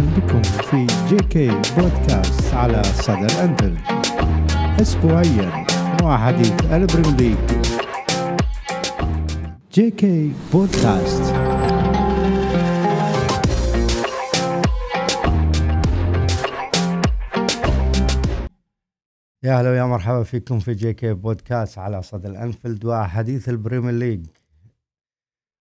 بكم 0.00 0.42
في 0.42 0.86
JK 1.08 1.48
Podcast 1.48 2.54
على 2.54 2.82
صدى 2.82 3.26
الأنفيلد 3.26 3.76
أسبوعيا 4.80 5.66
مع 6.02 6.26
حديث 6.26 6.72
البريم 6.72 7.36
JK 9.72 10.32
Podcast 10.52 11.34
يا 19.42 19.58
أهلا 19.58 19.70
ويا 19.70 19.84
مرحبا 19.84 20.22
فيكم 20.22 20.58
في 20.58 20.74
جي 20.74 20.92
كي 20.92 21.12
بودكاست 21.12 21.78
على 21.78 22.02
صدى 22.02 22.28
الانفيلد 22.28 22.84
وحديث 22.84 23.48
البريمير 23.48 23.92
ليج. 23.92 24.26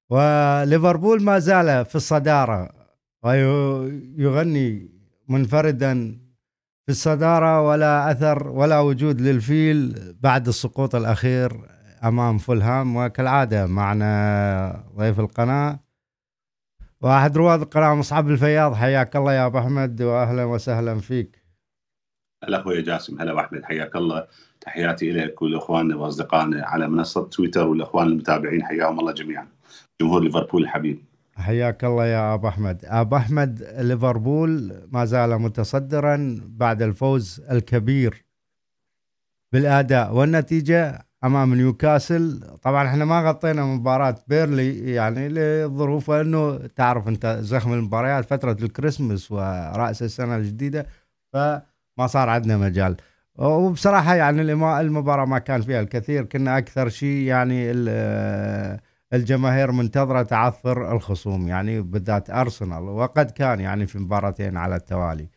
وليفربول 0.09 1.23
ما 1.23 1.39
زال 1.39 1.85
في 1.85 1.95
الصدارة. 1.95 2.78
ويغني 3.23 4.89
منفردا 5.27 6.19
في 6.85 6.91
الصدارة 6.91 7.67
ولا 7.67 8.11
أثر 8.11 8.47
ولا 8.47 8.79
وجود 8.79 9.21
للفيل 9.21 9.95
بعد 10.19 10.47
السقوط 10.47 10.95
الأخير 10.95 11.51
أمام 12.03 12.37
فولهام. 12.37 12.95
وكالعادة 12.95 13.65
معنا 13.65 14.83
ضيف 14.97 15.19
القناة 15.19 15.79
واحد 17.01 17.37
رواد 17.37 17.61
القناه 17.61 17.95
مصعب 17.95 18.29
الفياض. 18.29 18.73
حياك 18.73 19.15
الله 19.15 19.33
يا 19.33 19.45
أبو 19.45 19.59
أحمد 19.59 20.01
واهلا 20.01 20.43
وسهلا 20.43 20.99
فيك. 20.99 21.43
هلا 22.43 22.61
أخوي 22.61 22.81
جاسم 22.81 23.21
هلا 23.21 23.39
أحمد 23.39 23.63
حياك 23.63 23.95
الله. 23.95 24.27
تحياتي 24.61 25.11
لك 25.11 25.41
ولاخواننا 25.41 25.95
وأصدقائنا 25.95 26.65
على 26.65 26.87
منصة 26.87 27.27
تويتر 27.27 27.67
والإخوان 27.67 28.07
المتابعين 28.07 28.63
حياهم 28.63 28.99
الله 28.99 29.11
جميعا. 29.11 29.47
جمهور 30.01 30.23
ليفربول 30.23 30.63
الحبيب. 30.63 31.08
حياك 31.39 31.83
الله 31.83 32.05
يا 32.05 32.33
أبو 32.33 32.47
أحمد. 32.47 32.85
أبو 32.85 33.15
أحمد 33.15 33.63
ليفربول 33.79 34.81
ما 34.91 35.05
زال 35.05 35.41
متصدرا 35.41 36.41
بعد 36.47 36.81
الفوز 36.81 37.41
الكبير 37.51 38.25
بالأداء 39.53 40.13
والنتيجة 40.15 41.05
أمام 41.23 41.53
نيوكاسل. 41.53 42.39
طبعا 42.61 42.87
إحنا 42.87 43.05
ما 43.05 43.21
غطينا 43.21 43.65
مباراة 43.65 44.15
بيرلي 44.27 44.93
يعني 44.93 45.29
لظروف 45.29 46.11
إنه 46.11 46.57
تعرف 46.57 47.07
أنت 47.07 47.39
زخم 47.41 47.73
المباريات 47.73 48.25
فترة 48.25 48.57
الكريسماس 48.61 49.31
ورأس 49.31 50.03
السنة 50.03 50.35
الجديدة 50.37 50.85
فما 51.33 52.07
صار 52.07 52.29
عندنا 52.29 52.57
مجال. 52.57 52.95
وبصراحة 53.35 54.15
يعني 54.15 54.41
المباراة 54.81 55.25
ما 55.25 55.39
كان 55.39 55.61
فيها 55.61 55.79
الكثير 55.81 56.25
كنا 56.25 56.57
أكثر 56.57 56.89
شيء 56.89 57.27
يعني 57.27 57.71
الجماهير 59.13 59.71
منتظرة 59.71 60.21
تعثر 60.21 60.91
الخصوم 60.91 61.47
يعني 61.47 61.81
بالذات 61.81 62.29
أرسنال 62.29 62.83
وقد 62.83 63.31
كان 63.31 63.59
يعني 63.59 63.87
في 63.87 63.99
مباراتين 63.99 64.57
على 64.57 64.75
التوالي. 64.75 65.29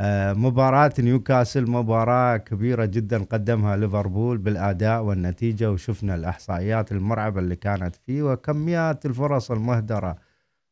آه، 0.00 0.32
مباراة 0.32 0.92
نيوكاسل 0.98 1.70
مباراة 1.70 2.36
كبيرة 2.36 2.84
جدا 2.84 3.24
قدمها 3.24 3.76
ليفربول 3.76 4.38
بالأداء 4.38 5.02
والنتيجة 5.02 5.70
وشفنا 5.70 6.14
الإحصائيات 6.14 6.92
المرعبة 6.92 7.40
اللي 7.40 7.56
كانت 7.56 7.96
فيه 7.96 8.22
وكميات 8.22 9.06
الفرص 9.06 9.50
المهدرة. 9.50 10.16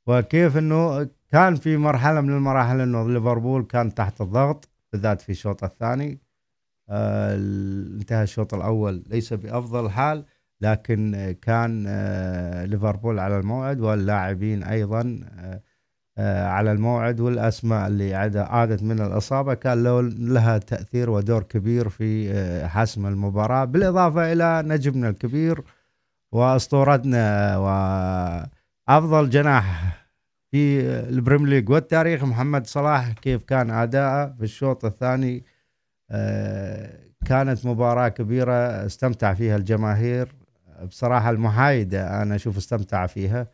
وكيف 0.06 0.56
أنه 0.56 1.08
كان 1.32 1.54
في 1.54 1.76
مرحلة 1.76 2.20
من 2.20 2.30
المراحل 2.30 2.80
أنه 2.80 3.08
ليفربول 3.10 3.62
كان 3.64 3.94
تحت 3.94 4.20
الضغط 4.20 4.68
بالذات 4.92 5.20
في 5.20 5.32
الشوط 5.32 5.64
الثاني. 5.64 6.20
آه 6.88 7.34
انتهى 7.36 8.22
الشوط 8.22 8.54
الأول 8.54 9.02
ليس 9.06 9.32
بأفضل 9.32 9.90
حال. 9.90 10.24
لكن 10.64 11.34
كان 11.42 11.84
آه 11.88 12.64
ليفربول 12.64 13.18
على 13.18 13.38
الموعد 13.38 13.80
واللاعبين 13.80 14.62
أيضا 14.62 15.20
آه 15.38 15.60
آه، 16.18 16.46
على 16.46 16.72
الموعد 16.72 17.20
والأسماء 17.20 17.86
اللي 17.86 18.14
عادت 18.36 18.82
من 18.82 19.00
الإصابة. 19.00 19.54
كان 19.54 19.82
لها 20.34 20.58
تأثير 20.58 21.10
ودور 21.10 21.42
كبير 21.42 21.88
في 21.88 22.30
آه، 22.32 22.66
حسم 22.66 23.06
المباراة. 23.06 23.64
بالإضافة 23.64 24.32
إلى 24.32 24.62
نجمنا 24.66 25.08
الكبير 25.08 25.62
وأسطورتنا 26.32 27.56
وأفضل 28.88 29.30
جناح 29.30 29.96
في 30.50 30.80
البريم 31.08 31.46
ليج 31.46 31.70
والتاريخ 31.70 32.24
محمد 32.24 32.66
صلاح 32.66 33.12
كيف 33.12 33.42
كان 33.44 33.70
أداءه 33.70 34.34
في 34.38 34.42
الشوط 34.44 34.84
الثاني. 34.84 35.44
آه، 36.10 37.00
كانت 37.26 37.66
مباراة 37.66 38.08
كبيرة 38.08 38.86
استمتع 38.86 39.34
فيها 39.34 39.56
الجماهير. 39.56 40.43
بصراحة 40.82 41.30
المحايدة 41.30 42.22
أنا 42.22 42.34
أشوف 42.34 42.56
استمتع 42.56 43.06
فيها 43.06 43.46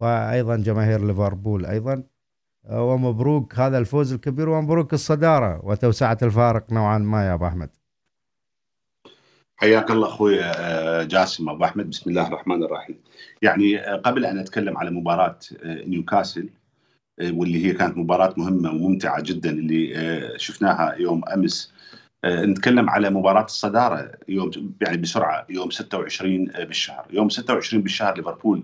وأيضا 0.00 0.56
جماهير 0.56 1.06
ليفربول 1.06 1.66
أيضا 1.66 2.02
ومبروك 2.70 3.58
هذا 3.58 3.78
الفوز 3.78 4.12
الكبير 4.12 4.48
ومبروك 4.48 4.92
الصدارة 4.92 5.60
وتوسعة 5.64 6.18
الفارق 6.22 6.72
نوعا 6.72 6.98
ما 6.98 7.26
يا 7.26 7.34
أبو 7.34 7.46
أحمد. 7.46 7.70
حياك 9.56 9.90
الله 9.90 10.08
أخوي 10.08 10.40
آه، 10.40 11.02
جاسم 11.02 11.48
أبو 11.48 11.64
أحمد 11.64 11.90
بسم 11.90 12.10
الله 12.10 12.26
الرحمن 12.28 12.62
الرحيم. 12.62 12.98
يعني 13.42 13.80
آه، 13.80 13.96
قبل 13.96 14.24
أن 14.24 14.38
أتكلم 14.38 14.78
على 14.78 14.90
مباراة 14.90 15.38
آه، 15.62 15.84
نيوكاسل 15.84 16.48
واللي 17.22 17.66
هي 17.66 17.72
كانت 17.72 17.96
مباراة 17.96 18.34
مهمة 18.36 18.70
وممتعة 18.70 19.22
جدا 19.22 19.50
اللي 19.50 20.38
شفناها 20.38 20.94
يوم 20.94 21.24
أمس 21.24 21.72
نتكلم 22.26 22.90
على 22.90 23.10
مباراة 23.10 23.44
الصدارة 23.44 24.12
يوم 24.28 24.50
يعني 24.80 24.96
بسرعة 24.96 25.46
يوم 25.50 25.70
26 25.70 26.44
بالشهر، 26.44 27.06
يوم 27.10 27.28
26 27.28 27.82
بالشهر 27.82 28.16
ليفربول 28.16 28.62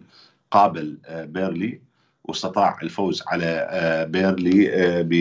قابل 0.51 0.99
آه، 1.07 1.25
بيرلي 1.25 1.81
واستطاع 2.25 2.79
الفوز 2.83 3.23
على 3.27 3.47
آه، 3.71 4.05
بيرلي 4.05 4.75
آه، 4.75 5.03
ب 5.03 5.13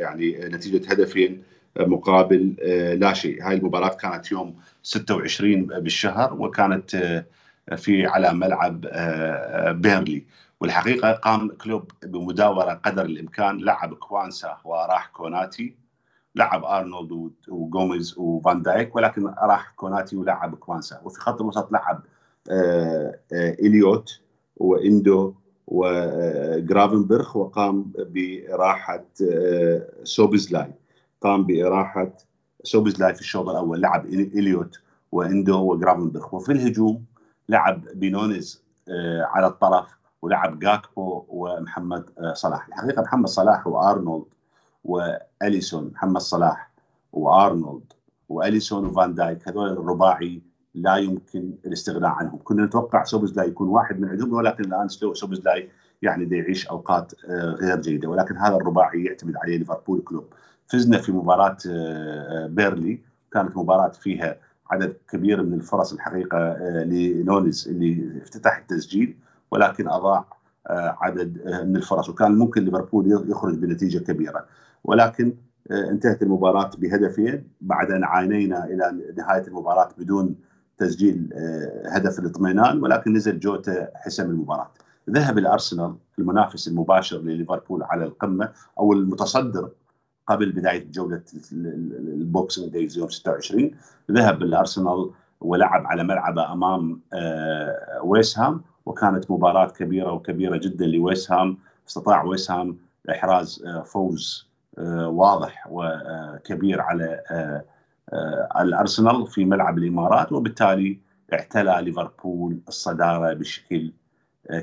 يعني 0.00 0.38
نتيجة 0.38 0.90
هدفين 0.92 1.42
مقابل 1.80 2.54
لا 3.00 3.12
شيء. 3.12 3.42
هاي 3.42 3.54
المباراة 3.56 3.88
كانت 3.96 4.32
يوم 4.32 4.56
26 4.82 5.66
بالشهر 5.66 6.34
وكانت 6.34 7.22
في 7.76 8.06
على 8.06 8.32
ملعب 8.34 8.80
بيرنلي. 9.82 10.24
والحقيقة 10.60 11.12
قام 11.12 11.48
كلوب 11.48 11.90
بمداورة 12.02 12.72
قدر 12.74 13.04
الإمكان 13.04 13.58
لعب 13.58 13.94
كوانسا 13.94 14.58
وراح 14.64 15.06
كوناتي. 15.06 15.74
لعب 16.34 16.64
أرنولد 16.64 17.32
وجوميز 17.48 18.18
وفان 18.18 18.62
دايك 18.62 18.96
ولكن 18.96 19.26
راح 19.26 19.72
كوناتي 19.76 20.16
ولعب 20.16 20.54
كوانسا. 20.54 21.00
وفي 21.04 21.20
خط 21.20 21.40
الوسط 21.40 21.72
لعب 21.72 22.02
إليوت 23.32 24.20
وإندو 24.56 25.34
وجرافنبرخ 25.66 27.36
وقام 27.36 27.92
بإراحة 27.98 29.04
آه، 29.32 29.88
سوبزلاي 30.04 30.72
قام 31.20 31.46
بإراحة 31.46 32.08
سوبزلاي 32.62 33.14
في 33.14 33.20
الشوط 33.20 33.48
الأول. 33.48 33.80
لعب 33.80 34.06
إليوت 34.06 34.80
وإندو 35.12 35.72
وجرافنبرخ 35.72 36.34
وفي 36.34 36.52
الهجوم 36.52 37.04
لعب 37.48 37.84
بنونيز 37.94 38.62
آه، 38.88 39.22
على 39.22 39.46
الطرف 39.46 39.98
ولعب 40.22 40.58
جاكبو 40.58 41.24
ومحمد 41.28 42.10
آه، 42.18 42.32
صلاح. 42.34 42.68
الحقيقة 42.68 43.02
محمد 43.02 43.28
صلاح 43.28 43.66
وأرنولد 43.66 44.24
وأليسون 44.88 45.90
محمد 45.94 46.20
صلاح 46.20 46.70
وأرنولد 47.12 47.92
وأليسون 48.28 48.86
وفان 48.86 49.14
دايك 49.14 49.48
هذول 49.48 49.68
الرباعي 49.68 50.42
لا 50.74 50.96
يمكن 50.96 51.54
الاستغناء 51.66 52.10
عنهم. 52.10 52.38
كنا 52.44 52.64
نتوقع 52.64 53.04
سوبزلاي 53.04 53.48
يكون 53.48 53.68
واحد 53.68 54.00
من 54.00 54.08
عندهم 54.08 54.32
ولكن 54.32 54.64
الآن 54.64 54.88
سوبزلاي 54.88 55.68
يعني 56.02 56.24
دا 56.24 56.36
يعيش 56.36 56.66
أوقات 56.66 57.12
آه، 57.28 57.50
غير 57.50 57.80
جيدة. 57.80 58.08
ولكن 58.08 58.36
هذا 58.36 58.56
الرباعي 58.56 59.04
يعتمد 59.04 59.36
عليه 59.36 59.56
ليفربول 59.58 60.00
كلوب. 60.00 60.24
فزنا 60.66 60.98
في 60.98 61.12
مباراة 61.12 61.56
آه، 61.70 62.46
بيرلي. 62.46 63.00
كانت 63.32 63.56
مباراة 63.56 63.88
فيها 63.88 64.36
عدد 64.70 64.96
كبير 65.10 65.42
من 65.42 65.54
الفرص 65.54 65.92
الحقيقة 65.92 66.38
آه، 66.38 66.84
لنونيز 66.84 67.68
اللي 67.68 68.22
افتتح 68.22 68.56
التسجيل 68.58 69.16
ولكن 69.50 69.88
أضاع 69.88 70.38
عدد 71.00 71.62
من 71.66 71.76
الفرص. 71.76 72.08
وكان 72.08 72.38
ممكن 72.38 72.64
ليفربول 72.64 73.24
يخرج 73.30 73.54
بنتيجة 73.54 73.98
كبيرة. 73.98 74.46
ولكن 74.84 75.34
انتهت 75.70 76.22
المباراة 76.22 76.70
بهدفين. 76.78 77.48
بعد 77.60 77.90
أن 77.90 78.04
عانينا 78.04 78.64
إلى 78.64 79.14
نهاية 79.16 79.46
المباراة 79.46 79.88
بدون 79.98 80.36
تسجيل 80.78 81.30
آه، 81.32 81.88
هدف 81.88 82.18
الاطمئنان 82.18 82.82
ولكن 82.82 83.12
نزل 83.12 83.40
جوتا 83.40 83.88
حسم 83.94 84.30
المباراة. 84.30 84.70
ذهب 85.10 85.38
الأرسنال 85.38 85.94
المنافس 86.18 86.68
المباشر 86.68 87.18
لليفربول 87.18 87.82
على 87.82 88.04
القمة 88.04 88.52
أو 88.78 88.92
المتصدر 88.92 89.70
قبل 90.26 90.52
بداية 90.52 90.90
جولة 90.90 91.22
ال 91.52 91.69
Boxing 91.69 92.72
Days 92.72 92.98
يوم 92.98 93.08
26 93.08 93.70
ذهب 94.10 94.42
الأرسنال 94.42 95.10
ولعب 95.40 95.86
على 95.86 96.04
ملعبه 96.04 96.52
أمام 96.52 97.00
آه، 97.12 98.00
ويسهام 98.04 98.62
وكانت 98.86 99.30
مباراة 99.30 99.68
كبيرة 99.68 100.12
وكبيرة 100.12 100.56
جدا 100.56 100.86
لويسهام 100.86 101.58
استطاع 101.88 102.24
ويسهام 102.24 102.76
إحراز 103.10 103.62
آه، 103.66 103.82
فوز 103.82 104.47
واضح 105.06 105.66
وكبير 105.70 106.80
على 106.80 107.20
آه، 107.30 107.64
الأرسنال 108.60 109.26
في 109.26 109.44
ملعب 109.44 109.78
الإمارات 109.78 110.32
وبالتالي 110.32 110.98
اعتلى 111.32 111.78
ليفربول 111.82 112.58
الصدارة 112.68 113.32
بشكل 113.32 113.92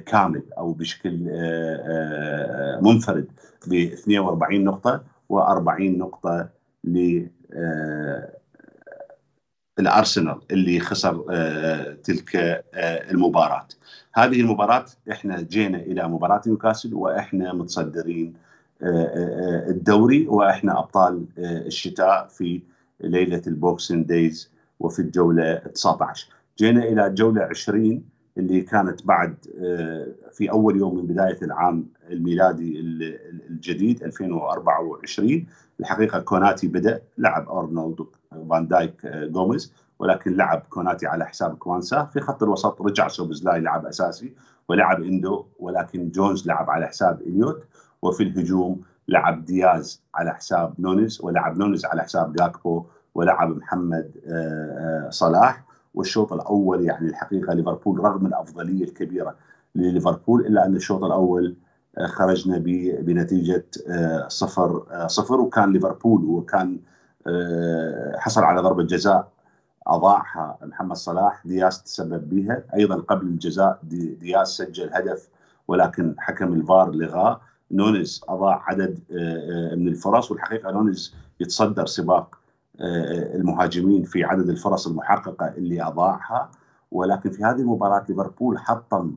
كامل 0.06 0.44
أو 0.58 0.74
بشكل 0.74 1.20
منفرد 2.82 3.28
ب 3.68 3.74
42 3.74 4.64
نقطة 4.64 5.04
و40 5.34 5.82
نقطة 5.82 6.50
ل 6.84 7.26
الأرسنال 9.80 10.40
اللي 10.52 10.80
خسر 10.80 11.24
تلك 12.04 12.64
المباراة. 13.12 13.68
هذه 14.14 14.42
المباراة 14.42 14.86
إحنا 15.12 15.42
جينا 15.42 15.78
إلى 15.78 16.08
مباراة 16.08 16.42
نيوكاسل 16.48 16.94
وإحنا 16.94 17.54
متصدرين 17.54 18.34
الدوري 18.82 20.28
وإحنا 20.28 20.80
أبطال 20.80 21.26
الشتاء 21.38 22.28
في 22.28 22.62
ليلة 23.02 23.42
ال 23.48 23.56
Boxing 23.56 24.06
Days 24.06 24.52
وفي 24.80 25.00
الجولة 25.00 25.56
19 25.56 26.28
جينا 26.58 26.84
إلى 26.84 27.08
الجوله 27.08 27.44
20 27.44 28.04
اللي 28.38 28.62
كانت 28.62 29.06
بعد 29.06 29.36
في 30.32 30.52
أول 30.52 30.78
يوم 30.78 30.96
من 30.96 31.06
بداية 31.06 31.38
العام 31.42 31.86
الميلادي 32.10 32.80
الجديد 33.50 34.04
2024 34.04 35.46
الحقيقة 35.80 36.20
كوناتي 36.20 36.68
بدأ 36.68 37.02
لعب 37.18 37.50
أرنولد 37.50 38.06
فان 38.50 38.68
دايك 38.68 39.06
جوميز 39.06 39.74
ولكن 40.00 40.36
لعب 40.38 40.64
كوناتي 40.70 41.08
على 41.08 41.26
حساب 41.26 41.58
كوانسا. 41.58 42.04
في 42.04 42.20
خط 42.20 42.44
الوسط 42.44 42.82
رجع 42.82 43.08
سوبزلاي 43.08 43.60
لعب 43.60 43.86
أساسي 43.86 44.34
ولعب 44.68 45.04
إندو 45.04 45.46
ولكن 45.60 46.10
جونز 46.10 46.48
لعب 46.48 46.70
على 46.70 46.88
حساب 46.88 47.22
إليوت. 47.22 47.64
وفي 48.02 48.24
الهجوم 48.24 48.82
لعب 49.08 49.46
دياز 49.46 50.02
على 50.16 50.34
حساب 50.34 50.74
نونيز 50.80 51.20
ولعب 51.24 51.58
نونيز 51.58 51.86
على 51.86 52.02
حساب 52.04 52.34
جاكبو 52.34 52.86
ولعب 53.16 53.50
محمد 53.58 54.12
صلاح. 55.10 55.66
والشوط 55.94 56.34
الأول 56.34 56.86
يعني 56.86 57.08
الحقيقة 57.08 57.54
ليفربول 57.54 58.00
رغم 58.00 58.26
الأفضلية 58.26 58.84
الكبيرة 58.84 59.36
لليفربول 59.76 60.46
إلا 60.46 60.66
أن 60.66 60.76
الشوط 60.76 61.04
الأول 61.04 61.56
خرجنا 62.06 62.58
بنتيجة 63.02 63.66
صفر 64.28 64.86
صفر 65.08 65.42
وكان 65.42 65.72
ليفربول 65.72 66.26
وكان 66.26 66.80
حصل 68.18 68.44
على 68.44 68.62
ضربة 68.62 68.84
جزاء 68.84 69.32
أضاعها 69.88 70.58
محمد 70.62 70.96
صلاح. 70.96 71.48
دياز 71.48 71.84
تسبب 71.84 72.30
بها. 72.30 72.64
أيضا 72.76 72.96
قبل 72.96 73.26
الجزاء 73.26 73.80
دياز 74.20 74.48
سجل 74.48 74.90
هدف 74.94 75.30
ولكن 75.68 76.16
حكم 76.18 76.54
الفار 76.54 76.92
لغاه. 76.92 77.42
نونز 77.72 78.22
أضاع 78.30 78.64
عدد 78.68 79.00
من 79.78 79.88
الفرص 79.88 80.32
والحقيقة 80.32 80.72
نونيز 80.72 81.14
يتصدر 81.40 81.86
سباق 81.86 82.38
المهاجمين 82.80 84.04
في 84.04 84.24
عدد 84.24 84.50
الفرص 84.50 84.88
المحققة 84.88 85.48
اللي 85.48 85.84
أضاعها. 85.84 86.52
ولكن 86.92 87.30
في 87.30 87.44
هذه 87.44 87.60
المباراة 87.60 88.06
ليفربول 88.10 88.60
حطم 88.60 89.16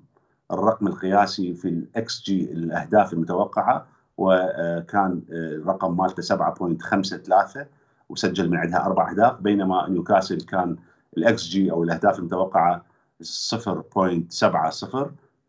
الرقم 0.53 0.87
القياسي 0.87 1.55
في 1.55 1.69
الإكس 1.69 2.23
جي 2.23 2.53
الأهداف 2.53 3.13
المتوقعة 3.13 3.87
وكان 4.19 5.23
الرقم 5.31 5.97
مالته 5.97 6.37
7.53 7.57 7.65
وسجل 8.09 8.51
من 8.51 8.57
عندها 8.57 8.87
أربع 8.87 9.11
أهداف 9.11 9.41
بينما 9.41 9.89
نيوكاسل 9.89 10.41
كان 10.41 10.77
الإكس 11.17 11.43
جي 11.49 11.71
أو 11.71 11.83
الأهداف 11.83 12.19
المتوقعة 12.19 12.85
0.70 13.23 13.27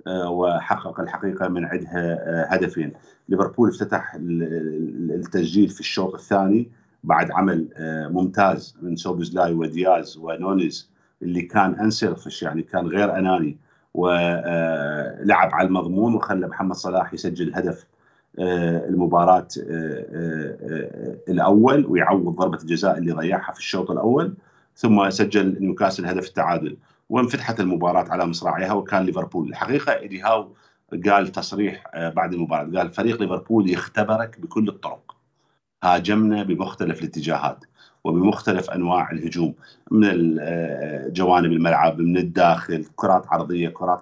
وحقق 0.10 1.00
الحقيقة 1.00 1.48
من 1.48 1.66
عندها 1.66 2.56
هدفين. 2.56 2.94
ليفربول 3.30 3.70
افتتح 3.70 4.16
التسجيل 4.20 5.70
في 5.70 5.80
الشوط 5.80 6.14
الثاني 6.14 6.70
بعد 7.04 7.32
عمل 7.32 7.68
ممتاز 8.12 8.78
من 8.82 8.96
سوبزلاي 8.96 9.54
ودياز 9.54 10.18
ونونيز 10.18 10.90
اللي 11.22 11.42
كان 11.42 11.74
unselfish 11.76 12.44
يعني 12.44 12.62
كان 12.62 12.88
غير 12.88 13.18
أناني 13.18 13.58
ولعب 13.94 15.50
على 15.54 15.68
المضمون 15.68 16.16
وخلى 16.16 16.48
محمد 16.48 16.76
صلاح 16.76 17.14
يسجل 17.14 17.56
هدف 17.56 17.86
المباراة 18.40 19.48
الأول 21.30 21.86
ويعوض 21.86 22.36
ضربة 22.36 22.58
الجزاء 22.58 22.98
اللي 22.98 23.12
ضيعها 23.12 23.52
في 23.54 23.60
الشوط 23.60 23.92
الأول 23.92 24.34
ثم 24.76 25.10
سجل 25.10 25.58
نيوكاسل 25.60 26.06
هدف 26.06 26.28
التعادل. 26.28 26.78
وانفتحت 27.10 27.60
المباراة 27.60 28.12
على 28.12 28.26
مصراعيها 28.26 28.74
وكان 28.74 29.04
ليفربول. 29.04 29.50
الحقيقة 29.50 30.00
إيدي 30.00 30.22
هاو 30.22 30.54
قال 31.06 31.28
تصريح 31.28 31.84
بعد 31.96 32.34
المباراة 32.34 32.72
قال 32.78 32.92
فريق 32.92 33.22
ليفربول 33.22 33.70
يختبرك 33.70 34.40
بكل 34.40 34.68
الطرق. 34.68 35.16
هاجمنا 35.84 36.44
بمختلف 36.44 37.00
الاتجاهات 37.00 37.66
وبمختلف 38.04 38.70
أنواع 38.70 39.12
الهجوم 39.12 39.56
من 39.92 40.36
جوانب 41.14 41.52
الملعب 41.52 42.00
من 42.00 42.18
الداخل 42.18 42.86
كرات 42.96 43.28
عرضية 43.28 43.70
كرات 43.70 44.02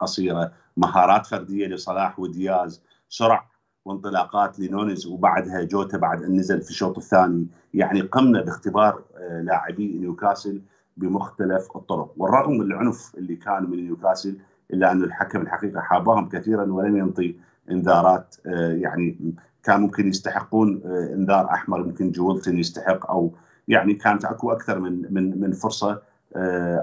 قصيرة 0.00 0.52
مهارات 0.76 1.26
فردية 1.26 1.66
لصلاح 1.66 2.20
ودياز 2.20 2.82
سرع 3.08 3.46
وانطلاقات 3.84 4.60
لنونز 4.60 5.06
وبعدها 5.06 5.62
جوتا 5.62 5.98
بعد 5.98 6.22
أن 6.22 6.36
نزل 6.36 6.62
في 6.62 6.70
الشوط 6.70 6.98
الثاني. 6.98 7.46
يعني 7.74 8.00
قمنا 8.00 8.42
باختبار 8.42 9.02
لاعبي 9.42 9.98
نيوكاسل 9.98 10.60
بمختلف 10.96 11.76
الطرق. 11.76 12.14
والرغم 12.16 12.52
من 12.52 12.62
العنف 12.62 13.12
اللي 13.18 13.36
كان 13.36 13.70
من 13.70 13.84
نيوكاسل 13.84 14.36
إلا 14.72 14.92
أن 14.92 15.04
الحكم 15.04 15.40
الحقيقة 15.40 15.80
حاباهم 15.80 16.28
كثيرا 16.28 16.72
ولم 16.72 16.96
ينطي 16.96 17.36
إنذارات 17.70 18.36
يعني 18.82 19.34
كان 19.64 19.80
ممكن 19.80 20.08
يستحقون 20.08 20.82
إنذار 21.14 21.50
أحمر 21.50 21.80
يمكن 21.80 22.10
جولنتون 22.10 22.58
يستحق 22.58 23.10
أو 23.10 23.34
يعني 23.68 23.94
كانت 23.94 24.24
أكو 24.24 24.52
أكثر 24.52 24.78
من 24.78 25.14
من 25.14 25.40
من 25.40 25.52
فرصة 25.52 26.02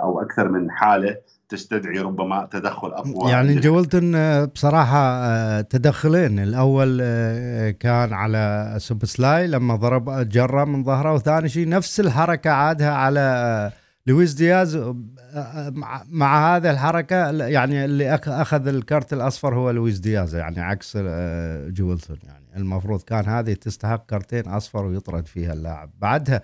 أو 0.03 0.21
أكثر 0.21 0.49
من 0.49 0.71
حالة 0.71 1.17
تستدعي 1.49 1.99
ربما 1.99 2.47
تدخل 2.51 2.87
أقوى 2.87 3.31
يعني 3.31 3.55
جولنتون 3.55 4.45
بصراحة 4.45 5.61
تدخلين. 5.61 6.39
الأول 6.39 6.97
كان 7.71 8.13
على 8.13 8.75
سوبزلاي 8.77 9.47
لما 9.47 9.75
ضرب 9.75 10.29
جرة 10.29 10.63
من 10.63 10.83
ظهره 10.83 11.13
وثاني 11.13 11.49
شيء 11.49 11.69
نفس 11.69 11.99
الحركة 11.99 12.51
عادها 12.51 12.91
على 12.91 13.71
لويس 14.07 14.33
دياز 14.33 14.93
مع 16.09 16.55
هذه 16.55 16.71
الحركة 16.71 17.31
يعني 17.47 17.85
اللي 17.85 18.15
أخذ 18.15 18.67
الكرت 18.67 19.13
الأصفر 19.13 19.55
هو 19.55 19.71
لويس 19.71 19.99
دياز 19.99 20.35
يعني 20.35 20.61
عكس 20.61 20.97
جولتون 21.67 22.17
يعني 22.23 22.57
المفروض 22.57 23.01
كان 23.01 23.25
هذه 23.25 23.53
تستحق 23.53 24.05
كرتين 24.05 24.47
أصفر 24.47 24.85
ويطرد 24.85 25.25
فيها 25.27 25.53
اللاعب. 25.53 25.91
بعدها 25.97 26.41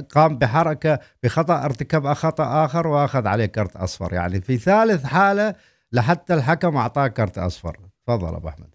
قام 0.00 0.38
بحركة 0.38 0.98
بخطأ 1.22 1.64
ارتكب 1.64 2.12
خطأ 2.12 2.64
آخر 2.64 2.86
وأخذ 2.86 3.26
عليه 3.26 3.46
كرت 3.46 3.76
أصفر. 3.76 4.12
يعني 4.12 4.40
في 4.40 4.58
ثالث 4.58 5.04
حالة 5.04 5.54
لحتى 5.92 6.34
الحكم 6.34 6.76
أعطاه 6.76 7.06
كرت 7.06 7.38
أصفر. 7.38 7.76
تفضل 8.06 8.34
أبو 8.34 8.48
أحمد. 8.48 8.74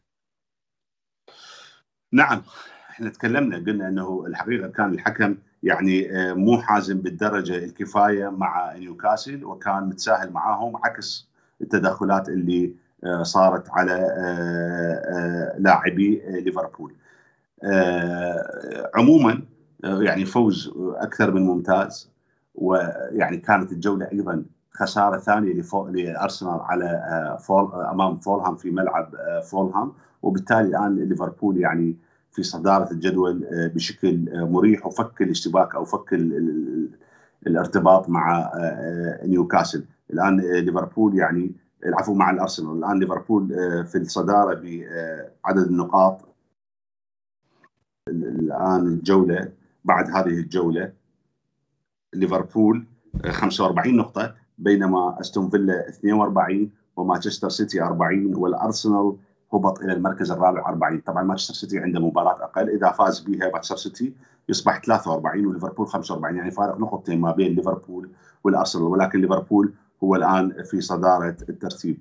نعم 2.13 2.41
إحنا 2.89 3.09
تكلمنا 3.09 3.57
قلنا 3.57 3.87
إنه 3.87 4.25
الحقيقة 4.27 4.67
كان 4.67 4.93
الحكم 4.93 5.35
يعني 5.63 6.07
مو 6.33 6.57
حازم 6.61 7.01
بالدرجة 7.01 7.57
الكفاية 7.57 8.29
مع 8.29 8.73
نيوكاسل 8.73 9.45
وكان 9.45 9.83
متساهل 9.83 10.31
معاهم 10.31 10.77
عكس 10.77 11.27
التدخلات 11.61 12.29
اللي 12.29 12.73
صارت 13.21 13.69
على 13.69 13.93
لاعبي 15.59 16.21
ليفربول. 16.27 16.93
عموما 18.95 19.41
يعني 19.83 20.25
فوز 20.25 20.71
أكثر 20.77 21.31
من 21.31 21.41
ممتاز 21.41 22.09
ويعني 22.55 23.37
كانت 23.37 23.71
الجولة 23.71 24.07
أيضا 24.11 24.43
خسارة 24.71 25.17
ثانية 25.17 25.63
لأرسنال 25.89 26.59
على 26.61 27.37
فول 27.39 27.71
أمام 27.91 28.17
فولهام 28.17 28.55
في 28.55 28.71
ملعب 28.71 29.15
فولهام 29.51 29.93
وبالتالي 30.21 30.61
الآن 30.61 30.95
ليفربول 30.95 31.57
يعني 31.57 31.95
في 32.33 32.43
صدارة 32.43 32.91
الجدول 32.91 33.47
بشكل 33.75 34.25
مريح 34.33 34.87
وفك 34.87 35.21
الاشتباك 35.21 35.75
أو 35.75 35.85
فك 35.85 36.13
الارتباط 37.47 38.09
مع 38.09 38.51
نيوكاسل. 39.25 39.85
الآن 40.13 40.39
ليفربول 40.39 41.17
يعني 41.17 41.51
العفو 41.85 42.13
مع 42.13 42.29
الأرسنال. 42.29 42.77
الآن 42.77 42.99
ليفربول 42.99 43.47
في 43.85 43.97
الصدارة 43.97 44.61
بعدد 45.43 45.67
النقاط. 45.67 46.21
الآن 48.07 48.87
الجولة 48.87 49.51
بعد 49.85 50.09
هذه 50.09 50.39
الجولة 50.39 50.93
ليفربول 52.13 52.85
45 53.29 53.95
نقطة 53.95 54.35
بينما 54.57 55.17
أستون 55.19 55.49
فيلا 55.49 55.89
42 55.89 56.71
ومانشستر 56.95 57.49
سيتي 57.49 57.81
40 57.81 58.35
والأرسنال 58.35 59.15
هبط 59.53 59.81
إلى 59.81 59.93
المركز 59.93 60.31
الرابع 60.31 60.69
40 60.69 60.99
طبعا 60.99 61.23
مانشستر 61.23 61.53
سيتي 61.53 61.79
عنده 61.79 61.99
مباراة 61.99 62.43
أقل. 62.43 62.69
إذا 62.69 62.91
فاز 62.91 63.19
بها 63.19 63.51
مانشستر 63.53 63.75
سيتي 63.75 64.13
يصبح 64.49 64.81
43 64.85 65.45
وليفربول 65.45 65.87
45 65.87 66.35
يعني 66.37 66.51
فارق 66.51 66.79
نقطتين 66.79 67.21
ما 67.21 67.31
بين 67.31 67.55
ليفربول 67.55 68.09
والأرسنال. 68.43 68.83
ولكن 68.83 69.21
ليفربول 69.21 69.73
هو 70.03 70.15
الآن 70.15 70.63
في 70.63 70.81
صدارة 70.81 71.37
الترتيب. 71.49 71.97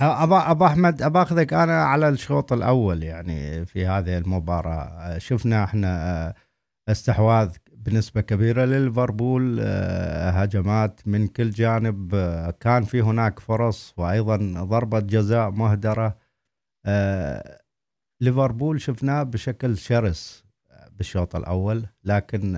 ابا 0.00 0.50
أبا 0.50 0.66
أحمد 0.66 1.02
ابا 1.02 1.22
اخذك 1.22 1.52
أنا 1.52 1.84
على 1.84 2.08
الشوط 2.08 2.52
الأول 2.52 3.02
يعني 3.02 3.66
في 3.66 3.86
هذه 3.86 4.18
المباراة. 4.18 5.18
شفنا 5.18 5.64
إحنا 5.64 6.34
استحواذ 6.88 7.56
بنسبة 7.86 8.20
كبيرة 8.20 8.64
لليفربول 8.64 9.60
هجمات 10.34 11.00
من 11.06 11.26
كل 11.26 11.50
جانب 11.50 12.14
كان 12.60 12.84
في 12.84 13.02
هناك 13.02 13.40
فرص 13.40 13.94
وأيضا 13.96 14.36
ضربة 14.64 15.00
جزاء 15.00 15.50
مهدرة. 15.50 16.16
ليفربول 18.20 18.80
شفناه 18.80 19.22
بشكل 19.22 19.76
شرس 19.76 20.44
بالشوط 20.92 21.36
الأول 21.36 21.86
لكن 22.04 22.52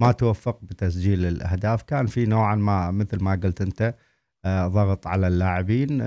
ما 0.00 0.12
توفق 0.12 0.58
بتسجيل 0.62 1.26
الأهداف. 1.26 1.82
كان 1.82 2.06
في 2.06 2.26
نوعا 2.26 2.54
ما 2.54 2.90
مثل 2.90 3.22
ما 3.22 3.40
قلت 3.44 3.60
أنت 3.60 3.94
ضغط 4.46 5.06
على 5.06 5.28
اللاعبين 5.28 5.98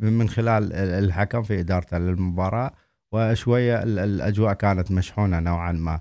من 0.00 0.28
خلال 0.28 0.72
الحكم 0.72 1.42
في 1.42 1.60
إدارته 1.60 1.98
للمباراة 1.98 2.72
وشوية 3.12 3.82
الأجواء 3.82 4.52
كانت 4.52 4.90
مشحونة 4.90 5.40
نوعا 5.40 5.72
ما. 5.72 6.00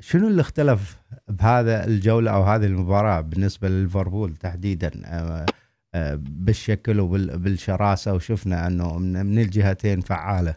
شنو 0.00 0.28
اللي 0.28 0.40
اختلف 0.40 0.96
بهذا 1.28 1.84
الجولة 1.84 2.30
أو 2.30 2.42
هذه 2.42 2.66
المباراة 2.66 3.20
بالنسبة 3.20 3.68
لليفربول 3.68 4.36
تحديدا؟ 4.36 4.90
آه، 5.04 5.46
آه، 5.94 6.14
بالشكل 6.20 7.00
وبالشراسه 7.00 8.14
وشفنا 8.14 8.66
أنه 8.66 8.98
من 8.98 9.38
الجهتين 9.38 10.00
فعالة. 10.00 10.56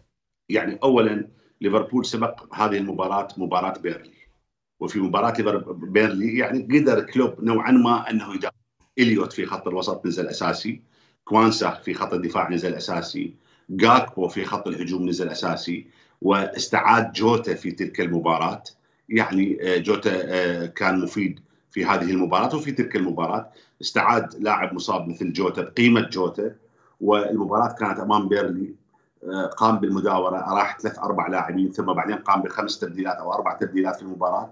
يعني 0.49 0.79
اولا 0.83 1.27
ليفربول 1.61 2.05
سبق 2.05 2.55
هذه 2.55 2.77
المباراة 2.77 3.27
مباراة 3.37 3.79
بيرنلي. 3.79 4.19
وفي 4.79 4.99
مباراة 4.99 5.33
بيرنلي 5.67 6.37
يعني 6.37 6.79
قدر 6.79 7.01
كلوب 7.01 7.43
نوعا 7.43 7.71
ما 7.71 8.09
أنه 8.09 8.35
يدافع. 8.35 8.55
إليوت 8.99 9.33
في 9.33 9.45
خط 9.45 9.67
الوسط 9.67 10.05
نزل 10.05 10.27
أساسي. 10.27 10.81
كوانسا 11.23 11.71
في 11.71 11.93
خط 11.93 12.13
الدفاع 12.13 12.49
نزل 12.49 12.73
أساسي. 12.73 13.33
جاكبو 13.69 14.27
في 14.27 14.45
خط 14.45 14.67
الهجوم 14.67 15.09
نزل 15.09 15.29
أساسي. 15.29 15.87
واستعاد 16.21 17.11
جوتا 17.11 17.55
في 17.55 17.71
تلك 17.71 18.01
المباراة. 18.01 18.63
يعني 19.09 19.57
آه، 19.61 19.77
جوتا 19.77 20.11
آه، 20.13 20.65
كان 20.65 20.99
مفيد 21.01 21.39
في 21.71 21.85
هذه 21.85 22.11
المباراة 22.11 22.55
وفي 22.55 22.71
تلك 22.71 22.95
المباراة. 22.95 23.51
استعاد 23.81 24.35
لاعب 24.39 24.73
مصاب 24.73 25.07
مثل 25.07 25.33
جوتا 25.33 25.61
بقيمة 25.61 26.01
جوتا 26.01 26.55
والمباراة 27.01 27.73
كانت 27.73 27.99
أمام 27.99 28.27
بيرلي 28.27 28.75
آه، 29.23 29.45
قام 29.45 29.79
بالمداورة 29.79 30.37
أراح 30.37 30.79
ثلاث 30.79 30.99
أربع 30.99 31.27
لاعبين 31.27 31.71
ثم 31.71 31.85
بعدين 31.85 32.15
قام 32.15 32.41
بخمس 32.41 32.79
تبديلات 32.79 33.15
أو 33.15 33.33
أربع 33.33 33.53
تبديلات 33.53 33.95
في 33.95 34.01
المباراة. 34.01 34.49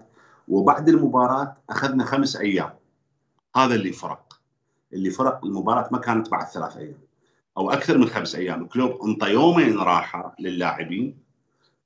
وبعد 0.48 0.88
المباراة 0.88 1.56
أخذنا 1.70 2.04
خمس 2.04 2.36
أيام. 2.36 2.70
هذا 3.56 3.74
اللي 3.74 3.92
فرق. 3.92 4.40
اللي 4.92 5.10
فرق 5.10 5.44
المباراة 5.44 5.88
ما 5.92 5.98
كانت 5.98 6.30
بعد 6.30 6.46
ثلاث 6.46 6.76
أيام 6.76 6.98
أو 7.56 7.70
أكثر 7.70 7.98
من 7.98 8.06
خمس 8.06 8.34
أيام. 8.34 8.66
كلوب 8.66 9.02
أنطى 9.04 9.30
يومين 9.32 9.78
راحة 9.78 10.36
للاعبين 10.40 11.18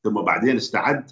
ثم 0.04 0.20
بعدين 0.20 0.56
استعد 0.56 1.10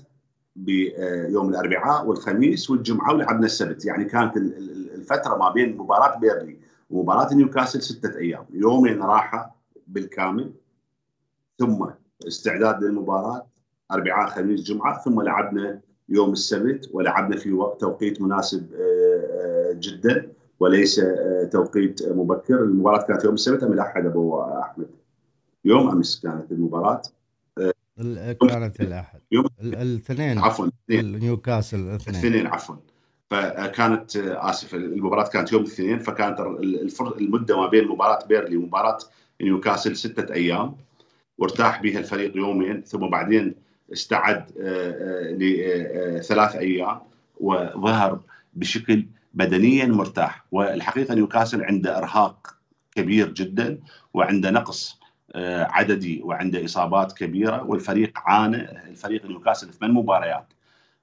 بيوم 0.64 1.48
الأربعاء 1.48 2.06
والخميس 2.06 2.70
والجمعة 2.70 3.14
ولعبنا 3.14 3.46
السبت. 3.46 3.84
يعني 3.84 4.04
كانت 4.04 4.36
الفترة 4.36 5.36
ما 5.36 5.50
بين 5.50 5.76
مباراة 5.76 6.18
بيرلي 6.18 6.56
ومباراة 6.90 7.34
نيوكاسل 7.34 7.82
ستة 7.82 8.18
أيام. 8.18 8.44
يومين 8.50 9.02
راحة 9.02 9.56
بالكامل 9.86 10.52
ثم 11.58 11.86
استعداد 12.26 12.84
للمباراة 12.84 13.46
أربعاء 13.92 14.30
خميس 14.30 14.62
جمعة 14.62 15.02
ثم 15.02 15.22
لعبنا 15.22 15.80
يوم 16.08 16.32
السبت 16.32 16.90
ولعبنا 16.92 17.36
في 17.36 17.52
وقت 17.52 17.80
توقيت 17.80 18.22
مناسب 18.22 18.74
آه، 18.74 18.80
آه، 18.80 19.72
جدا 19.72 20.32
وليس 20.60 20.98
آه، 20.98 21.44
توقيت 21.44 22.08
مبكر. 22.08 22.62
المباراة 22.62 23.02
كانت 23.02 23.24
يوم 23.24 23.34
السبت 23.34 23.62
أم 23.62 23.72
الأحد 23.72 24.06
أبو 24.06 24.40
أحمد؟ 24.42 24.90
يوم 25.64 25.90
أمس 25.90 26.20
كانت 26.22 26.52
المباراة. 26.52 27.02
كانت 28.48 28.80
الأحد. 28.80 29.20
يوم 29.32 29.46
الاثنين. 29.62 30.38
عفوا 30.38 30.68
نيوكاسل 30.90 31.80
الاثنين. 31.80 32.16
الاثنين 32.16 32.46
عفوا. 32.46 32.76
فكانت 33.30 34.16
آسف 34.16 34.74
المباراة 34.74 35.28
كانت 35.28 35.52
يوم 35.52 35.62
الاثنين 35.62 35.98
فكانت 35.98 36.40
المدة 37.00 37.60
ما 37.60 37.66
بين 37.66 37.88
مباراة 37.88 38.26
بيرنلي 38.26 38.56
ومباراة 38.56 38.98
نيوكاسل 39.40 39.96
ستة 39.96 40.34
أيام. 40.34 40.76
وارتاح 41.38 41.82
بها 41.82 41.98
الفريق 41.98 42.36
يومين 42.36 42.82
ثم 42.82 43.06
بعدين 43.06 43.54
استعد 43.92 44.50
آه، 44.60 44.90
آه، 44.90 45.32
لثلاث 46.18 46.56
أيام 46.56 47.00
وظهر 47.40 48.20
بشكل 48.54 49.06
بدنيا 49.34 49.86
مرتاح. 49.86 50.44
والحقيقة 50.52 51.14
نيوكاسل 51.14 51.62
عنده 51.62 51.98
إرهاق 51.98 52.54
كبير 52.94 53.28
جدا 53.32 53.78
وعنده 54.14 54.50
نقص 54.50 54.99
آه، 54.99 54.99
عددي 55.36 56.22
وعنده 56.22 56.64
إصابات 56.64 57.12
كبيرة 57.12 57.62
والفريق 57.64 58.12
عانى 58.16 58.88
الفريق 58.88 59.26
نيوكاسل 59.26 59.72
ثمان 59.72 59.90
مباريات 59.92 60.52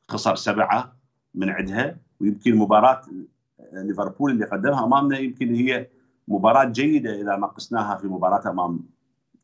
خسر 0.10 0.36
سبعة 0.36 0.94
من 1.36 1.50
عندها 1.50 1.98
ويمكن 2.22 2.56
مباراة 2.56 3.02
ليفربول 3.74 4.32
اللي 4.32 4.46
قدمها 4.46 4.86
أمامنا 4.86 5.18
يمكن 5.18 5.56
هي 5.56 5.88
مباراة 6.28 6.64
جيدة 6.64 7.22
إذا 7.22 7.36
ما 7.36 7.48
قسناها 7.48 7.96
في 7.96 8.08
مباراة 8.08 8.50
أمام 8.50 8.80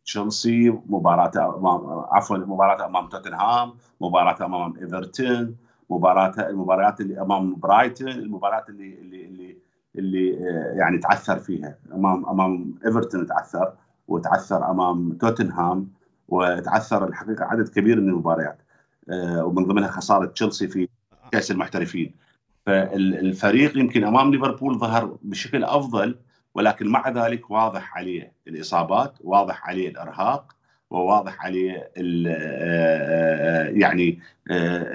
تشيلسي 0.05 0.69
مباراة 0.69 1.57
أمام 1.57 2.05
عفوا 2.11 2.37
مباراة 2.37 2.85
أمام 2.85 3.09
توتنهام 3.09 3.73
مباراة 4.01 4.45
أمام 4.45 4.77
إيفرتون 4.81 5.55
مباراة 5.89 6.49
المباريات 6.49 7.01
اللي 7.01 7.21
أمام 7.21 7.55
برايتون 7.55 8.07
المباراة 8.09 8.65
اللي 8.69 8.99
اللي 8.99 9.25
اللي, 9.25 9.57
اللي 9.95 10.37
آه، 10.49 10.73
يعني 10.77 10.97
تعثر 10.97 11.39
فيها. 11.39 11.77
أمام 11.93 12.25
أمام 12.25 12.75
إيفرتون 12.85 13.25
تعثر. 13.27 13.73
وتعثر 14.07 14.71
أمام 14.71 15.13
توتنهام 15.13 15.87
وتعثر 16.27 17.07
الحقيقة 17.07 17.45
عدد 17.45 17.69
كبير 17.69 18.01
من 18.01 18.09
المباريات 18.09 18.57
آه، 19.09 19.45
ومن 19.45 19.65
ضمنها 19.65 19.87
خسارة 19.87 20.25
تشيلسي 20.25 20.67
في 20.67 20.87
كأس 21.31 21.51
المحترفين. 21.51 22.13
فالفريق 22.65 23.77
يمكن 23.77 24.03
أمام 24.03 24.31
ليفربول 24.31 24.79
ظهر 24.79 25.17
بشكل 25.21 25.63
أفضل 25.63 26.15
ولكن 26.55 26.87
مع 26.87 27.09
ذلك 27.09 27.51
واضح 27.51 27.97
عليه 27.97 28.31
الإصابات 28.47 29.13
واضح 29.21 29.67
عليه 29.67 29.89
الإرهاق 29.89 30.55
وواضح 30.89 31.45
عليه 31.45 31.91
آه، 31.97 32.27
آه، 32.27 33.67
يعني 33.67 34.19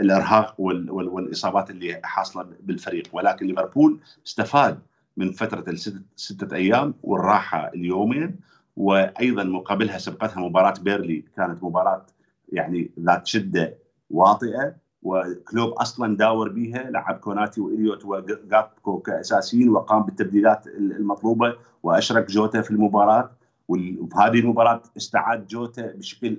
الإرهاق 0.00 0.60
والإصابات 0.60 1.70
اللي 1.70 2.00
حاصلة 2.04 2.46
بالفريق. 2.60 3.08
ولكن 3.12 3.46
ليفربول 3.46 4.00
استفاد 4.26 4.78
من 5.16 5.32
فترة 5.32 5.64
الستة 5.68 6.56
أيام 6.56 6.94
والراحة 7.02 7.68
اليومين 7.74 8.36
وأيضا 8.78 9.44
مقابلها 9.44 9.98
سبقتها 9.98 10.40
مباراة 10.40 10.74
بيرلي 10.80 11.24
كانت 11.36 11.64
مباراة 11.64 12.06
يعني 12.48 12.90
ذات 13.00 13.26
شدة 13.26 13.78
واطئة 14.10 14.76
وكلوب 15.02 15.72
أصلا 15.72 16.16
داور 16.16 16.48
بها 16.48 16.90
لعب 16.90 17.14
كوناتي 17.14 17.60
وإليوت 17.60 18.04
وجابكو 18.04 18.98
كأساسيين 18.98 19.68
وقام 19.68 20.02
بالتبديلات 20.02 20.66
المطلوبة 20.66 21.54
واشرك 21.82 22.30
جوتا 22.30 22.62
في 22.62 22.70
المباراة. 22.70 23.30
وفي 23.68 24.16
هذه 24.16 24.38
المباراة 24.40 24.82
استعاد 24.96 25.46
جوتا 25.46 25.92
بشكل 25.92 26.38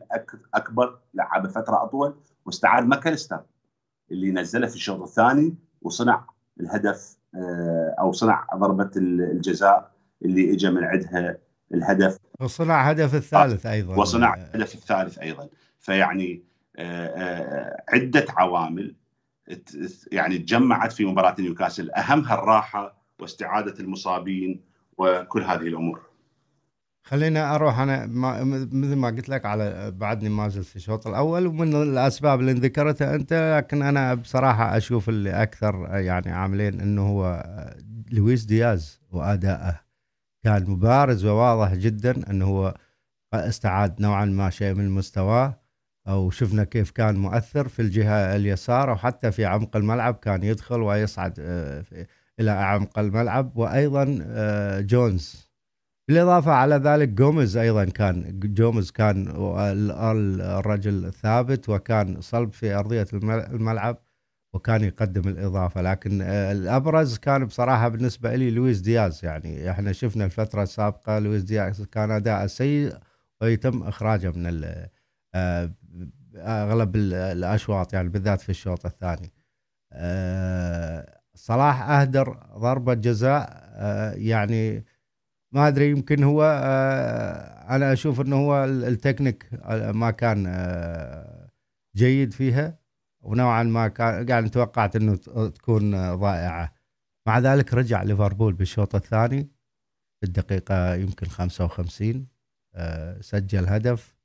أكبر 0.53 0.99
لعب 1.13 1.47
فترة 1.47 1.83
أطول 1.83 2.15
واستعاد 2.45 2.85
ماكاليستر 2.85 3.41
اللي 4.11 4.31
نزله 4.31 4.67
في 4.67 4.75
الشوط 4.75 5.01
الثاني 5.01 5.55
وصنع 5.81 6.25
الهدف 6.59 7.17
آه، 7.35 7.95
أو 7.99 8.11
صنع 8.11 8.47
ضربة 8.55 8.91
الجزاء 8.97 9.91
اللي 10.25 10.53
اجى 10.53 10.69
من 10.69 10.83
عندها 10.83 11.37
الهدف. 11.73 12.17
وصنع 12.39 12.89
هدف 12.89 13.15
الثالث 13.15 13.65
أيضا. 13.65 13.95
وصنع 13.95 14.33
الهدف 14.33 14.75
الثالث 14.75 15.19
أيضا. 15.19 15.49
فيعني 15.79 16.43
آه، 16.77 17.07
آه، 17.07 17.83
عدة 17.89 18.25
عوامل 18.29 18.95
يعني 20.11 20.37
تجمعت 20.37 20.93
في 20.93 21.05
مباراة 21.05 21.35
نيوكاسل. 21.39 21.91
أهمها 21.91 22.33
الراحة 22.33 22.99
واستعادة 23.19 23.79
المصابين 23.79 24.61
وكل 24.97 25.43
هذه 25.43 25.67
الأمور. 25.67 26.09
خلينا 27.03 27.55
أروح 27.55 27.79
أنا 27.79 28.05
مثل 28.71 28.95
ما 28.95 29.07
قلت 29.07 29.29
لك 29.29 29.45
على 29.45 29.91
بعدني 29.91 30.29
ما 30.29 30.49
زلت 30.49 30.65
في 30.65 30.75
الشوط 30.75 31.07
الأول 31.07 31.47
ومن 31.47 31.75
الأسباب 31.75 32.39
اللي 32.39 32.53
ذكرتها 32.53 33.15
أنت 33.15 33.53
لكن 33.57 33.81
أنا 33.81 34.13
بصراحة 34.13 34.77
أشوف 34.77 35.09
اللي 35.09 35.43
أكثر 35.43 35.87
يعني 35.91 36.31
عاملين 36.31 36.81
إنه 36.81 37.07
هو 37.07 37.43
لويس 38.11 38.43
دياز 38.43 39.01
وادائه 39.11 39.88
كان 40.43 40.69
مبارز 40.69 41.25
وواضح 41.25 41.73
جدا 41.73 42.29
إنه 42.31 42.45
هو 42.45 42.77
استعاد 43.33 44.01
نوعا 44.01 44.25
ما 44.25 44.49
شيء 44.49 44.73
من 44.73 44.89
مستواه 44.89 45.59
أو 46.07 46.29
شفنا 46.29 46.63
كيف 46.63 46.91
كان 46.91 47.15
مؤثر 47.15 47.67
في 47.67 47.81
الجهة 47.81 48.35
اليسار 48.35 48.89
وحتى 48.89 49.31
في 49.31 49.45
عمق 49.45 49.75
الملعب 49.77 50.15
كان 50.15 50.43
يدخل 50.43 50.81
ويصعد 50.81 51.35
آه، 51.39 51.85
إلى 52.39 52.51
عمق 52.51 52.99
الملعب. 52.99 53.57
وأيضا 53.57 54.19
آه، 54.23 54.81
جونز. 54.81 55.49
بالإضافة 56.07 56.51
على 56.51 56.75
ذلك 56.75 57.09
جوميز 57.09 57.57
أيضا 57.57 57.85
كان 57.85 58.39
جوميز 58.39 58.91
كان 58.91 59.27
الرجل 60.41 61.13
ثابت 61.13 61.69
وكان 61.69 62.21
صلب 62.21 62.53
في 62.53 62.73
أرضية 62.73 63.07
الملعب. 63.13 63.97
وكان 64.53 64.83
يقدم 64.83 65.27
الإضافة 65.29 65.81
لكن 65.81 66.21
آه، 66.21 66.51
الأبرز 66.51 67.17
كان 67.17 67.45
بصراحة 67.45 67.87
بالنسبة 67.89 68.35
لي 68.35 68.51
لويس 68.51 68.79
دياز. 68.79 69.25
يعني 69.25 69.71
إحنا 69.71 69.91
شفنا 69.91 70.25
الفترة 70.25 70.63
السابقة 70.63 71.19
لويس 71.19 71.43
دياز 71.43 71.81
كان 71.81 72.11
أداء 72.11 72.47
سيء 72.47 72.93
ويتم 73.41 73.83
إخراجه 73.83 74.31
من 74.31 74.63
آه، 75.35 75.73
أغلب 76.35 76.95
الأشواط 76.95 77.93
يعني 77.93 78.09
بالذات 78.09 78.41
في 78.41 78.49
الشوط 78.49 78.85
الثاني. 78.85 79.31
صلاح 81.35 81.89
أهدر 81.89 82.37
ضربة 82.57 82.93
جزاء 82.93 83.69
يعني 84.17 84.85
ما 85.51 85.67
أدري 85.67 85.89
يمكن 85.89 86.23
هو 86.23 86.43
أنا 87.69 87.93
أشوف 87.93 88.21
إنه 88.21 88.35
هو 88.35 88.65
التكنيك 88.65 89.49
ما 89.93 90.11
كان 90.11 90.45
جيد 91.95 92.33
فيها. 92.33 92.79
ونوعا 93.21 93.63
ما 93.63 93.87
كان 93.87 94.29
يعني 94.29 94.49
توقعت 94.49 94.95
إنه 94.95 95.15
تكون 95.49 96.15
ضائعه 96.15 96.73
مع 97.27 97.39
ذلك 97.39 97.73
رجع 97.73 98.03
ليفربول 98.03 98.53
بالشوط 98.53 98.95
الثاني 98.95 99.51
في 100.19 100.27
الدقيقة 100.27 100.95
يمكن 100.95 101.27
55 101.27 102.27
آه، 102.75 103.21
سجل 103.21 103.67
هدف 103.67 104.15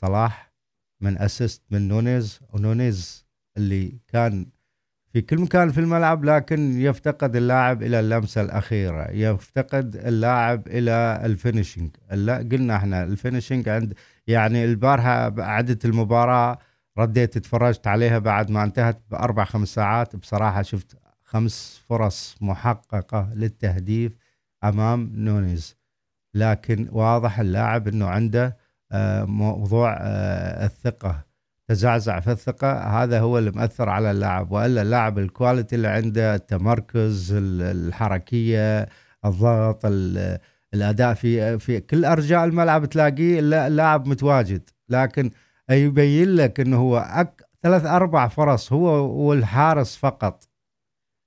صلاح 0.00 0.52
من 1.00 1.18
assist 1.18 1.62
من 1.70 1.88
نونيز 1.88 2.40
ونونيز 2.52 3.26
اللي 3.56 3.98
كان 4.08 4.46
في 5.12 5.20
كل 5.20 5.40
مكان 5.40 5.72
في 5.72 5.80
الملعب 5.80 6.24
لكن 6.24 6.80
يفتقد 6.80 7.36
اللاعب 7.36 7.82
إلى 7.82 8.00
اللمسة 8.00 8.40
الأخيرة. 8.40 9.10
يفتقد 9.10 9.96
اللاعب 9.96 10.68
إلى 10.68 11.20
ال 11.24 11.31
finishing 11.31 11.96
قلنا 12.52 12.76
إحنا 12.76 13.02
ال 13.04 13.10
finishing 13.10 13.68
عند 13.68 13.94
يعني 14.26 14.64
البارحه 14.64 15.42
عدة 15.42 15.78
المباراة 15.84 16.58
رديت 17.00 17.36
اتفرجت 17.36 17.86
عليها 17.86 18.18
بعد 18.18 18.50
ما 18.50 18.64
انتهت 18.64 19.00
بأربع 19.10 19.44
خمس 19.44 19.68
ساعات. 19.68 20.16
بصراحة 20.16 20.62
شفت 20.62 20.96
خمس 21.24 21.82
فرص 21.88 22.36
محققة 22.40 23.28
للتهديف 23.34 24.12
أمام 24.64 25.12
نونيز. 25.14 25.76
لكن 26.34 26.88
واضح 26.92 27.40
اللاعب 27.40 27.88
إنه 27.88 28.06
عنده 28.06 28.56
آه، 28.92 29.24
موضوع 29.24 29.96
آه، 30.00 30.64
الثقة 30.66 31.24
تزعزع 31.68 32.20
في 32.20 32.32
الثقة. 32.32 32.72
هذا 33.02 33.20
هو 33.20 33.38
اللي 33.38 33.50
مأثر 33.50 33.88
على 33.88 34.10
اللاعب. 34.10 34.52
وإلا 34.52 34.82
اللاعب 34.82 35.18
الكواليتي 35.18 35.76
اللي 35.76 35.88
عنده 35.88 36.34
التمركز 36.34 37.32
الحركية 37.60 38.88
الضغط 39.24 39.80
الأداء 40.74 41.14
في 41.14 41.58
في 41.58 41.80
كل 41.80 42.04
أرجاء 42.04 42.44
الملعب 42.44 42.86
تلاقيه 42.86 43.40
اللاعب 43.40 44.06
متواجد. 44.06 44.70
لكن 44.88 45.30
يبين 45.74 46.28
لك 46.28 46.60
إنه 46.60 46.76
هو 46.76 46.98
أك... 46.98 47.42
ثلاث 47.62 47.86
أربع 47.86 48.28
فرص 48.28 48.72
هو 48.72 48.86
والحارس 49.28 49.96
فقط. 49.96 50.48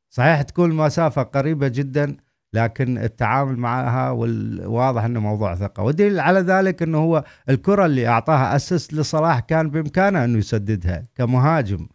صحيح 0.09 0.41
تكون 0.41 0.71
المسافة 0.71 1.23
قريبة 1.23 1.67
جدا 1.67 2.17
لكن 2.53 2.97
التعامل 2.97 3.57
معها 3.57 4.09
والواضح 4.09 5.03
إنه 5.03 5.19
موضوع 5.19 5.55
ثقة. 5.55 5.83
والدليل 5.83 6.19
على 6.19 6.39
ذلك 6.39 6.81
إنه 6.81 6.97
هو 6.97 7.23
الكرة 7.49 7.85
اللي 7.85 8.07
أعطاها 8.07 8.55
اسس 8.55 8.93
لصلاح 8.93 9.39
كان 9.39 9.69
بإمكانه 9.69 10.23
انه 10.25 10.37
يسددها 10.37 11.03
كمهاجم. 11.15 11.87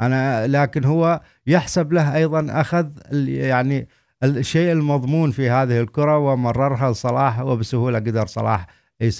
أنا 0.00 0.46
لكن 0.46 0.84
هو 0.84 1.20
يحسب 1.46 1.92
له 1.92 2.16
أيضا 2.16 2.46
أخذ 2.50 2.86
يعني 3.28 3.88
الشيء 4.22 4.72
المضمون 4.72 5.30
في 5.30 5.50
هذه 5.50 5.80
الكرة 5.80 6.18
ومررها 6.18 6.92
لصلاح 6.92 7.40
وبسهولة 7.40 7.98
قدر 7.98 8.26
صلاح 8.26 8.66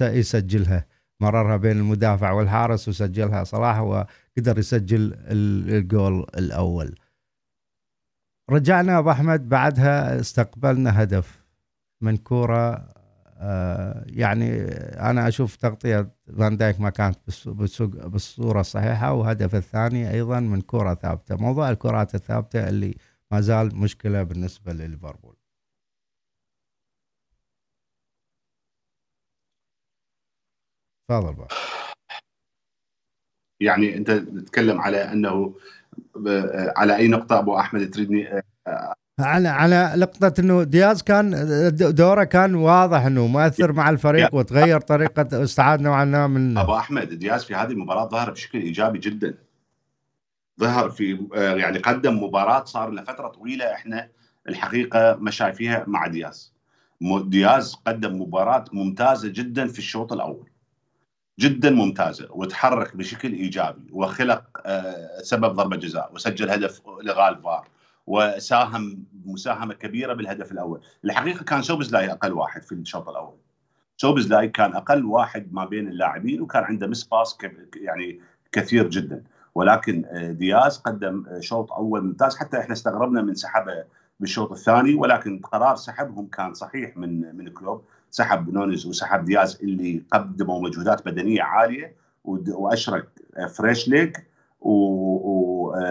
يسجلها. 0.01 0.87
مررها 1.21 1.57
بين 1.57 1.77
المدافع 1.77 2.31
والحارس 2.31 2.89
وسجلها 2.89 3.45
صلاح 3.45 3.81
وقدر 3.81 4.59
يسجل 4.59 5.15
الجول 5.19 6.27
الأول. 6.39 6.95
رجعنا 8.51 8.99
أبو 8.99 9.11
أحمد 9.11 9.49
بعدها 9.49 10.21
استقبلنا 10.21 11.03
هدف 11.03 11.45
من 12.01 12.17
كورة. 12.17 12.97
آه 13.39 14.05
يعني 14.07 14.63
أنا 15.11 15.29
أشوف 15.29 15.57
تغطية 15.57 16.11
فان 16.39 16.57
دايك 16.57 16.81
ما 16.81 16.91
كانت 16.91 17.19
بالصورة 17.87 18.61
الصحيحة 18.61 19.13
وهدف 19.13 19.55
الثاني 19.55 20.11
أيضا 20.11 20.41
من 20.41 20.61
كره 20.61 20.95
ثابتة. 20.95 21.37
موضوع 21.37 21.71
الكرات 21.71 22.15
الثابتة 22.15 22.69
اللي 22.69 22.95
ما 23.31 23.41
زال 23.41 23.77
مشكلة 23.77 24.23
بالنسبة 24.23 24.73
لليفربول. 24.73 25.36
تفضل 31.09 31.35
بقى. 31.35 31.49
يعني 33.61 33.97
أنت 33.97 34.11
تتكلم 34.11 34.81
على 34.81 35.13
أنه 35.13 35.55
على 36.77 36.97
أي 36.97 37.09
نقطة 37.09 37.39
أبو 37.39 37.59
أحمد 37.59 37.91
تريدني 37.91 38.43
على 39.21 39.49
على 39.49 39.93
نقطة 39.97 40.41
إنه 40.41 40.63
دياز 40.63 41.03
كان 41.03 41.35
دوره 41.75 42.25
كان 42.25 42.55
واضح 42.55 43.07
إنه 43.07 43.27
مؤثر 43.27 43.73
مع 43.73 43.91
الفريق 43.91 44.35
وتغير 44.35 44.81
طريقة 44.81 45.43
استعاد 45.43 45.81
نوعا 45.81 46.05
ما 46.05 46.27
من 46.27 46.59
أبو 46.59 46.77
أحمد 46.77 47.09
دياز 47.09 47.45
في 47.45 47.55
هذه 47.55 47.71
المباراة 47.71 48.09
ظهر 48.09 48.31
بشكل 48.31 48.59
إيجابي 48.59 48.99
جدا. 48.99 49.35
ظهر 50.61 50.91
في 50.91 51.29
يعني 51.35 51.79
قدم 51.79 52.23
مباراة 52.23 52.65
صار 52.65 52.91
لنا 52.91 53.05
فترة 53.05 53.29
طويلة 53.29 53.75
إحنا 53.75 54.09
الحقيقة 54.49 55.17
ما 55.21 55.31
شايفيها 55.31 55.85
مع 55.87 56.07
دياز. 56.07 56.53
دياز 57.25 57.75
قدم 57.75 58.23
مباراة 58.23 58.65
ممتازة 58.73 59.29
جدا 59.29 59.67
في 59.67 59.79
الشوط 59.79 60.13
الأول. 60.13 60.51
جدا 61.39 61.71
ممتازة 61.71 62.29
وتحرك 62.31 62.97
بشكل 62.97 63.33
إيجابي 63.33 63.91
وخلق 63.93 64.45
آه، 64.67 65.23
سبب 65.23 65.55
ضربة 65.55 65.77
جزاء 65.77 66.15
وسجل 66.15 66.51
هدف 66.51 66.83
الغاء 67.01 67.29
الفار 67.33 67.69
وساهم 68.07 69.05
مساهمة 69.25 69.75
كبيرة 69.75 70.13
بالهدف 70.15 70.53
الأول، 70.53 70.81
الحقيقة 71.05 71.45
كان 71.45 71.63
سوبزلاي 71.63 72.13
أقل 72.13 72.33
واحد 72.33 72.63
في 72.63 72.73
الشوط 72.73 73.09
الأول. 73.09 73.37
سوبزلاي 73.97 74.49
كان 74.49 74.75
أقل 74.75 75.05
واحد 75.05 75.53
ما 75.53 75.65
بين 75.65 75.89
اللاعبين 75.89 76.41
وكان 76.41 76.65
عنده 76.65 76.87
miss 76.87 77.05
pass 77.05 77.39
يعني 77.77 78.21
كثير 78.53 78.91
جدا. 78.91 79.25
ولكن 79.55 80.05
آه، 80.07 80.33
دياز 80.33 80.79
قدم 80.79 81.27
آه، 81.29 81.41
شوط 81.41 81.73
أول 81.73 82.05
ممتاز. 82.05 82.37
حتى 82.37 82.59
إحنا 82.59 82.73
استغربنا 82.73 83.23
من 83.23 83.35
سحبه 83.35 83.85
بالشوط 84.21 84.53
الثاني 84.53 84.95
ولكن 84.95 85.39
قرار 85.39 85.77
سحبهم 85.77 86.27
كان 86.27 86.55
صحيح 86.55 86.97
من 86.97 87.37
من 87.37 87.49
كلوب. 87.49 87.85
سحب 88.17 88.51
نونيز 88.51 88.87
وسحب 88.87 89.25
دياز 89.25 89.59
اللي 89.63 90.03
قدموا 90.13 90.61
مجهودات 90.61 91.09
بدنية 91.09 91.43
عالية 91.43 91.97
وأشرك 92.25 93.09
fresh 93.57 93.89
leg 93.89 94.17
ويعني 95.41 95.87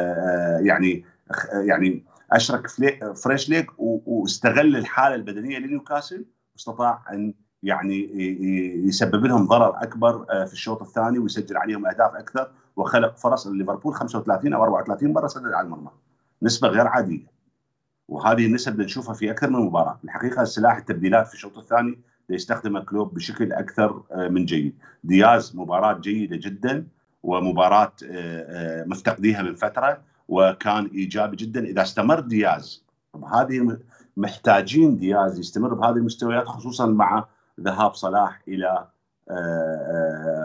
يعني 1.53 2.05
أشرك 2.31 2.67
fresh 3.15 3.49
leg 3.49 3.65
واستغل 3.77 4.75
الحالة 4.75 5.15
البدنية 5.15 5.57
لنيوكاسل 5.57 6.25
واستطاع 6.53 7.03
أن 7.13 7.33
يعني 7.63 8.11
يسبب 8.87 9.25
لهم 9.25 9.47
ضرر 9.47 9.83
أكبر 9.83 10.25
آه، 10.29 10.45
في 10.45 10.53
الشوط 10.53 10.81
الثاني 10.81 11.19
ويسجل 11.19 11.57
عليهم 11.57 11.85
أهداف 11.85 12.15
أكثر 12.15 12.51
وخلق 12.75 13.17
فرص 13.17 13.47
ليفربول 13.47 13.93
35 13.93 14.53
أو 14.53 14.63
34 14.63 15.13
مرة 15.13 15.27
سدد 15.27 15.53
على 15.53 15.65
المرمى. 15.65 15.89
نسبة 16.41 16.67
غير 16.67 16.87
عادية. 16.87 17.35
وهذه 18.07 18.45
النسب 18.45 18.81
نشوفها 18.81 19.13
في 19.13 19.31
أكثر 19.31 19.49
من 19.49 19.59
مباراة. 19.59 19.99
الحقيقة 20.03 20.43
سلاح 20.43 20.77
التبديلات 20.77 21.27
في 21.27 21.33
الشوط 21.33 21.57
الثاني 21.57 21.99
يستخدمه 22.29 22.79
كلوب 22.79 23.13
بشكل 23.13 23.53
أكثر 23.53 24.03
آه، 24.11 24.27
من 24.27 24.45
جيد. 24.45 24.75
دياز 25.03 25.55
مباراة 25.55 25.93
جيدة 25.99 26.35
جدا 26.35 26.87
ومباراة 27.23 27.93
آه، 28.03 28.81
آه، 28.81 28.85
مفتقديها 28.85 29.41
من 29.41 29.55
فترة 29.55 30.01
وكان 30.27 30.85
إيجابي 30.85 31.35
جدا. 31.35 31.65
إذا 31.65 31.81
استمر 31.81 32.19
دياز 32.19 32.85
هذه 33.33 33.77
محتاجين 34.17 34.97
دياز 34.97 35.39
يستمر 35.39 35.73
بهذه 35.73 35.95
المستويات 35.95 36.45
خصوصا 36.45 36.85
مع 36.85 37.25
ذهاب 37.61 37.93
صلاح 37.93 38.41
إلى 38.47 38.87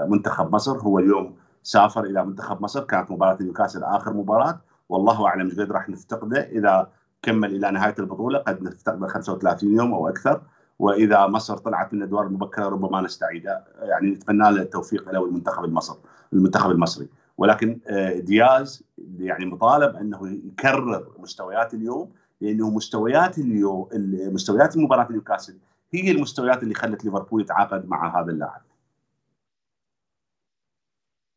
منتخب 0.08 0.54
مصر. 0.54 0.78
هو 0.78 0.98
اليوم 0.98 1.36
سافر 1.62 2.04
إلى 2.04 2.24
منتخب 2.24 2.62
مصر 2.62 2.84
كانت 2.84 3.10
مباراة 3.10 3.38
نيوكاسل 3.40 3.82
آخر 3.82 4.12
مباراة. 4.12 4.60
والله 4.88 5.26
أعلم 5.26 5.50
قد 5.50 5.72
راح 5.72 5.88
نفتقده. 5.88 6.40
إذا 6.40 6.90
كمل 7.22 7.54
إلى 7.54 7.70
نهاية 7.70 7.94
البطولة 7.98 8.38
قد 8.38 8.62
نفتقده 8.62 9.06
35 9.06 9.76
يوم 9.76 9.94
أو 9.94 10.08
أكثر. 10.08 10.42
وإذا 10.80 11.26
مصر 11.26 11.56
طلعت 11.56 11.94
من 11.94 11.98
الادوار 11.98 12.26
المبكرة 12.26 12.68
ربما 12.68 13.00
نستعيدها 13.00 13.64
يعني 13.82 14.10
نتمنى 14.10 14.50
له 14.50 14.62
التوفيق 14.62 15.10
له 15.10 15.20
والمنتخب 15.20 15.64
المصري 15.64 15.98
المنتخب 16.32 16.70
المصري 16.70 17.08
ولكن 17.38 17.80
آه، 17.86 18.18
دياز 18.18 18.82
يعني 19.18 19.46
مطالب 19.46 19.96
أنه 19.96 20.28
يكرر 20.28 21.12
مستويات 21.18 21.74
اليوم 21.74 22.12
لأنه 22.40 22.70
مستويات 22.70 23.38
اليوم 23.38 23.88
مستويات 24.32 24.76
مباراه 24.76 25.12
نيوكاسل 25.12 25.56
هي 25.92 26.10
المستويات 26.10 26.62
اللي 26.62 26.74
خلت 26.74 27.04
ليفربول 27.04 27.42
يتعاقد 27.42 27.88
مع 27.88 28.20
هذا 28.20 28.30
اللاعب. 28.30 28.62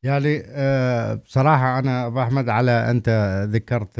يعني 0.04 0.44
بصراحة 1.16 1.80
أنا 1.80 2.08
أبو 2.08 2.22
أحمد 2.22 2.50
على 2.50 2.72
أنت 2.72 3.10
ذكرت 3.50 4.00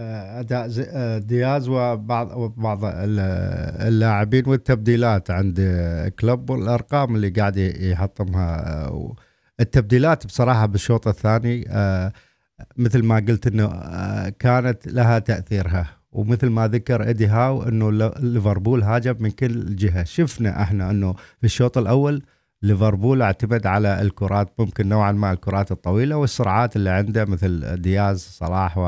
أداء 0.00 0.70
آه، 0.88 1.18
دياز 1.18 1.68
وبعض 1.68 2.36
وبعض 2.36 2.80
اللاعبين 2.84 4.48
والتبديلات 4.48 5.30
عند 5.30 5.60
كلوب 6.20 6.50
والأرقام 6.50 7.16
اللي 7.16 7.28
قاعد 7.28 7.56
يحطمها. 7.56 8.76
آه، 8.86 9.14
التبديلات 9.60 10.26
بصراحة 10.26 10.66
بالشوط 10.66 11.08
الثاني 11.08 11.64
آه، 11.68 12.12
مثل 12.76 13.02
ما 13.02 13.16
قلت 13.16 13.46
إنه 13.46 13.68
كانت 14.28 14.86
لها 14.86 15.18
تأثيرها. 15.18 15.86
ومثل 16.12 16.46
ما 16.48 16.68
ذكر 16.68 17.02
ايدي 17.02 17.26
هاو 17.26 17.62
إنه 17.62 17.92
ليفربول 18.20 18.82
هاجم 18.82 19.16
من 19.20 19.30
كل 19.30 19.76
جهة. 19.76 20.04
شفنا 20.04 20.62
إحنا 20.62 20.90
إنه 20.90 21.12
في 21.12 21.44
الشوط 21.44 21.78
الأول 21.78 22.22
ليفربول 22.62 23.22
اعتمد 23.22 23.66
على 23.66 24.00
الكرات 24.02 24.52
ممكن 24.58 24.88
نوعا 24.88 25.12
ما 25.12 25.32
الكرات 25.32 25.72
الطويلة 25.72 26.16
والسرعات 26.16 26.76
اللي 26.76 26.90
عنده 26.90 27.24
مثل 27.24 27.76
دياز 27.82 28.20
صلاح 28.20 28.78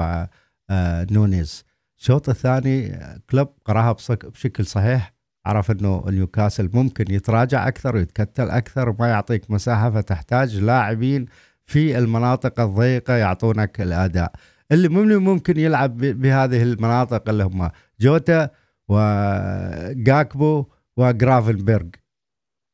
ونونيز 0.70 1.64
الشوط 1.98 2.29
الثاني 2.29 2.98
كلوب 3.31 3.48
قرأها 3.64 3.96
بشكل 4.11 4.66
صحيح 4.66 5.14
عرف 5.46 5.70
إنه 5.70 6.05
نيوكاسل 6.09 6.70
ممكن 6.75 7.05
يتراجع 7.14 7.68
أكثر 7.68 7.96
ويتكتل 7.96 8.51
أكثر 8.51 8.88
وما 8.88 9.09
يعطيك 9.09 9.51
مساحة 9.51 9.90
فتحتاج 9.90 10.57
لاعبين 10.57 11.27
في 11.66 11.98
المناطق 11.98 12.61
الضيقة 12.61 13.14
يعطونك 13.14 13.81
الأداء. 13.81 14.33
اللي 14.72 14.88
ممكن 15.18 15.59
يلعب 15.59 15.96
بهذه 15.96 16.62
المناطق 16.62 17.29
اللي 17.29 17.44
هم 17.44 17.70
جوتا 18.01 18.51
وجاكبو 18.88 20.66
وجرافنبرغ 20.96 21.87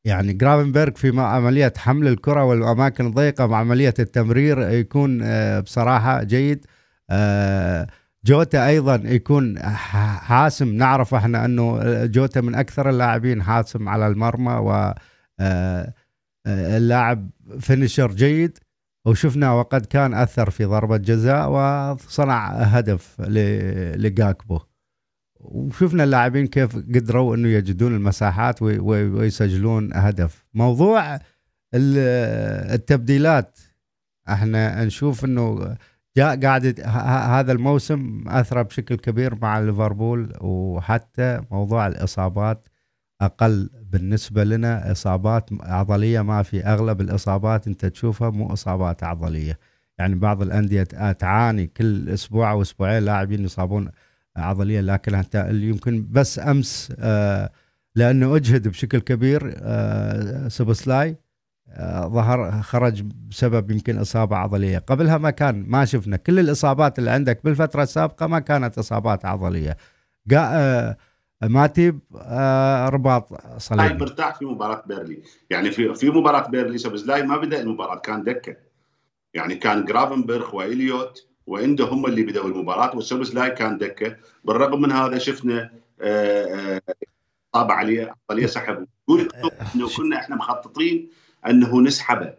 يعني 0.05 0.33
جرافنبرغ 0.33 0.91
في 0.91 1.21
عملية 1.21 1.73
حمل 1.77 2.07
الكرة 2.07 2.43
والأماكن 2.43 3.05
الضيقة 3.07 3.47
مع 3.47 3.57
عملية 3.57 3.93
التمرير 3.99 4.69
يكون 4.69 5.19
آه، 5.23 5.59
بصراحة 5.59 6.23
جيد. 6.23 6.65
آه، 6.65 6.78
جوتا 8.25 8.67
أيضا 8.67 8.95
يكون 8.95 9.59
حاسم. 9.59 10.73
نعرف 10.73 11.13
إحنا 11.13 11.45
إنه 11.45 11.79
جوتا 12.05 12.41
من 12.41 12.55
أكثر 12.55 12.89
اللاعبين 12.89 13.43
حاسم 13.43 13.89
على 13.89 14.07
المرمى 14.07 14.53
و 14.53 14.93
آه، 15.39 15.93
اللاعب 16.47 17.29
finisher 17.59 18.11
جيد. 18.11 18.57
وشفنا 19.05 19.51
وقد 19.51 19.85
كان 19.85 20.13
أثر 20.13 20.49
في 20.49 20.65
ضربة 20.65 20.97
جزاء 20.97 21.49
وصنع 21.49 22.47
هدف 22.47 23.21
لجاكبو. 23.95 24.59
وشفنا 25.39 26.03
اللاعبين 26.03 26.47
كيف 26.47 26.75
قدروا 26.75 27.35
إنه 27.35 27.47
يجدون 27.47 27.95
المساحات 27.95 28.61
ويسجلون 28.61 29.89
هدف. 29.93 30.45
موضوع 30.53 31.19
التبديلات 31.73 33.59
إحنا 34.29 34.85
نشوف 34.85 35.25
إنه 35.25 35.77
قاعد 36.25 36.81
هذا 37.35 37.51
الموسم 37.51 38.23
اثر 38.27 38.61
بشكل 38.61 38.95
كبير 38.95 39.35
مع 39.35 39.59
ليفربول 39.59 40.33
وحتى 40.41 41.41
موضوع 41.51 41.87
الإصابات 41.87 42.67
أقل 43.21 43.69
بالنسبة 43.83 44.43
لنا. 44.43 44.91
إصابات 44.91 45.49
عضلية 45.61 46.21
ما 46.21 46.43
في 46.43 46.63
أغلب 46.65 47.01
الإصابات 47.01 47.67
أنت 47.67 47.85
تشوفها 47.85 48.29
مو 48.29 48.53
إصابات 48.53 49.03
عضلية. 49.03 49.59
يعني 49.97 50.15
بعض 50.15 50.41
الأندية 50.41 50.83
تعاني 51.11 51.67
كل 51.67 52.09
أسبوع 52.09 52.51
أو 52.51 52.61
أسبوعين 52.61 53.03
لاعبين 53.03 53.43
يصابون 53.43 53.89
عضلية 54.37 54.81
لكن 54.81 55.15
انت 55.15 55.49
يمكن 55.51 56.07
بس 56.11 56.39
أمس 56.39 56.93
آه 56.99 57.49
لأنه 57.95 58.35
أجهد 58.35 58.67
بشكل 58.67 58.99
كبير 58.99 59.53
آه 59.57 60.47
سوبسلاي 60.47 61.09
آه 61.09 61.17
ظهر 62.07 62.61
خرج 62.61 63.01
بسبب 63.29 63.71
يمكن 63.71 63.97
إصابة 63.97 64.35
عضلية. 64.35 64.77
قبلها 64.77 65.17
ما 65.17 65.29
كان 65.29 65.65
ما 65.67 65.85
شفنا. 65.85 66.17
كل 66.17 66.39
الإصابات 66.39 66.99
اللي 66.99 67.09
عندك 67.11 67.39
بالفترة 67.43 67.83
السابقة 67.83 68.27
ما 68.27 68.39
كانت 68.39 68.77
إصابات 68.77 69.25
عضلية. 69.25 69.77
آه 70.33 70.97
ماتيب 71.43 71.99
آه 72.15 72.89
رباط 72.89 73.57
صليبي. 73.57 73.93
مرتاح 73.93 74.35
في 74.39 74.45
مباراة 74.45 74.83
بيرنلي. 74.85 75.23
يعني 75.49 75.71
في 75.71 75.95
في 75.95 76.09
مباراة 76.09 76.49
بيرنلي 76.49 76.77
سوبزلاي 76.77 77.23
ما 77.23 77.37
بدأ 77.37 77.61
المباراة 77.61 77.95
كان 77.99 78.23
دكة. 78.23 78.55
يعني 79.33 79.55
كان 79.55 79.85
جرافنبرغ 79.85 80.55
وإليوت 80.55 81.27
وعنده 81.47 81.85
هم 81.85 82.05
اللي 82.05 82.23
بدأوا 82.23 82.47
المباراة 82.47 82.95
والسوبزلاي 82.95 83.49
كان 83.51 83.77
دكة. 83.77 84.15
بالرغم 84.43 84.81
من 84.81 84.91
هذا 84.91 85.17
شفنا 85.17 85.69
آه، 86.01 86.75
آه، 86.77 86.81
طاب 87.51 87.71
عليه 87.71 88.13
عملية 88.29 88.47
سحب. 88.47 88.87
يقول 89.09 89.29
إنه 89.75 89.89
كنا 89.97 90.17
إحنا 90.17 90.35
مخططين 90.35 91.09
أنه 91.47 91.81
نسحبه 91.81 92.33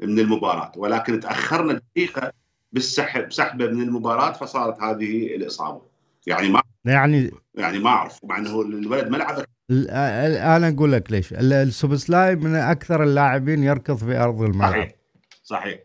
من 0.00 0.18
المباراة 0.18 0.72
ولكن 0.76 1.20
تأخرنا 1.20 1.72
دقيقة 1.72 2.32
بالسحب 2.72 3.32
سحبه 3.32 3.66
من 3.66 3.82
المباراة 3.82 4.32
فصارت 4.32 4.82
هذه 4.82 5.36
الإصابة. 5.36 5.82
يعني 6.26 6.48
ما 6.48 6.62
يعني 6.84 7.30
يعني 7.54 7.78
ما 7.78 7.90
أعرف 7.90 8.20
مع 8.24 8.38
إنه 8.38 8.60
الولد 8.60 9.08
ما 9.08 9.16
لعب 9.16 9.44
أنا 9.70 10.68
أقول 10.68 10.92
لك 10.92 11.12
ليش. 11.12 11.32
السوبسلاي 11.32 12.36
من 12.36 12.54
أكثر 12.54 13.02
اللاعبين 13.02 13.62
يركض 13.62 13.96
في 13.96 14.16
أرض 14.16 14.42
الملعب. 14.42 14.72
صحيح 14.72 14.92
صحيح. 15.42 15.78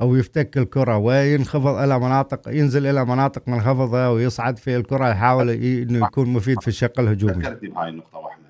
أو 0.00 0.16
يفتك 0.16 0.58
الكرة 0.58 0.96
وينخفض 0.96 1.74
إلى 1.74 1.98
مناطق 1.98 2.48
ينزل 2.48 2.86
إلى 2.86 3.04
مناطق 3.04 3.48
منخفضة 3.48 4.10
ويصعد 4.10 4.58
في 4.58 4.76
الكرة 4.76 5.08
يحاول 5.08 5.50
إنه 5.50 6.06
يكون 6.06 6.28
مفيد 6.28 6.60
في 6.60 6.68
الشق 6.68 7.00
الهجومي. 7.00 7.32
ذكرتني 7.32 7.68
بهاي 7.68 7.88
النقطة 7.88 8.18
ابو 8.18 8.28
احمد 8.28 8.43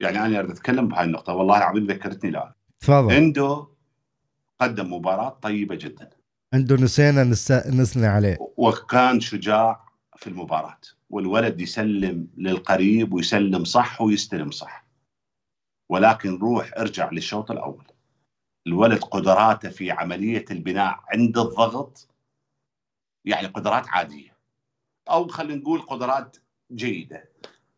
يعني 0.00 0.18
أنا 0.18 0.38
أريد 0.38 0.50
أتكلم 0.50 0.88
بهاي 0.88 1.04
النقطة 1.04 1.34
والله 1.34 1.58
العظيم 1.58 1.86
ذكرتني 1.86 2.30
الآن. 2.30 2.52
تفضل. 2.80 3.14
عنده 3.14 3.66
قدم 4.60 4.92
مباراة 4.92 5.28
طيبة 5.28 5.74
جدا. 5.74 6.10
عنده 6.54 6.76
نسينا 6.76 7.24
نثني 7.66 8.06
عليه. 8.06 8.38
وكان 8.56 9.20
شجاع 9.20 9.88
في 10.16 10.26
المباراة 10.26 10.80
والولد 11.10 11.60
يسلم 11.60 12.28
للقريب 12.36 13.12
ويسلم 13.12 13.64
صح 13.64 14.00
ويستلم 14.00 14.50
صح. 14.50 14.86
ولكن 15.88 16.38
روح 16.38 16.70
ارجع 16.78 17.10
للشوط 17.10 17.50
الأول. 17.50 17.86
الولد 18.66 19.04
قدراته 19.04 19.68
في 19.70 19.90
عملية 19.90 20.44
البناء 20.50 21.00
عند 21.12 21.38
الضغط 21.38 22.08
يعني 23.24 23.46
قدرات 23.46 23.88
عادية. 23.88 24.36
أو 25.10 25.28
خلينا 25.28 25.54
نقول 25.54 25.80
قدرات 25.80 26.36
جيدة. 26.72 27.28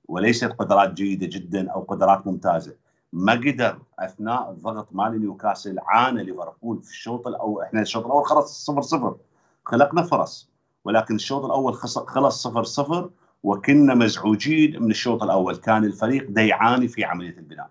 وليست 0.08 0.52
قدرات 0.52 0.92
جيدة 0.92 1.26
جدا 1.26 1.70
أو 1.70 1.80
قدرات 1.80 2.26
ممتازة. 2.26 2.74
ما 3.12 3.32
قدر 3.32 3.78
أثناء 3.98 4.50
الضغط 4.50 4.88
مال 4.92 5.20
نيوكاسل 5.20 5.78
عانى 5.86 6.24
ليفربول 6.24 6.82
في 6.82 6.90
الشوط 6.90 7.26
الأول. 7.26 7.62
إحنا 7.64 7.80
الشوط 7.80 8.04
الأول 8.04 8.24
خلص 8.24 8.66
0 8.66 8.82
0 8.82 9.16
خلقنا 9.64 10.02
فرص 10.02 10.50
ولكن 10.84 11.14
الشوط 11.14 11.44
الأول 11.44 11.74
خلص 11.74 12.42
0 12.42 12.64
0 12.64 13.10
وكنا 13.42 13.94
مزعوجين 13.94 14.82
من 14.82 14.90
الشوط 14.90 15.22
الأول. 15.22 15.56
كان 15.56 15.84
الفريق 15.84 16.26
دا 16.30 16.42
يعاني 16.42 16.88
في 16.88 17.04
عملية 17.04 17.38
البناء. 17.38 17.70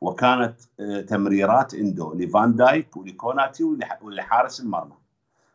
وكانت 0.00 0.54
آه، 0.80 1.00
تمريرات 1.00 1.74
إندو 1.74 2.14
لفان 2.14 2.56
دايك 2.56 2.96
ولكوناتي 2.96 3.64
ولحارس 4.02 4.60
المرمى. 4.60 4.94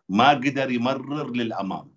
ما 0.09 0.29
قدر 0.29 0.71
يمرر 0.71 1.29
للأمام. 1.31 1.96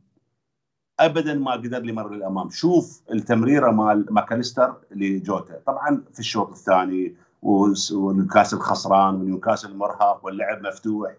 ابدا 1.01 1.35
ما 1.35 1.53
قدر 1.53 1.89
يمرر 1.89 2.15
للامام 2.15 2.51
شوف 2.51 3.03
التمريرة 3.13 3.71
مال 3.71 4.07
ماكاليستر 4.11 4.77
لجوتا. 4.91 5.61
طبعا 5.67 6.05
في 6.13 6.21
الشوط 6.21 6.51
الثاني 6.51 7.15
ونيوكاسل 7.43 8.59
خسران 8.59 9.15
ونيوكاسل 9.15 9.77
مرهق 9.77 10.25
واللعب 10.25 10.67
مفتوح. 10.67 11.13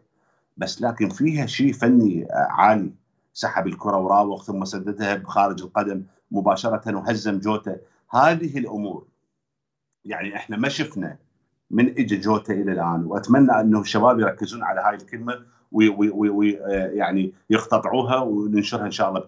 بس 0.57 0.81
لكن 0.81 1.09
فيها 1.09 1.45
شيء 1.45 1.73
فني 1.73 2.27
عالي. 2.31 2.91
سحب 3.33 3.67
الكرة 3.67 3.97
وراوغ 3.97 4.43
ثم 4.43 4.65
سددها 4.65 5.15
بخارج 5.15 5.61
القدم 5.61 6.03
مباشرة 6.31 6.95
وهزم 6.95 7.39
جوتا. 7.39 7.77
هذه 8.09 8.57
الأمور. 8.57 9.05
يعني 10.05 10.35
إحنا 10.35 10.57
ما 10.57 10.69
شفنا 10.69 11.17
من 11.71 11.89
اجى 11.89 12.17
جوتا 12.17 12.53
إلى 12.53 12.71
الآن. 12.71 13.05
وأتمنى 13.05 13.59
إنه 13.59 13.81
الشباب 13.81 14.19
يركزون 14.19 14.63
على 14.63 14.81
هاي 14.81 14.95
الكلمة 14.95 15.41
ويعني 15.71 17.34
يقتطعوها 17.49 18.17
وننشرها 18.19 18.86
إن 18.86 18.91
شاء 18.91 19.10
الله 19.10 19.25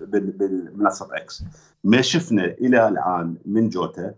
بمنصه 0.00 1.16
إكس 1.16 1.44
ما 1.84 2.00
شفنا 2.00 2.44
إلى 2.44 2.88
الآن 2.88 3.36
من 3.46 3.68
جوتا 3.68 4.14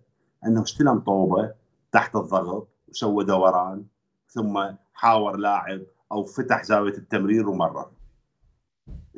أنه 0.46 0.62
استلم 0.62 0.98
طوبه 0.98 1.52
تحت 1.92 2.16
الضغط 2.16 2.68
وسوى 2.88 3.24
دوران 3.24 3.85
ثم 4.28 4.62
حاور 4.94 5.37
لاعب 5.37 5.80
أو 6.12 6.24
فتح 6.24 6.64
زاوية 6.64 6.94
التمرير 6.94 7.48
ومرر 7.48 7.87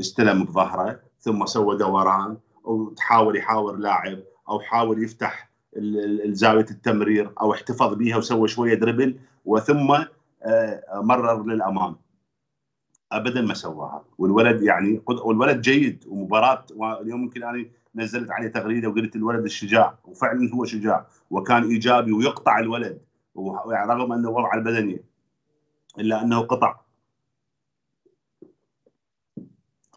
استلم 0.01 0.45
بظهره 0.45 1.01
ثم 1.21 1.47
سوى 1.47 1.77
دوران 1.77 2.37
أو 2.67 2.89
تحاول 2.89 3.37
يحاور 3.37 3.77
لاعب 3.77 4.19
أو 4.49 4.61
حاول 4.61 5.05
يفتح 5.05 5.49
زاوية 6.27 6.67
التمرير 6.71 7.33
أو 7.41 7.53
احتفظ 7.53 7.95
بها 7.95 8.17
وسوى 8.17 8.49
شوية 8.49 8.75
دربل 8.75 9.19
وثم 9.45 9.95
آه، 10.43 10.83
مرر 10.95 11.45
للأمام. 11.47 11.97
ابدا 13.13 13.41
ما 13.41 13.55
سواها. 13.55 14.05
والولد 14.19 14.63
يعني 14.63 15.03
والولد 15.07 15.61
جيد 15.61 16.05
ومباراة 16.09 16.65
اليوم 17.01 17.23
يمكن 17.23 17.43
أنا 17.45 17.67
نزلت 17.95 18.31
عليه 18.31 18.49
تغريدة 18.49 18.89
وقلت 18.89 19.17
الولد 19.17 19.45
الشجاع 19.45 19.99
وفعلا 20.05 20.51
هو 20.55 20.65
شجاع 20.65 21.07
وكان 21.31 21.65
إيجابي 21.65 22.13
ويقطع 22.13 22.59
الولد 22.59 23.01
رغم 23.71 24.13
أنه 24.13 24.31
وضعه 24.31 24.55
البدني 24.55 25.01
إلا 25.99 26.23
أنه 26.23 26.41
قطع. 26.41 26.81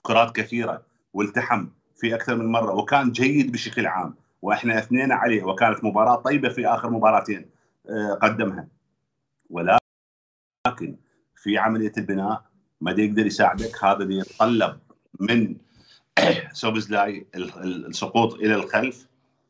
كرات 0.02 0.36
كثيرة 0.36 0.86
والتحم 1.14 1.68
في 1.96 2.16
أكثر 2.16 2.36
من 2.36 2.46
مرة 2.46 2.74
وكان 2.74 3.12
جيد 3.12 3.52
بشكل 3.52 3.86
عام 3.88 4.16
وإحنا 4.42 4.80
أثنينا 4.80 5.16
عليه 5.16 5.44
وكانت 5.44 5.84
مباراة 5.84 6.16
طيبة 6.16 6.50
في 6.50 6.68
آخر 6.68 6.90
مباراتين 6.90 7.50
آه، 7.90 8.14
قدمها. 8.14 8.68
ولكن 9.50 10.96
في 11.36 11.58
عملية 11.58 11.92
البناء 11.98 12.51
ما 12.82 12.92
يقدر 12.92 13.26
يساعدك 13.26 13.84
هذا 13.84 14.04
اللي 14.04 14.18
يتطلب 14.18 14.80
من 15.20 15.56
سوبزلاي 16.54 17.28
السقوط 17.36 18.34
إلى 18.34 18.56
الخلف 18.56 19.08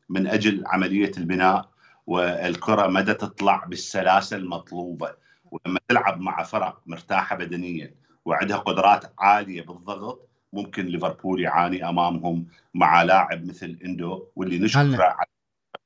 من 0.08 0.26
أجل 0.26 0.64
عملية 0.66 1.12
البناء 1.18 1.68
والكرة 2.06 2.86
مدى 2.86 3.14
تطلع 3.14 3.64
بالسلاسه 3.64 4.36
المطلوبة 4.36 5.14
ولما 5.50 5.80
تلعب 5.88 6.20
مع 6.20 6.42
فرق 6.42 6.80
مرتاحة 6.86 7.36
بدنيا 7.36 7.94
وعندها 8.24 8.56
قدرات 8.56 9.12
عالية 9.18 9.62
بالضغط 9.62 10.28
ممكن 10.52 10.86
ليفربول 10.86 11.40
يعاني 11.40 11.88
أمامهم 11.88 12.46
مع 12.74 13.02
لاعب 13.02 13.46
مثل 13.46 13.78
إندو 13.84 14.26
واللي 14.36 14.58
نشكره 14.58 15.04
على 15.04 15.26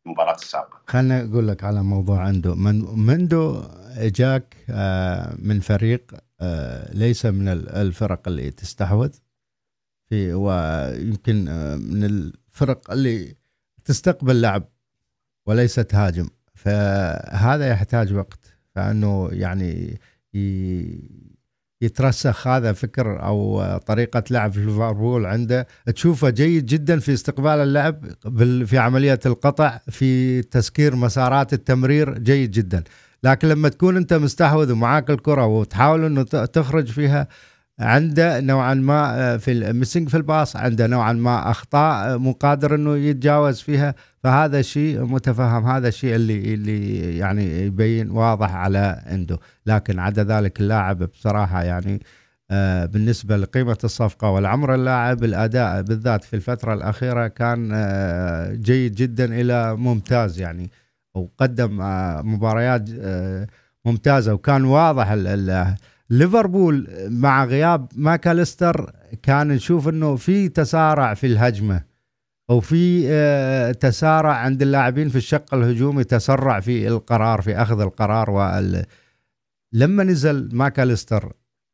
المباراة 0.06 0.34
السابقة. 0.34 0.80
خليني 0.86 1.30
أقول 1.30 1.48
لك 1.48 1.64
على 1.64 1.82
موضوع 1.82 2.28
إندو، 2.28 2.54
من 2.54 3.06
مندو 3.06 3.62
جاك 3.98 4.56
آه، 4.70 5.36
من 5.38 5.60
فريق 5.60 6.02
ليس 6.92 7.26
من 7.26 7.48
الفرق 7.48 8.28
اللي 8.28 8.50
تستحوذ 8.50 9.10
في 10.08 10.32
ويمكن 10.34 11.48
آه، 11.48 11.76
من 11.76 12.04
الفرق 12.04 12.90
اللي 12.90 13.36
تستقبل 13.84 14.40
لعب 14.40 14.68
وليس 15.46 15.74
تهاجم 15.74 16.28
فهذا 16.54 17.68
يحتاج 17.68 18.12
وقت. 18.12 18.40
فأنه 18.74 19.28
يعني 19.32 20.00
يترسخ 21.80 22.46
هذا 22.46 22.72
فكر 22.72 23.22
أو 23.22 23.76
طريقة 23.78 24.24
لعب 24.30 24.52
في 24.52 24.60
ليفربول 24.60 25.26
عنده. 25.26 25.66
تشوفه 25.94 26.30
جيد 26.30 26.66
جدا 26.66 26.98
في 26.98 27.12
استقبال 27.12 27.50
اللعب 27.50 28.06
في 28.66 28.78
عملية 28.78 29.20
القطع 29.26 29.78
في 29.90 30.42
تسكير 30.42 30.96
مسارات 30.96 31.52
التمرير 31.52 32.18
جيد 32.18 32.50
جدا. 32.50 32.84
لكن 33.22 33.48
لما 33.48 33.68
تكون 33.68 33.96
أنت 33.96 34.14
مستحوذ 34.14 34.72
ومعاك 34.72 35.10
الكرة 35.10 35.46
وتحاول 35.46 36.04
أنه 36.04 36.22
تخرج 36.22 36.86
فيها 36.86 37.28
عنده 37.78 38.40
نوعا 38.40 38.74
ما 38.74 39.34
آه، 39.34 39.36
في 39.36 39.52
المسنج 39.52 40.08
في 40.08 40.16
الباص 40.16 40.56
عنده 40.56 40.86
نوعا 40.86 41.12
ما 41.12 41.50
أخطاء 41.50 42.14
آه، 42.14 42.16
مو 42.16 42.32
قادر 42.32 42.74
أنه 42.74 42.96
يتجاوز 42.96 43.60
فيها. 43.60 43.94
فهذا 44.22 44.60
الشيء 44.60 45.04
متفهم 45.04 45.66
هذا 45.66 45.88
الشيء 45.88 46.14
اللي 46.14 46.54
اللي 46.54 47.18
يعني 47.18 47.62
يبين 47.66 48.10
واضح 48.10 48.54
على 48.54 49.02
عنده. 49.06 49.38
لكن 49.66 49.98
عدا 49.98 50.24
ذلك 50.24 50.60
اللاعب 50.60 51.02
بصراحة 51.02 51.62
يعني 51.62 52.02
آه، 52.50 52.86
بالنسبة 52.86 53.36
لقيمة 53.36 53.78
الصفقة 53.84 54.30
والعمر 54.30 54.74
اللاعب 54.74 55.24
الأداء 55.24 55.82
بالذات 55.82 56.24
في 56.24 56.36
الفترة 56.36 56.74
الأخيرة 56.74 57.26
كان 57.26 57.72
جيد 58.62 58.94
جدا 58.94 59.24
إلى 59.24 59.76
ممتاز 59.76 60.40
يعني. 60.40 60.70
وقدم 61.16 61.78
مباريات 62.24 62.90
ممتازة. 63.84 64.34
وكان 64.34 64.64
واضح 64.64 65.12
ليفربول 66.10 66.88
مع 67.08 67.44
غياب 67.44 67.88
ماكاليستر 67.96 68.92
كان 69.22 69.48
نشوف 69.48 69.88
إنه 69.88 70.16
في 70.16 70.48
تسارع 70.48 71.14
في 71.14 71.26
الهجمة 71.26 71.82
وفي 72.48 73.06
آه، 73.08 73.72
تسارع 73.72 74.34
عند 74.34 74.62
اللاعبين 74.62 75.08
في 75.08 75.16
الشق 75.16 75.54
الهجومي 75.54 76.04
تسرع 76.04 76.60
في 76.60 76.88
القرار 76.88 77.40
في 77.42 77.56
أخذ 77.56 77.80
القرار. 77.80 78.30
وال... 78.30 78.84
لما 79.72 80.04
نزل 80.04 80.48
ماكاليستر 80.52 81.32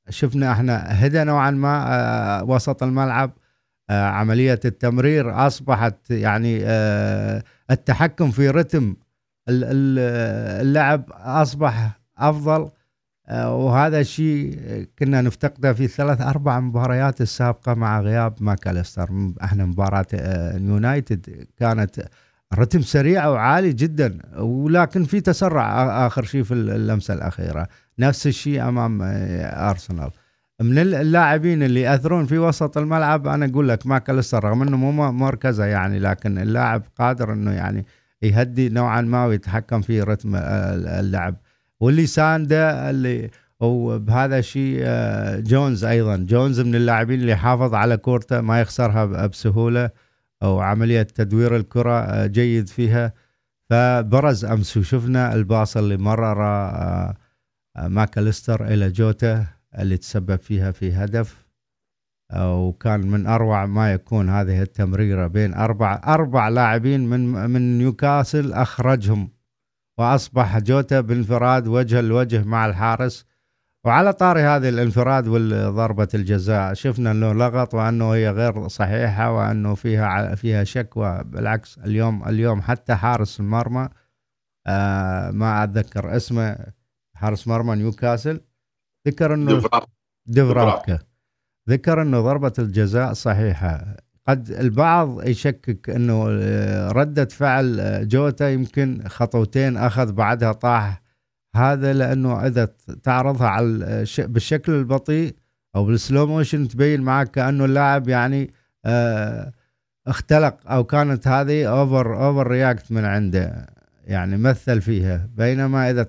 شفنا 0.09 0.53
إحنا 0.53 1.07
هدى 1.07 1.25
نوعا 1.25 1.51
ما 1.51 1.85
آه، 1.89 2.45
وسط 2.45 2.83
الملعب 2.83 3.33
آه، 3.91 4.05
عملية 4.05 4.61
التمرير 4.65 5.47
أصبحت 5.47 6.11
يعني 6.11 6.59
التحكم 7.71 8.31
في 8.31 8.51
رتم 8.51 8.97
اللعب 9.49 11.05
أصبح 11.13 12.01
أفضل. 12.19 12.71
آه، 13.29 13.57
وهذا 13.57 14.01
الشيء 14.01 14.59
كنا 14.99 15.21
نفتقده 15.23 15.73
في 15.73 15.89
ثلاث 15.89 16.21
أربع 16.21 16.61
مباريات 16.61 17.21
السابقة 17.21 17.75
مع 17.75 18.01
غياب 18.01 18.35
ماكاليستر. 18.41 19.11
إحنا 19.45 19.65
مباراة 19.65 20.07
يونايتد 20.57 21.29
آه، 21.29 21.47
كانت 21.59 22.09
رتم 22.55 22.81
سريع 22.81 23.29
وعالي 23.29 23.73
جدا 23.73 24.19
ولكن 24.39 25.05
في 25.05 25.21
تسرع 25.21 26.07
آخر 26.07 26.25
شيء 26.25 26.43
في 26.43 26.55
اللمسة 26.55 27.15
الأخيرة. 27.15 27.69
نفس 27.99 28.27
الشيء 28.27 28.69
أمام 28.69 29.03
آه، 29.03 29.71
أرسنال. 29.71 30.11
من 30.61 30.79
اللاعبين 30.79 31.63
اللي 31.63 31.81
يأثرون 31.81 32.27
في 32.27 32.39
وسط 32.39 32.79
الملعب 32.79 33.27
أنا 33.27 33.47
أقول 33.47 33.69
لك 33.69 33.87
ماكاليستر 33.87 34.45
رغم 34.45 34.63
إنه 34.63 34.77
مو 34.77 35.13
مركزة 35.13 35.65
يعني 35.65 35.99
لكن 35.99 36.39
اللاعب 36.39 36.83
قادر 36.99 37.33
إنه 37.33 37.53
يعني 37.53 37.87
يهدي 38.23 38.69
نوعا 38.69 39.01
ما 39.01 39.27
ويتحكم 39.27 39.81
في 39.81 40.01
رتم 40.03 40.37
اللعب. 40.37 41.37
واللي 41.81 42.07
سانده 42.07 42.91
اللي 42.91 43.31
وبهذا 43.61 44.39
الشيء 44.39 44.79
آه، 44.83 45.41
جونز 45.41 45.85
أيضا. 45.85 46.17
جونز 46.17 46.61
من 46.61 46.75
اللاعبين 46.75 47.21
اللي 47.21 47.37
حافظ 47.37 47.75
على 47.75 47.97
كورته 47.97 48.41
ما 48.41 48.61
يخسرها 48.61 49.27
بسهولة 49.27 49.91
أو 50.43 50.61
عملية 50.61 51.03
تدوير 51.03 51.57
الكرة 51.57 52.01
آه، 52.01 52.27
جيد 52.27 52.69
فيها. 52.69 53.13
فبرز 53.71 54.45
أمس 54.45 54.77
وشفنا 54.77 55.35
ال 55.35 55.43
pass 55.43 55.77
اللي 55.77 55.97
مرر 55.97 56.45
آه، 56.45 57.15
ماكاليستر 57.79 58.67
إلى 58.67 58.91
جوتا 58.91 59.47
اللي 59.79 59.97
تسبب 59.97 60.37
فيها 60.37 60.71
في 60.71 60.93
هدف. 60.93 61.42
وكان 62.37 63.11
من 63.11 63.27
أروع 63.27 63.67
ما 63.67 63.93
يكون 63.93 64.29
هذه 64.29 64.63
التمريرة 64.63 65.27
بين 65.27 65.55
أربع 65.55 66.01
أربع 66.05 66.49
لاعبين 66.49 67.09
من 67.09 67.51
من 67.51 67.79
نيوكاسل 67.79 68.53
أخرجهم 68.53 69.31
وأصبح 69.99 70.59
جوتا 70.59 71.01
بانفراد 71.01 71.67
وجه 71.69 72.01
لوجه 72.01 72.45
مع 72.45 72.67
الحارس. 72.67 73.27
وعلى 73.85 74.13
طاري 74.13 74.41
هذه 74.41 74.69
الانفراد 74.69 75.29
وضربة 75.29 76.09
الجزاء 76.15 76.75
شفنا 76.75 77.11
أنه 77.11 77.33
لغط 77.33 77.75
وأنه 77.75 78.13
هي 78.15 78.31
غير 78.31 78.69
صحيحة 78.69 79.33
وأنه 79.33 79.75
فيها 79.75 80.35
فيها 80.35 80.65
شكوك 80.65 81.23
بالعكس 81.25 81.79
اليوم 81.79 82.29
اليوم 82.29 82.63
حتى 82.63 82.95
حارس 82.95 83.41
المرمى 83.41 83.89
آه 84.67 85.31
ما 85.31 85.65
أتذكر 85.65 86.17
اسمه 86.17 86.57
حارس 87.15 87.49
مرمى 87.49 87.77
نيوكاسل 87.77 88.41
ذكر 89.09 89.35
أنه 89.35 89.63
دوبرافكا 90.27 90.99
ذكر 91.69 92.03
انه 92.03 92.21
ضربة 92.21 92.53
الجزاء 92.59 93.13
صحيحة. 93.13 93.97
قد 94.29 94.51
البعض 94.51 95.29
يشكك 95.29 95.91
أنه 95.91 96.27
آه، 96.31 96.93
ردة 96.93 97.25
فعل 97.25 97.81
آه، 97.81 98.03
جوتا 98.03 98.51
يمكن 98.51 99.03
خطوتين 99.09 99.77
أخذ 99.77 100.13
بعدها 100.13 100.53
طاح. 100.53 101.03
هذا 101.57 101.93
لأنه 101.93 102.47
إذا 102.47 102.69
تعرضها 103.03 103.49
على 103.49 103.85
آه، 103.85 104.27
بالشكل 104.27 104.73
البطيء 104.73 105.37
أو 105.77 105.85
بال 105.85 105.99
slow 105.99 106.27
motion 106.27 106.69
تبين 106.69 107.01
معك 107.01 107.31
كأنه 107.31 107.65
اللاعب 107.65 108.09
يعني 108.09 108.51
اختلق 110.07 110.57
أو 110.67 110.85
كانت 110.85 111.29
هذه 111.29 111.65
over 111.65 112.27
over 112.27 112.47
react 112.47 112.93
من 112.93 113.05
عنده. 113.05 113.67
يعني 114.05 114.37
مثل 114.37 114.81
فيها. 114.81 115.29
بينما 115.37 115.91
إذا 115.91 116.03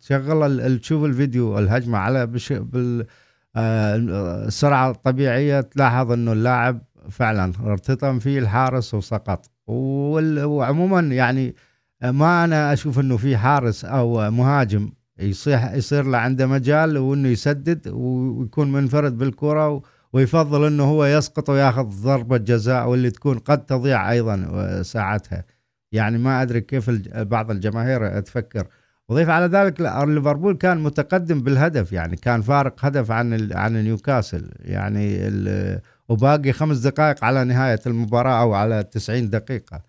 تشغل 0.00 0.78
تشوف 0.80 1.04
الفيديو 1.04 1.58
الهجمة 1.58 1.98
على 1.98 2.26
بالسرعه 3.58 4.90
الطبيعيه 4.90 5.60
تلاحظ 5.60 6.12
إنه 6.12 6.32
اللاعب 6.32 6.80
فعلا 7.10 7.52
ارتطم 7.66 8.18
فيه 8.18 8.38
الحارس 8.38 8.94
وسقط. 8.94 9.50
وعموما 9.66 11.00
يعني 11.00 11.54
ما 12.04 12.44
أنا 12.44 12.72
أشوف 12.72 12.98
إنه 12.98 13.16
في 13.16 13.36
حارس 13.36 13.84
أو 13.84 14.30
مهاجم 14.30 14.90
يصيح 15.18 15.72
يصير 15.72 16.04
له 16.04 16.18
عنده 16.18 16.46
مجال 16.46 16.98
وإنه 16.98 17.28
يسدد 17.28 17.88
ويكون 17.88 18.72
منفرد 18.72 19.18
بالكرة 19.18 19.82
ويفضل 20.12 20.66
إنه 20.66 20.84
هو 20.84 21.04
يسقط 21.04 21.50
وياخذ 21.50 22.02
ضربة 22.02 22.36
جزاء 22.36 22.88
واللي 22.88 23.10
تكون 23.10 23.38
قد 23.38 23.66
تضيع 23.66 24.10
أيضا 24.10 24.82
ساعتها. 24.82 25.44
يعني 25.92 26.18
ما 26.18 26.42
أدري 26.42 26.60
كيف 26.60 26.90
بعض 27.14 27.50
الجماهير 27.50 28.20
تفكر. 28.20 28.66
وضيف 29.08 29.28
على 29.28 29.46
ذلك 29.46 29.80
ليفربول 29.80 30.56
كان 30.56 30.80
متقدم 30.80 31.40
بالهدف 31.40 31.92
يعني 31.92 32.16
كان 32.16 32.42
فارق 32.42 32.84
هدف 32.84 33.10
عن 33.10 33.52
عن 33.52 33.72
نيوكاسل. 33.84 34.50
يعني 34.60 35.30
وباقي 36.08 36.52
خمس 36.52 36.78
دقائق 36.78 37.24
على 37.24 37.44
نهاية 37.44 37.80
المباراة 37.86 38.42
أو 38.42 38.54
على 38.54 38.82
90 38.82 39.30
دقيقة. 39.30 39.82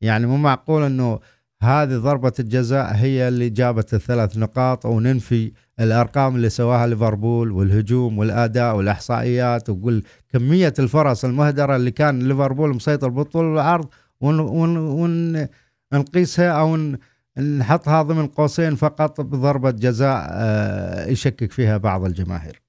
يعني 0.00 0.26
مو 0.26 0.36
معقول 0.36 0.82
أنه 0.82 1.20
هذه 1.62 1.96
ضربة 1.96 2.32
الجزاء 2.40 2.94
هي 2.94 3.28
اللي 3.28 3.48
جابت 3.50 3.94
الثلاث 3.94 4.38
نقاط 4.38 4.86
وننفي 4.86 5.52
الأرقام 5.80 6.36
اللي 6.36 6.48
سواها 6.48 6.86
ليفربول 6.86 7.52
والهجوم 7.52 8.18
والأداء 8.18 8.76
والإحصائيات 8.76 9.70
وقول 9.70 10.02
كمية 10.32 10.74
الفرص 10.78 11.24
المهدرة 11.24 11.76
اللي 11.76 11.90
كان 11.90 12.28
ليفربول 12.28 12.70
مسيطر 12.76 13.08
بالطول 13.08 13.44
والعرض 13.44 13.88
ونقيسها 15.92 16.50
أو 16.50 16.78
نحطها 17.38 18.02
ضمن 18.02 18.26
قوسين 18.26 18.74
فقط 18.74 19.20
بضربة 19.20 19.70
جزاء 19.70 20.26
آه، 20.30 21.06
يشكك 21.06 21.52
فيها 21.52 21.76
بعض 21.76 22.04
الجماهير. 22.04 22.62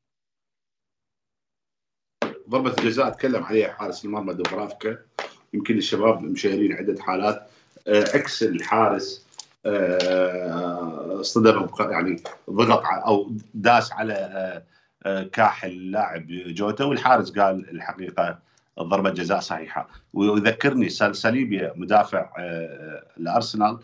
ضربة 2.50 2.70
الجزاء 2.70 3.10
تكلم 3.10 3.44
عليها 3.44 3.72
حارس 3.72 4.06
المرمى 4.06 4.34
دوبرافكا. 4.34 4.98
يمكن 5.54 5.78
الشباب 5.78 6.22
مشاهدين 6.22 6.74
عدة 6.74 7.02
حالات. 7.02 7.48
آه، 7.88 8.06
عكس 8.14 8.44
الحارس 8.44 9.28
آه، 9.66 11.22
صدر 11.22 11.70
يعني 11.80 12.24
ضغط 12.50 12.84
أو 12.86 13.32
داس 13.54 13.92
على 13.92 14.14
آه، 15.06 15.24
كاحل 15.24 15.70
اللاعب 15.70 16.28
جوتا 16.28 16.84
والحارس 16.84 17.32
قال 17.32 17.70
الحقيقة 17.70 18.40
ضربة 18.80 19.10
جزاء 19.10 19.40
صحيحة. 19.40 19.90
ويذكرني 20.14 20.90
ساليبيا 20.90 21.74
مدافع 21.76 22.30
الارسنال 23.18 23.80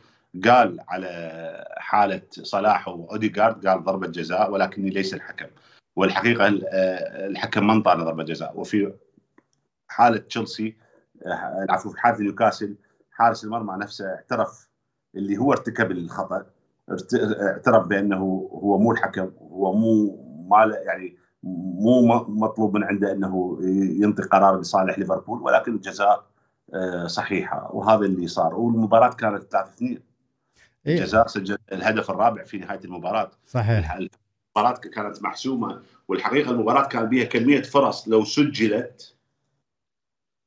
قال 0.46 0.80
على 0.90 1.66
حالة 1.78 2.22
صلاح 2.32 2.88
واوديجارد 2.88 3.68
قال 3.68 3.84
ضربة 3.84 4.08
جزاء 4.08 4.52
ولكني 4.52 4.90
ليس 4.90 5.14
الحكم. 5.14 5.48
والحقيقة 5.96 6.48
الحكم 7.28 7.68
ما 7.68 7.74
انطانا 7.74 8.04
ضربة 8.04 8.24
جزاء. 8.24 8.60
وفي 8.60 8.94
حالة 9.88 10.18
تشيلسي 10.18 10.76
العفو 11.64 11.90
في 11.90 12.00
حالة 12.00 12.20
نيوكاسل 12.20 12.76
حارس 13.12 13.44
المرمى 13.44 13.78
نفسه 13.78 14.06
اعترف 14.06 14.70
اللي 15.16 15.38
هو 15.38 15.52
ارتكب 15.52 15.92
الخطأ 15.92 16.46
اعترف 17.42 17.88
بأنه 17.88 18.50
هو 18.54 18.80
مو 18.80 18.92
الحكم 18.92 19.32
هو 19.42 19.74
مو 19.74 20.20
ما 20.50 20.76
يعني 20.86 21.18
مو 21.44 22.02
مطلوب 22.28 22.78
من 22.78 22.84
عنده 22.84 23.12
أنه 23.12 23.58
ينطي 24.02 24.24
قرار 24.24 24.60
لصالح 24.60 25.00
ليفربول 25.00 25.42
ولكن 25.42 25.76
الجزاء 25.76 26.26
آه، 26.74 27.08
صحيحة. 27.08 27.70
وهذا 27.76 28.06
اللي 28.06 28.28
صار. 28.28 28.56
والمباراة 28.56 29.10
كانت 29.10 29.44
3 29.44 29.70
2 29.70 30.00
إيه؟ 30.88 30.98
الجزاء 30.98 31.28
سجل 31.28 31.58
الهدف 31.72 32.12
الرابع 32.12 32.44
في 32.44 32.58
نهاية 32.58 32.80
المباراة. 32.86 33.32
صحيح. 33.48 33.92
المباراة 34.56 34.78
كانت 34.80 35.24
محسومة 35.24 35.82
والحقيقة 36.08 36.52
المباراة 36.52 36.88
كان 36.88 37.06
بها 37.06 37.24
كمية 37.24 37.62
فرص 37.62 38.08
لو 38.08 38.26
سجلت 38.26 39.16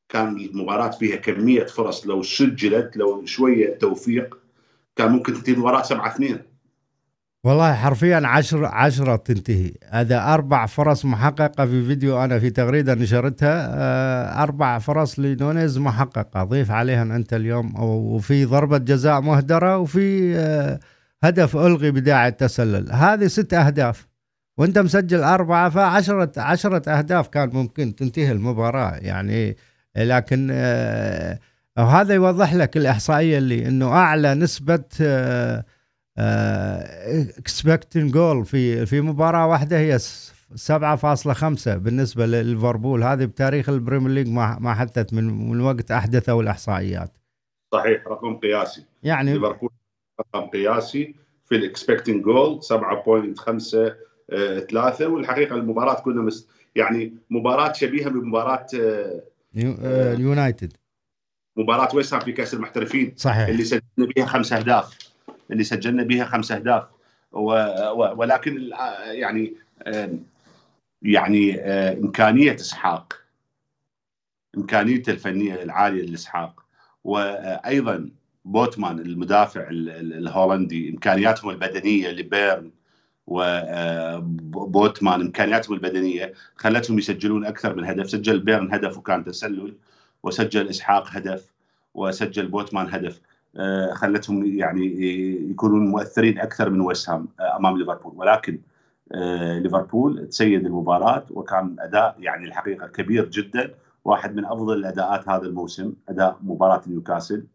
كان 0.09 0.37
المباراة 0.37 0.91
فيها 0.91 1.17
كمية 1.17 1.65
فرص 1.65 2.07
لو 2.07 2.23
سجلت 2.23 2.97
لو 2.97 3.27
شوية 3.27 3.79
توفيق 3.79 4.39
كان 4.97 5.13
ممكن 5.13 5.35
تنتهي 5.35 5.53
المباراة 5.53 5.83
7 5.83 6.15
2 6.15 6.43
والله 7.47 7.75
حرفيا 7.75 8.27
عشر 8.27 8.65
عشرة 8.65 9.17
تنتهي. 9.17 9.73
هذا 9.91 10.35
أربع 10.35 10.67
فرص 10.67 11.05
محققة 11.05 11.67
في 11.67 11.87
فيديو 11.87 12.25
أنا 12.25 12.39
في 12.39 12.51
تغريدة 12.51 12.95
نشرتها. 12.95 13.69
آه، 13.75 14.43
أربع 14.43 14.79
فرص 14.79 15.19
لنونيز 15.19 15.79
محققة. 15.79 16.45
ضيف 16.45 16.71
عليها 16.71 17.03
أنت 17.03 17.35
اليوم. 17.35 17.81
وفي 17.81 18.45
ضربة 18.45 18.79
جزاء 18.79 19.21
مهدرة 19.21 19.79
وفي 19.79 20.37
آه، 20.37 20.81
هدف 21.23 21.57
ألغي 21.57 21.91
بداعي 21.91 22.29
التسلل. 22.29 22.93
هذه 22.93 23.27
ست 23.27 23.55
أهداف. 23.55 24.07
وأنت 24.59 24.79
مسجل 24.79 25.23
أربعة 25.23 25.69
فعشرة 25.69 26.33
عشرة 26.37 26.91
أهداف 26.91 27.29
كان 27.29 27.51
ممكن 27.53 27.95
تنتهي 27.95 28.33
المباراة. 28.33 28.97
يعني 28.97 29.57
لكن 29.97 30.49
آه، 30.53 31.39
هذا 31.79 32.15
يوضح 32.15 32.55
لك 32.55 32.77
الإحصائية 32.77 33.39
اللي 33.39 33.69
أنه 33.69 33.93
أعلى 33.93 34.35
نسبة 34.35 34.85
expecting 36.19 38.13
goal 38.13 38.45
في 38.45 38.87
في 38.87 39.01
مباراة 39.01 39.47
واحدة 39.47 39.79
هي 39.79 39.99
7.5 39.99 41.69
بالنسبة 41.69 42.27
لليفربول. 42.27 43.03
هذه 43.03 43.25
بتاريخ 43.25 43.69
ال 43.69 43.74
Premier 43.74 44.11
League 44.11 44.29
ما 44.29 44.59
ما 44.61 44.75
حدث 44.75 45.13
من 45.13 45.51
من 45.51 45.61
وقت 45.61 45.91
احدثوا 45.91 46.43
الاحصائيات 46.43 47.17
صحيح 47.75 48.07
رقم 48.07 48.37
قياسي. 48.37 48.85
يعني 49.03 49.33
ليفربول 49.33 49.71
رقم 50.21 50.47
قياسي 50.47 51.15
في 51.45 51.55
ال 51.57 51.64
expecting 51.64 52.25
goal 52.25 52.61
7.5 52.63 53.95
3 54.71 55.09
والحقيقة 55.09 55.57
المباراة 55.57 56.01
كنا 56.01 56.23
مس 56.23 56.49
يعني 56.75 57.15
مباراة 57.31 57.73
شبيهة 57.73 58.09
بمباراة 58.11 58.67
اليونايتد 59.57 60.73
مباراة 61.57 61.97
ويست 61.97 62.23
في 62.23 62.33
كأس 62.33 62.55
المحترفين 62.55 63.15
صحيح. 63.17 63.49
اللي 63.49 63.65
سجلنا 63.65 64.13
بها 64.17 64.27
خمس 64.27 64.53
أهداف. 64.53 64.99
اللي 65.51 65.65
سجلنا 65.65 66.03
بها 66.03 66.25
خمس 66.25 66.53
أهداف. 66.53 66.85
ولكن 67.93 68.71
يعني 69.07 69.55
يعني 71.03 71.61
إمكانية 71.93 72.55
إسحاق 72.55 73.21
امكانيته 74.57 75.11
الفنية 75.11 75.63
العالية 75.63 76.03
لإسحاق. 76.03 76.65
وأيضا 77.05 78.11
بوتمان 78.45 78.99
المدافع 78.99 79.67
الهولندي 79.71 80.91
إمكانياتهم 80.91 81.51
البدنية 81.51 82.11
لبيرن 82.11 82.71
وبوتمان 83.27 85.21
إمكانياتهم 85.21 85.75
البدنية 85.75 86.33
خلتهم 86.57 86.99
يسجلون 86.99 87.47
أكثر 87.47 87.75
من 87.75 87.85
هدف. 87.85 88.11
سجل 88.11 88.39
بيرن 88.39 88.75
هدف 88.75 88.99
وكان 88.99 89.25
تسلل 89.25 89.75
وسجل 90.23 90.69
إسحاق 90.69 91.09
هدف 91.09 91.53
وسجل 91.95 92.47
بوتمان 92.47 92.87
هدف. 92.91 93.21
خلتهم 93.95 94.45
يعني 94.47 94.87
يكونون 95.51 95.89
مؤثرين 95.89 96.39
أكثر 96.39 96.71
من 96.71 96.81
ويست 96.81 97.09
آه، 97.09 97.25
أمام 97.57 97.79
ليفربول. 97.79 98.13
ولكن 98.17 98.61
آه، 99.13 99.59
ليفربول 99.59 100.29
تسيد 100.29 100.67
المباراة 100.67 101.27
وكان 101.31 101.77
أداء 101.79 102.17
يعني 102.19 102.45
الحقيقة 102.45 102.87
كبير 102.87 103.31
جدا 103.31 103.75
واحد 104.05 104.37
من 104.37 104.45
أفضل 104.45 104.79
الأداءات 104.79 105.29
هذا 105.29 105.47
الموسم 105.47 105.93
أداء 106.09 106.39
مباراة 106.43 106.83
نيوكاسل. 106.87 107.47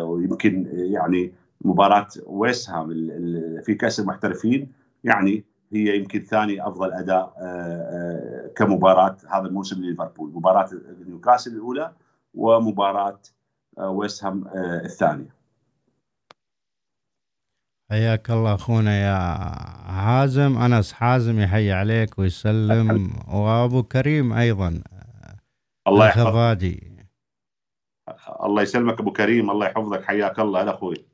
ويمكن 0.00 0.68
يعني 0.72 1.32
مباراة 1.64 2.08
ويست 2.26 2.70
هام 2.70 2.88
في 3.64 3.74
كأس 3.74 4.00
المحترفين 4.00 4.72
يعني 5.04 5.44
هي 5.72 5.96
يمكن 5.96 6.20
ثاني 6.20 6.66
أفضل 6.66 6.92
أداء 6.92 7.34
كمباراة 8.56 9.16
هذا 9.28 9.46
الموسم 9.46 9.82
لليفربول. 9.82 10.30
مباراة 10.34 10.68
نيوكاسل 11.06 11.52
الأولى 11.52 11.92
ومباراة 12.34 13.20
ويست 13.88 14.24
هام 14.24 14.48
آه، 14.48 14.84
الثانية. 14.84 15.40
حياك 17.90 18.30
الله 18.30 18.54
أخونا 18.54 19.02
يا 19.02 19.14
حازم. 19.92 20.58
أنس 20.58 20.92
حازم 20.92 21.40
يحيي 21.40 21.72
عليك 21.72 22.18
ويسلم. 22.18 23.12
وأبو 23.28 23.82
كريم 23.82 24.32
أيضا. 24.32 24.82
الله 25.88 26.06
يحفظك. 26.06 26.80
الله 28.44 28.62
يسلمك 28.62 29.00
أبو 29.00 29.12
كريم. 29.12 29.50
الله 29.50 29.66
يحفظك. 29.66 30.04
حياك 30.04 30.40
الله. 30.40 30.62
هلا 30.62 30.74
أخوي. 30.74 31.09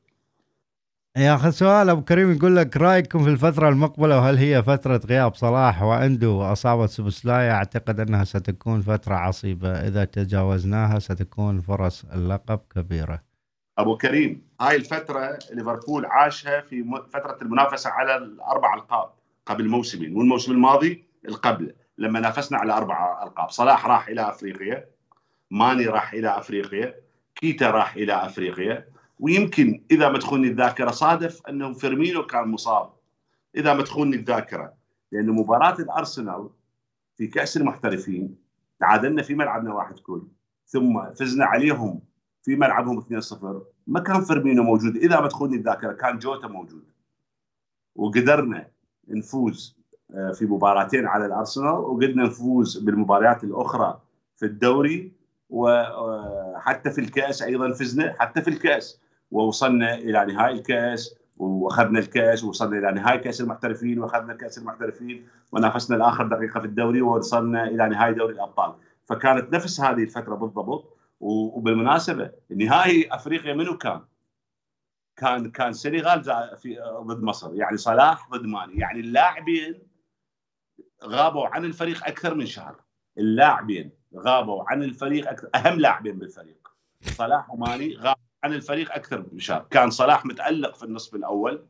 يا 1.16 1.34
أخي 1.34 1.50
سؤال 1.50 1.90
أبو 1.90 2.02
كريم 2.02 2.32
يقول 2.32 2.56
لك 2.56 2.76
رأيكم 2.76 3.24
في 3.24 3.30
الفترة 3.30 3.68
المقبلة 3.68 4.18
وهل 4.18 4.36
هي 4.36 4.62
فترة 4.62 5.00
غياب 5.06 5.34
صلاح 5.34 5.82
واندو 5.82 6.32
واصابه 6.36 6.86
سبسلايا 6.86 7.52
أعتقد 7.52 8.00
أنها 8.00 8.24
ستكون 8.24 8.80
فترة 8.80 9.14
عصيبة. 9.14 9.68
إذا 9.68 10.04
تجاوزناها 10.04 10.98
ستكون 10.98 11.60
فرص 11.60 12.04
اللقب 12.04 12.60
كبيرة. 12.74 13.22
أبو 13.78 13.96
كريم 13.96 14.42
هاي 14.60 14.76
الفترة 14.76 15.38
ليفربول 15.52 16.06
عاشها 16.06 16.60
في 16.60 16.84
فترة 17.12 17.38
المنافسة 17.42 17.90
على 17.90 18.16
الأربع 18.16 18.74
ألقاب 18.74 19.10
قبل 19.46 19.68
موسمين 19.68 20.16
والموسم 20.16 20.52
الماضي 20.52 21.04
القبل. 21.28 21.74
لما 21.98 22.20
نافسنا 22.20 22.58
على 22.58 22.72
أربع 22.72 23.22
ألقاب 23.22 23.50
صلاح 23.50 23.86
راح 23.86 24.08
إلى 24.08 24.28
أفريقيا 24.28 24.84
ماني 25.50 25.86
راح 25.86 26.12
إلى 26.12 26.38
أفريقيا 26.38 26.94
كيتا 27.34 27.70
راح 27.70 27.94
إلى 27.94 28.12
أفريقيا 28.12 28.95
ويمكن 29.18 29.84
إذا 29.90 30.08
ما 30.08 30.18
تخوني 30.18 30.48
الذاكرة 30.48 30.90
صادف 30.90 31.46
أنه 31.46 31.72
فيرمينو 31.72 32.26
كان 32.26 32.48
مصاب. 32.48 32.90
إذا 33.56 33.74
ما 33.74 33.82
تخوني 33.82 34.16
الذاكرة 34.16 34.74
لأن 35.12 35.26
مباراة 35.26 35.78
الأرسنال 35.78 36.50
في 37.16 37.26
كأس 37.26 37.56
المحترفين 37.56 38.36
تعادلنا 38.80 39.22
في 39.22 39.34
ملعبنا 39.34 39.74
واحد 39.74 39.98
كل 39.98 40.22
ثم 40.66 41.12
فزنا 41.14 41.44
عليهم 41.44 42.00
في 42.42 42.56
ملعبهم 42.56 43.00
2-0 43.20 43.34
ما 43.86 44.00
كان 44.00 44.24
فيرمينو 44.24 44.62
موجود. 44.62 44.96
إذا 44.96 45.20
ما 45.20 45.28
تخوني 45.28 45.56
الذاكرة 45.56 45.92
كان 45.92 46.18
جوتا 46.18 46.48
موجود. 46.48 46.84
وقدرنا 47.94 48.68
نفوز 49.08 49.76
آه، 50.14 50.32
في 50.32 50.44
مباراتين 50.44 51.06
على 51.06 51.26
الأرسنال 51.26 51.74
وقدرنا 51.74 52.24
نفوز 52.24 52.78
بالمباريات 52.78 53.44
الأخرى 53.44 54.00
في 54.36 54.46
الدوري 54.46 55.12
وحتى 55.50 56.90
في 56.90 57.00
الكأس 57.00 57.42
أيضا 57.42 57.72
فزنا 57.72 58.16
حتى 58.18 58.42
في 58.42 58.48
الكأس. 58.48 59.00
ووصلنا 59.30 59.94
إلى 59.94 60.24
نهائي 60.24 60.54
الكأس 60.54 61.16
وأخذنا 61.36 61.98
الكأس 61.98 62.44
ووصلنا 62.44 62.78
إلى 62.78 62.92
نهائي 63.00 63.18
كأس 63.18 63.40
المحترفين 63.40 63.98
وأخذنا 63.98 64.34
كاس 64.34 64.58
المحترفين 64.58 65.28
ونافسنا 65.52 65.96
لآخر 65.96 66.26
دقيقة 66.26 66.60
في 66.60 66.66
الدوري 66.66 67.02
ووصلنا 67.02 67.64
إلى 67.64 67.88
نهائي 67.88 68.14
دوري 68.14 68.34
الأبطال. 68.34 68.74
فكانت 69.04 69.54
نفس 69.54 69.80
هذه 69.80 70.02
الفترة 70.02 70.34
بالضبط 70.34 70.96
وبالمناسبة 71.20 72.30
نهائي 72.50 73.14
أفريقيا 73.14 73.54
منو 73.54 73.78
كان؟ 73.78 74.00
كان 75.16 75.50
كان 75.50 75.72
سنغال 75.72 76.24
في 76.56 76.78
ضد 77.00 77.22
مصر 77.22 77.54
يعني 77.54 77.76
صلاح 77.76 78.30
ضد 78.30 78.46
ماني. 78.46 78.74
يعني 78.74 79.00
اللاعبين 79.00 79.82
غابوا 81.04 81.46
عن 81.46 81.64
الفريق 81.64 82.06
أكثر 82.06 82.34
من 82.34 82.46
شهر. 82.46 82.80
اللاعبين 83.18 83.90
غابوا 84.16 84.64
عن 84.66 84.82
الفريق 84.82 85.28
أكثر 85.28 85.48
أهم 85.54 85.80
لاعبين 85.80 86.18
بالفريق 86.18 86.68
صلاح 87.02 87.50
وماني 87.50 87.96
غابوا 87.96 88.25
عن 88.46 88.52
الفريق 88.52 88.92
أكثر 88.92 89.26
من 89.32 89.38
شهر 89.38 89.66
كان 89.70 89.90
صلاح 89.90 90.26
متألق 90.26 90.74
في 90.74 90.82
النصف 90.82 91.14
الأول 91.14 91.66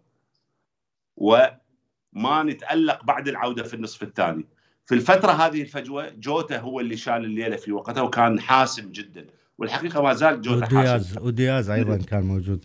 وما 1.16 2.42
نتألق 2.42 3.04
بعد 3.04 3.28
العودة 3.28 3.62
في 3.62 3.74
النصف 3.74 4.02
الثاني. 4.02 4.46
في 4.86 4.94
الفترة 4.94 5.32
هذه 5.32 5.62
الفجوة 5.62 6.08
جوتا 6.08 6.58
هو 6.60 6.80
اللي 6.80 6.96
شال 6.96 7.24
الليلة 7.24 7.56
في 7.56 7.72
وقتها 7.72 8.02
وكان 8.02 8.40
حاسم 8.40 8.92
جدا. 8.92 9.26
والحقيقة 9.58 10.02
ما 10.02 10.14
زال 10.14 10.40
جوتا 10.40 10.66
ودياز 10.66 11.08
حاسم. 11.08 11.26
ودياز 11.26 11.70
أيضا 11.70 11.96
كان 11.96 12.22
موجود. 12.22 12.64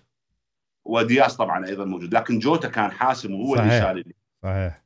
ودياز 0.85 1.35
طبعا 1.35 1.65
أيضا 1.65 1.85
موجود 1.85 2.13
لكن 2.13 2.39
جوتا 2.39 2.67
كان 2.67 2.91
حاسم 2.91 3.33
وهو 3.33 3.55
صحيح. 3.55 3.71
اللي 3.71 3.79
شال 3.79 3.89
الليلة. 3.89 4.13
صحيح. 4.43 4.83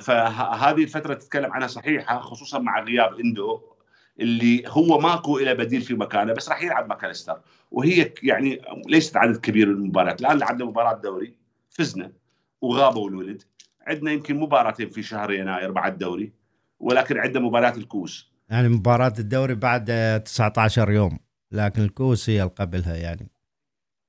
فهذه 0.00 0.82
الفترة 0.82 1.14
تتكلم 1.14 1.52
عنها 1.52 1.66
صحيحة 1.68 2.20
خصوصا 2.20 2.58
مع 2.58 2.80
غياب 2.80 3.20
إندو. 3.20 3.73
اللي 4.20 4.64
هو 4.68 4.98
ماكو 4.98 5.38
إلى 5.38 5.54
بديل 5.54 5.82
في 5.82 5.94
مكانه 5.94 6.32
بس 6.32 6.48
راح 6.48 6.62
يلعب 6.62 6.88
ماكاليستر 6.88 7.40
وهي 7.70 8.14
يعني 8.22 8.62
ليست 8.86 9.16
عدد 9.16 9.36
كبير 9.36 9.66
من 9.66 9.74
المباريات 9.74 10.20
الآن 10.20 10.38
لعبنا 10.38 10.64
مباراة 10.64 10.94
دوري 10.94 11.36
فزنا 11.70 12.12
وغابوا 12.60 13.08
الولد 13.08 13.42
عندنا 13.86 14.12
يمكن 14.12 14.40
مباراتين 14.40 14.90
في 14.90 15.02
شهر 15.02 15.32
يناير 15.32 15.70
بعد 15.70 15.92
الدوري 15.92 16.32
ولكن 16.80 17.18
عندنا 17.18 17.44
مباريات 17.44 17.78
الكوس 17.78 18.34
يعني 18.48 18.68
مباراة 18.68 19.12
الدوري 19.18 19.54
بعد 19.54 20.20
19 20.24 20.90
يوم 20.90 21.18
لكن 21.52 21.82
الكوس 21.82 22.30
هي 22.30 22.40
قبلها 22.40 22.96
يعني. 22.96 23.30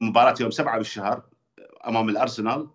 مباراة 0.01 0.35
يوم 0.39 0.51
7 0.51 0.77
بالشهر 0.77 1.23
أمام 1.87 2.09
الأرسنال 2.09 2.67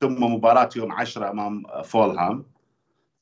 ثم 0.00 0.22
مباراة 0.22 0.68
يوم 0.76 0.92
10 0.92 1.30
أمام 1.30 1.62
فولهام. 1.84 2.55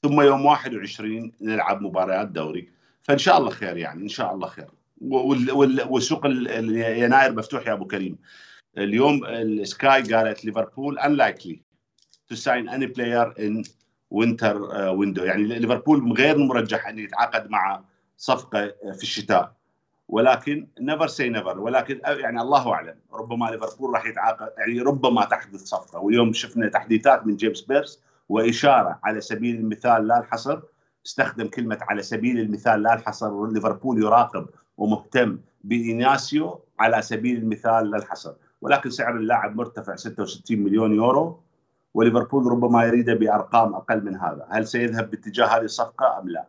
ثم 0.04 0.20
يوم 0.20 0.44
21 0.46 1.32
نلعب 1.40 1.82
مباريات 1.82 2.28
دوري. 2.28 2.68
فإن 3.02 3.18
شاء 3.18 3.38
الله 3.38 3.50
خير 3.50 3.76
يعني 3.76 4.02
إن 4.02 4.08
شاء 4.08 4.34
الله 4.34 4.48
خير. 4.48 4.70
والسوق 5.00 6.26
يناير 6.26 7.32
مفتوح 7.32 7.66
يا 7.66 7.72
أبو 7.72 7.86
كريم. 7.86 8.18
اليوم 8.78 9.24
السكاي 9.24 10.02
قالت 10.02 10.44
ليفربول 10.44 10.98
unlikely 11.00 11.56
to 12.32 12.36
sign 12.36 12.68
any 12.68 12.86
player 12.86 13.32
in 13.38 13.64
winter 14.14 14.54
window. 15.00 15.22
يعني 15.22 15.42
ليفربول 15.42 16.12
غير 16.12 16.38
مرجح 16.38 16.88
أن 16.88 16.98
يتعاقد 16.98 17.50
مع 17.50 17.84
صفقة 18.16 18.66
في 18.66 19.02
الشتاء. 19.02 19.54
ولكن 20.08 20.68
never 20.80 21.06
say 21.06 21.28
never 21.28 21.60
ولكن 21.60 22.00
يعني 22.04 22.40
الله 22.40 22.72
أعلم. 22.72 22.96
ربما 23.12 23.46
ليفربول 23.46 23.94
راح 23.94 24.06
يتعاقد 24.06 24.48
يعني 24.58 24.80
ربما 24.80 25.24
تحدث 25.24 25.60
صفقة. 25.60 25.98
واليوم 25.98 26.32
شفنا 26.32 26.68
تحديثات 26.68 27.26
من 27.26 27.36
جيمس 27.36 27.60
بيرس 27.60 28.02
وإشارة 28.28 28.98
على 29.04 29.20
سبيل 29.20 29.56
المثال 29.56 30.06
لا 30.06 30.18
الحصر 30.18 30.60
استخدم 31.06 31.48
كلمة 31.48 31.78
على 31.80 32.02
سبيل 32.02 32.40
المثال 32.40 32.82
لا 32.82 32.94
الحصر 32.94 33.46
ليفربول 33.46 34.02
يراقب 34.02 34.46
ومهتم 34.76 35.38
بإناسيو 35.64 36.60
على 36.78 37.02
سبيل 37.02 37.36
المثال 37.36 37.90
لا 37.90 37.98
الحصر 37.98 38.32
ولكن 38.60 38.90
سعر 38.90 39.16
اللاعب 39.16 39.56
مرتفع 39.56 39.96
66 39.96 40.58
مليون 40.58 40.94
يورو 40.94 41.40
وليفربول 41.94 42.46
ربما 42.46 42.84
يريده 42.84 43.14
بأرقام 43.14 43.74
أقل 43.74 44.04
من 44.04 44.16
هذا، 44.16 44.46
هل 44.50 44.66
سيذهب 44.66 45.10
باتجاه 45.10 45.46
هذه 45.46 45.64
الصفقة 45.64 46.18
أم 46.18 46.28
لا؟ 46.28 46.46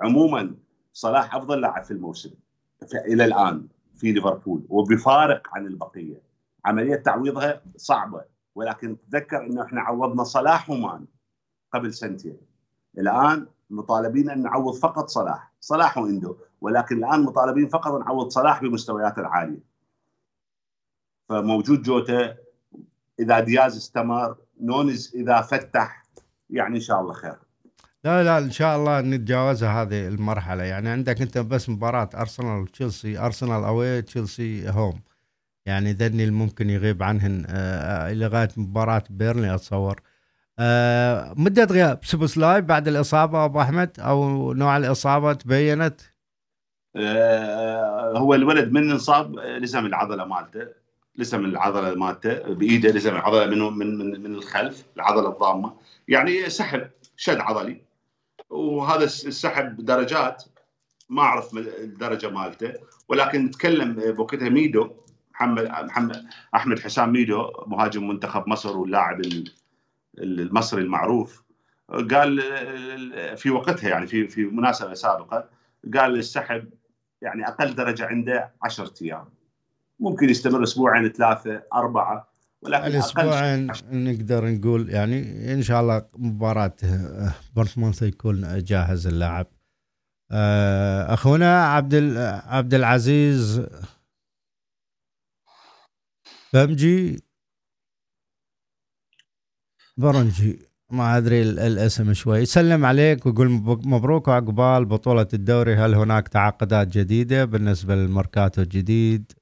عموما 0.00 0.54
صلاح 0.92 1.34
أفضل 1.34 1.60
لاعب 1.60 1.84
في 1.84 1.90
الموسم 1.90 2.30
إلى 2.94 3.24
الآن 3.24 3.66
في 3.96 4.12
ليفربول 4.12 4.62
وبفارق 4.68 5.48
عن 5.52 5.66
البقية. 5.66 6.22
عملية 6.64 6.96
تعويضها 6.96 7.62
صعبة 7.76 8.24
ولكن 8.54 8.96
تذكر 9.10 9.46
إنه 9.46 9.62
إحنا 9.62 9.80
عوضنا 9.80 10.24
صلاح 10.24 10.70
ومان 10.70 11.06
قبل 11.72 11.94
سنتين. 11.94 12.36
الآن 12.98 13.46
مطالبين 13.70 14.30
أن 14.30 14.42
نعوض 14.42 14.74
فقط 14.74 15.08
صلاح، 15.08 15.52
صلاح 15.60 15.98
وإندو، 15.98 16.36
ولكن 16.60 17.04
الآن 17.04 17.22
مطالبين 17.22 17.68
فقط 17.68 18.00
نعوض 18.00 18.28
صلاح 18.28 18.62
بمستوياته 18.62 19.20
العالية. 19.20 19.64
فموجود 21.28 21.82
جوتا 21.82 22.36
إذا 23.20 23.40
دياز 23.40 23.76
استمر 23.76 24.36
نونز 24.60 25.12
إذا 25.14 25.40
فتح 25.40 26.02
يعني 26.50 26.76
إن 26.76 26.80
شاء 26.80 27.00
الله 27.00 27.12
خير. 27.12 27.38
لا 28.04 28.24
لا 28.24 28.38
إن 28.38 28.50
شاء 28.50 28.76
الله 28.76 29.00
نتجاوزها 29.00 29.82
هذه 29.82 30.08
المرحلة. 30.08 30.62
يعني 30.62 30.88
عندك 30.88 31.22
أنت 31.22 31.38
بس 31.38 31.68
مباراة 31.68 32.10
أرسنال 32.14 32.62
وتشيلسي 32.62 33.18
أرسنال 33.18 33.64
away 33.64 34.02
تشيلسي 34.02 34.70
home. 34.70 35.00
يعني 35.66 35.92
ذني 35.92 36.30
ممكن 36.30 36.70
يغيب 36.70 37.02
عنهن 37.02 37.46
آه 37.48 38.12
لغايه 38.12 38.48
مباراة 38.56 39.02
بيرنلي 39.10 39.54
أتصور. 39.54 40.00
آه 40.58 41.34
مدة 41.36 41.64
غياب 41.64 42.04
سوبوسلاي 42.04 42.60
بعد 42.60 42.88
الإصابة 42.88 43.44
أبو 43.44 43.60
أحمد؟ 43.60 44.00
أو 44.00 44.52
نوع 44.52 44.76
الإصابة 44.76 45.32
تبينت؟ 45.32 46.00
آه 46.96 48.18
هو 48.18 48.34
الولد 48.34 48.72
من 48.72 48.90
انصاب 48.90 49.38
لزم 49.38 49.86
العضلة 49.86 50.24
مالته 50.24 50.66
لسم 51.16 51.44
العضلة 51.44 51.94
مالته 51.94 52.54
بإيده 52.54 52.90
لسم 52.90 53.14
العضلة 53.14 53.46
من 53.46 53.58
من 53.58 53.98
من, 53.98 54.22
من 54.22 54.34
الخلف 54.34 54.84
العضلة 54.96 55.28
الضامة. 55.28 55.76
يعني 56.08 56.50
سحب 56.50 56.90
شد 57.16 57.38
عضلي. 57.38 57.82
وهذا 58.50 59.04
السحب 59.04 59.84
درجات 59.84 60.44
ما 61.08 61.22
أعرف 61.22 61.56
الدرجه 61.56 62.30
مالته. 62.30 62.72
ولكن 63.08 63.44
نتكلم 63.44 64.12
بوقتها 64.12 64.48
ميدو 64.48 64.90
محمد 65.34 65.64
محمد 65.64 66.24
أحمد 66.54 66.78
حسام 66.78 67.12
ميدو 67.12 67.50
مهاجم 67.66 68.08
منتخب 68.08 68.48
مصر 68.48 68.76
واللاعب 68.76 69.20
المصري 70.18 70.82
المعروف. 70.82 71.42
قال 71.88 72.42
في 73.36 73.50
وقتها 73.50 73.88
يعني 73.90 74.06
في 74.06 74.28
في 74.28 74.44
مناسبة 74.44 74.94
سابقة 74.94 75.48
قال 75.94 76.18
السحب 76.18 76.68
يعني 77.22 77.48
أقل 77.48 77.74
درجة 77.74 78.06
عنده 78.06 78.52
10 78.62 78.92
أيام. 79.02 79.24
ممكن 80.00 80.28
يستمر 80.28 80.62
أسبوعين 80.62 81.08
ثلاثة 81.08 81.62
أربعة 81.74 82.32
ولكن 82.62 82.84
الأسبوعين 82.84 83.72
نقدر 83.92 84.44
نقول 84.50 84.90
يعني 84.90 85.52
إن 85.54 85.62
شاء 85.62 85.80
الله 85.80 86.02
مباراة 86.18 86.76
بورتموند 87.56 88.02
يكون 88.02 88.64
جاهز 88.64 89.06
اللاعب. 89.06 89.46
آه، 90.30 91.14
أخونا 91.14 91.66
عبد 91.66 91.94
عبد 92.46 92.74
العزيز 92.74 93.66
بمجي 96.52 97.22
برنجي. 99.96 100.58
ما 100.90 101.16
أدري 101.16 101.42
الاسم 101.42 102.12
شوي. 102.12 102.38
يسلم 102.38 102.84
عليك 102.84 103.26
ويقول 103.26 103.48
مبروك 103.84 104.28
عقبال 104.28 104.84
بطولة 104.84 105.28
الدوري. 105.34 105.74
هل 105.74 105.94
هناك 105.94 106.28
تعاقدات 106.28 106.88
جديدة 106.88 107.44
بالنسبة 107.44 107.94
للماركاتو 107.94 108.62
الجديد؟ 108.62 109.32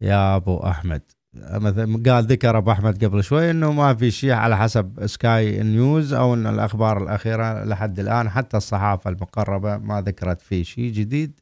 يا 0.00 0.36
أبو 0.36 0.56
أحمد. 0.58 1.02
مثلا 1.34 2.02
قال 2.12 2.24
ذكر 2.24 2.58
أبو 2.58 2.70
أحمد 2.70 3.04
قبل 3.04 3.24
شوي 3.24 3.50
إنه 3.50 3.72
ما 3.72 3.94
في 3.94 4.10
شيء 4.10 4.32
على 4.32 4.56
حسب 4.56 5.06
سكاي 5.06 5.62
نيوز 5.62 6.12
أو 6.12 6.34
إن 6.34 6.46
الأخبار 6.46 7.02
الأخيرة 7.02 7.64
لحد 7.64 8.00
الآن 8.00 8.28
حتى 8.30 8.56
الصحافة 8.56 9.10
المقربة 9.10 9.76
ما 9.76 10.00
ذكرت 10.00 10.40
فيه 10.40 10.62
شيء 10.62 10.92
جديد. 10.92 11.40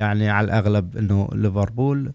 يعني 0.00 0.30
على 0.30 0.44
الأغلب 0.44 0.96
إنه 0.96 1.28
ليفربول. 1.32 2.12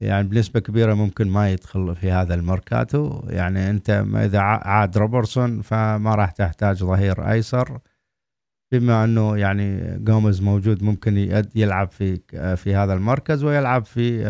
يعني 0.00 0.28
بنسبة 0.28 0.60
كبيرة 0.60 0.94
ممكن 0.94 1.28
ما 1.28 1.50
يدخل 1.50 1.96
في 1.96 2.10
هذا 2.10 2.34
الماركاتو. 2.34 3.22
يعني 3.28 3.70
أنت 3.70 3.90
إذا 4.14 4.38
عاد 4.40 4.98
روبرتسون 4.98 5.62
فما 5.62 6.14
راح 6.14 6.30
تحتاج 6.30 6.76
ظهير 6.76 7.30
أيسر. 7.30 7.78
بما 8.72 9.04
أنه 9.04 9.36
يعني 9.36 9.98
جوميز 9.98 10.42
موجود 10.42 10.82
ممكن 10.82 11.44
يلعب 11.54 11.90
في 11.90 12.20
في 12.56 12.74
هذا 12.74 12.94
المركز 12.94 13.44
ويلعب 13.44 13.84
في 13.84 14.22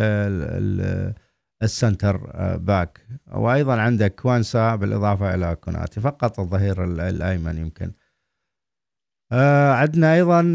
ال 1.63 1.71
centre 1.71 2.17
back. 2.57 3.07
وأيضا 3.33 3.81
عندك 3.81 4.15
كوانسا 4.15 4.75
بالإضافة 4.77 5.35
إلى 5.35 5.57
كوناتي 5.57 6.01
فقط 6.01 6.41
الظهير 6.41 6.85
الأيمن 6.85 7.59
يمكن. 7.59 7.93
آه 9.33 9.73
عندنا 9.73 10.15
أيضا 10.15 10.55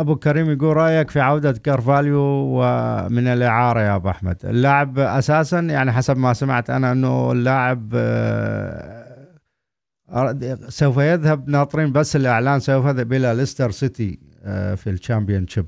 أبو 0.00 0.16
كريم 0.16 0.50
يقول 0.50 0.76
رأيك 0.76 1.10
في 1.10 1.20
عودة 1.20 1.52
كارفاليو 1.52 2.20
ومن 2.22 3.26
الإعارة 3.28 3.80
يا 3.80 3.96
أبو 3.96 4.10
أحمد. 4.10 4.46
اللاعب 4.46 4.98
أساسا 4.98 5.60
يعني 5.60 5.92
حسب 5.92 6.16
ما 6.16 6.32
سمعت 6.32 6.70
أنا 6.70 6.92
إنه 6.92 7.32
اللاعب 7.32 7.92
آه 7.94 9.06
سوف 10.68 10.96
يذهب 10.96 11.48
ناطرين 11.48 11.92
بس 11.92 12.16
الإعلان 12.16 12.60
سوف 12.60 12.86
يذهب 12.86 13.12
إلى 13.12 13.34
ليستر 13.34 13.70
سيتي 13.70 14.18
آه، 14.44 14.74
في 14.74 14.90
ال 14.90 15.46
Championship 15.48 15.66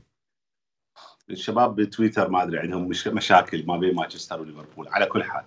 الشباب 1.30 1.76
بتويتر 1.76 2.30
ما 2.30 2.42
أدري 2.42 2.59
عندهم 2.59 2.88
مش 2.88 3.07
مشاكل 3.09 3.66
ما 3.66 3.76
بين 3.76 3.94
مانشستر 3.94 4.40
وليفربول 4.40 4.88
على 4.88 5.07
كل 5.07 5.24
حال. 5.24 5.44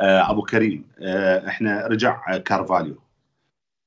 آه، 0.00 0.30
أبو 0.30 0.42
كريم 0.42 0.84
آه، 1.02 1.48
إحنا 1.48 1.86
رجع 1.86 2.38
كارفاليو. 2.38 2.96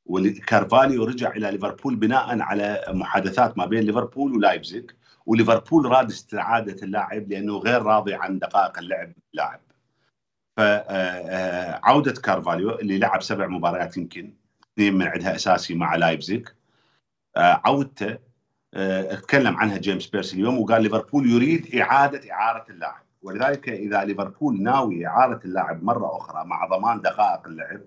وكارفاليو 0.05 1.03
رجع 1.03 1.31
إلى 1.31 1.51
ليفربول 1.51 1.95
بناء 1.95 2.39
على 2.41 2.83
محادثات 2.89 3.57
ما 3.57 3.65
بين 3.65 3.83
ليفربول 3.83 4.35
ولايبزيج 4.35 4.91
وليفربول 5.25 5.85
راد 5.85 6.09
استعادة 6.11 6.83
اللاعب 6.83 7.29
لأنه 7.29 7.57
غير 7.57 7.81
راضي 7.81 8.13
عن 8.13 8.39
دقائق 8.39 8.77
اللعب 8.77 9.13
اللاعب 9.33 9.59
فعوده 10.57 12.11
كارفاليو 12.11 12.79
اللي 12.79 12.97
لعب 12.97 13.21
سبع 13.21 13.47
مباريات 13.47 13.97
يمكن 13.97 14.33
اثنين 14.73 14.93
من 14.93 15.07
عندها 15.07 15.35
أساسي 15.35 15.75
مع 15.75 15.95
لايبزيج 15.95 16.47
عودته 17.37 18.17
تكلم 19.11 19.57
عنها 19.57 19.77
جيمس 19.77 20.07
بيرس 20.07 20.33
اليوم 20.33 20.59
وقال 20.59 20.83
ليفربول 20.83 21.29
يريد 21.29 21.75
إعادة 21.75 22.31
إعارة 22.31 22.65
اللاعب. 22.69 23.03
ولذلك 23.21 23.69
إذا 23.69 24.03
ليفربول 24.03 24.61
ناوي 24.63 25.07
إعارة 25.07 25.39
اللاعب 25.45 25.83
مرة 25.83 26.17
أخرى 26.17 26.45
مع 26.45 26.65
ضمان 26.65 27.01
دقائق 27.01 27.47
اللعب 27.47 27.81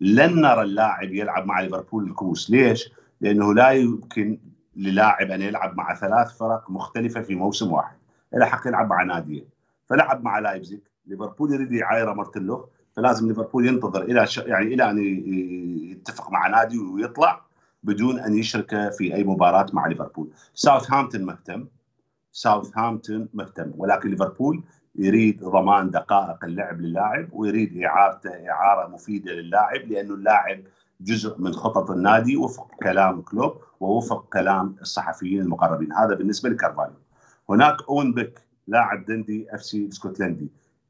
لن 0.00 0.40
نرى 0.40 0.62
اللاعب 0.62 1.14
يلعب 1.14 1.46
مع 1.46 1.60
ليفربول 1.60 2.04
الكوس 2.04 2.50
ليش؟ 2.50 2.90
لأنه 3.20 3.54
لا 3.54 3.70
يمكن 3.70 4.38
للاعب 4.76 5.30
أن 5.30 5.42
يلعب 5.42 5.76
مع 5.76 5.94
ثلاث 5.94 6.36
فرق 6.38 6.70
مختلفة 6.70 7.20
في 7.20 7.34
موسم 7.34 7.72
واحد. 7.72 7.96
له 8.32 8.46
حق 8.46 8.66
يلعب 8.66 8.90
مع 8.90 9.02
نادية. 9.02 9.44
فلعب 9.86 10.24
مع 10.24 10.38
لايبزيج 10.38 10.80
ليفربول 11.06 11.52
يريد 11.52 11.72
يعايره 11.72 12.12
مرتلو 12.12 12.68
فلازم 12.96 13.28
ليفربول 13.28 13.66
ينتظر 13.66 14.02
إلى 14.02 14.26
ش... 14.26 14.38
يعني 14.38 14.74
إلى 14.74 14.90
أن 14.90 14.98
يتفق 15.90 16.30
مع 16.32 16.48
نادي 16.48 16.78
ويطلع 16.78 17.40
بدون 17.82 18.18
أن 18.18 18.34
يشرك 18.34 18.92
في 18.92 19.14
أي 19.14 19.24
مباراة 19.24 19.66
مع 19.72 19.86
ليفربول. 19.86 20.30
ساوثهامبتون 20.54 21.24
مهتم. 21.24 21.66
ساوثهامبتون 22.32 23.28
مهتم. 23.34 23.72
ولكن 23.76 24.10
ليفربول 24.10 24.62
يريد 24.98 25.44
ضمان 25.44 25.90
دقائق 25.90 26.44
اللعب 26.44 26.80
للاعب 26.80 27.28
ويريد 27.32 27.82
اعارته 27.82 28.50
إعارة 28.50 28.88
مفيدة 28.88 29.32
للاعب 29.32 29.80
لأنه 29.80 30.14
اللاعب 30.14 30.60
جزء 31.00 31.40
من 31.40 31.52
خطط 31.52 31.90
النادي 31.90 32.36
وفق 32.36 32.70
كلام 32.82 33.22
كلوب 33.22 33.56
ووفق 33.80 34.28
كلام 34.32 34.76
الصحفيين 34.80 35.40
المقربين. 35.40 35.92
هذا 35.92 36.14
بالنسبة 36.14 36.48
لكارفاليو. 36.48 36.96
هناك 37.50 37.76
أوين 37.88 38.12
بيك 38.14 38.40
لاعب 38.66 39.04
دندي 39.04 39.54
إف 39.54 39.62
سي 39.62 39.88
اسكتلندي 39.88 40.48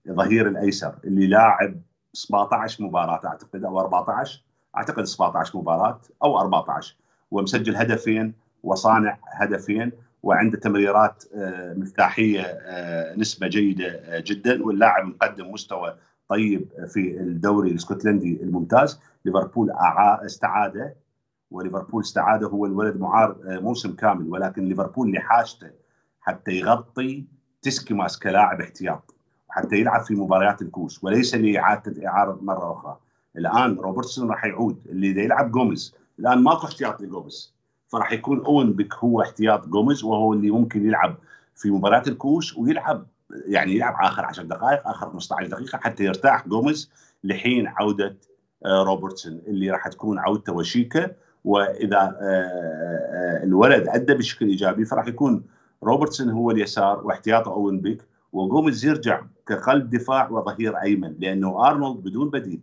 ظهير 0.09 0.49
الأيسر 0.49 0.95
اللي 1.05 1.27
لاعب 1.27 1.75
17 2.13 2.85
مباراة 2.85 3.21
أعتقد 3.27 3.65
أو 3.65 3.81
14 3.81 4.43
أعتقد 4.77 5.05
17 5.05 5.59
مباراة 5.59 6.01
أو 6.23 6.39
14 6.39 6.97
ومسجل 7.31 7.77
هدفين 7.77 8.35
وصانع 8.63 9.19
هدفين 9.33 9.93
وعنده 10.27 10.59
تمريرات 10.59 11.25
آه، 11.35 11.75
مفتاحية 11.75 12.41
آه، 12.41 13.17
نسبة 13.17 13.47
جيدة 13.49 13.87
آه، 13.87 14.23
جدا. 14.27 14.65
واللاعب 14.65 15.05
مقدم 15.05 15.51
مستوى 15.51 15.97
طيب 16.29 16.69
في 16.89 17.21
الدوري 17.21 17.71
الاسكتلندي 17.71 18.43
الممتاز. 18.43 19.01
ليفربول 19.25 19.71
استعاده 19.71 20.97
وليفربول 21.51 22.03
استعاده. 22.03 22.49
هو 22.49 22.67
الولد 22.67 23.01
معار 23.01 23.37
موسم 23.45 23.93
كامل. 23.93 24.29
ولكن 24.29 24.65
ليفربول 24.65 25.13
لحاجته 25.13 25.71
حتى 26.21 26.53
يغطي 26.53 27.25
تسيميكاس 27.63 28.19
كلاعب 28.19 28.61
احتياط 28.61 29.15
وحتى 29.49 29.77
يلعب 29.77 30.01
في 30.01 30.15
مباريات 30.15 30.63
الكؤوس 30.63 31.05
وليس 31.05 31.35
لإعادة 31.35 32.07
إعارة 32.09 32.39
مرة 32.43 32.73
أخرى. 32.73 32.99
الآن 33.37 33.75
روبرتسون 33.75 34.31
راح 34.31 34.45
يعود. 34.45 34.87
اللي 34.89 35.25
يلعب 35.25 35.51
جوميز 35.51 35.95
الآن 36.19 36.43
ماكو 36.43 36.67
احتياط 36.67 37.01
لجوميز. 37.01 37.56
فراح 37.89 38.13
يكون 38.13 38.45
أوين 38.45 38.73
بيك 38.73 38.95
هو 38.95 39.23
احتياط 39.23 39.69
جوميز 39.69 40.05
وهو 40.05 40.33
اللي 40.33 40.51
ممكن 40.51 40.87
يلعب 40.87 41.17
في 41.55 41.71
مباراة 41.71 42.03
الكؤوس 42.07 42.57
ويلعب 42.57 43.07
يعني 43.47 43.75
يلعب 43.75 43.95
آخر 44.01 44.25
10 44.25 44.45
دقائق 44.45 44.89
آخر 44.89 45.11
15 45.11 45.47
دقيقة 45.47 45.79
حتى 45.79 46.05
يرتاح 46.05 46.49
جوميز 46.49 46.91
لحين 47.25 47.67
عودة 47.67 48.17
آه، 48.67 48.83
روبرتسون 48.83 49.43
اللي 49.47 49.71
راح 49.71 49.89
تكون 49.89 50.19
عودته 50.19 50.53
وشيكة. 50.53 51.11
وإذا 51.45 51.97
آه، 51.97 52.17
آه، 52.21 53.45
الولد 53.45 53.89
أدى 53.89 54.15
بشكل 54.15 54.47
إيجابي 54.47 54.85
فراح 54.85 55.07
يكون 55.07 55.45
روبرتسون 55.83 56.31
هو 56.31 56.51
اليسار 56.51 57.07
واحتياطه 57.07 57.53
أوين 57.53 57.81
بيك 57.81 58.03
وجوميز 58.33 58.85
يرجع 58.85 59.23
كقلب 59.47 59.91
دفاع 59.91 60.31
وظهير 60.31 60.77
أيمن 60.77 61.15
لأنه 61.19 61.67
أرنولد 61.67 62.05
بدون 62.05 62.31
بديل. 62.31 62.61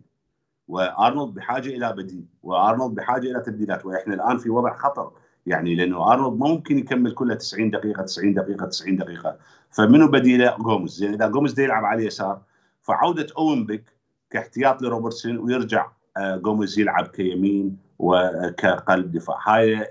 وأرنولد 0.68 1.34
بحاجة 1.34 1.68
إلى 1.68 1.92
بديل 1.92 2.24
وأرنولد 2.42 2.94
بحاجة 2.94 3.30
إلى 3.30 3.40
تبديلات 3.40 3.86
وإحنا 3.86 4.14
الآن 4.14 4.38
في 4.38 4.50
وضع 4.50 4.76
خطر 4.76 5.12
يعني 5.46 5.74
لأنه 5.74 6.12
أرنولد 6.12 6.40
ما 6.40 6.48
ممكن 6.48 6.78
يكمل 6.78 7.14
كلها 7.14 7.36
90 7.36 7.70
دقيقة 7.70 8.02
90 8.02 8.34
دقيقة 8.34 8.66
90 8.66 8.96
دقيقة. 8.96 9.36
فمنو 9.70 10.08
بديله؟ 10.08 10.56
جوميز 10.58 11.02
يعني 11.02 11.16
إذا 11.16 11.28
جوميز 11.28 11.60
يلعب 11.60 11.84
على 11.84 12.02
اليسار 12.02 12.40
فعودة 12.82 13.26
أوين 13.38 13.66
بيك 13.66 13.84
كاحتياط 14.30 14.82
لروبرتسون 14.82 15.38
ويرجع 15.38 15.86
آه، 16.16 16.36
جوميز 16.36 16.78
يلعب 16.78 17.06
كيمين 17.06 17.76
وكقلب 17.98 19.12
دفاع. 19.12 19.38
هاي 19.46 19.86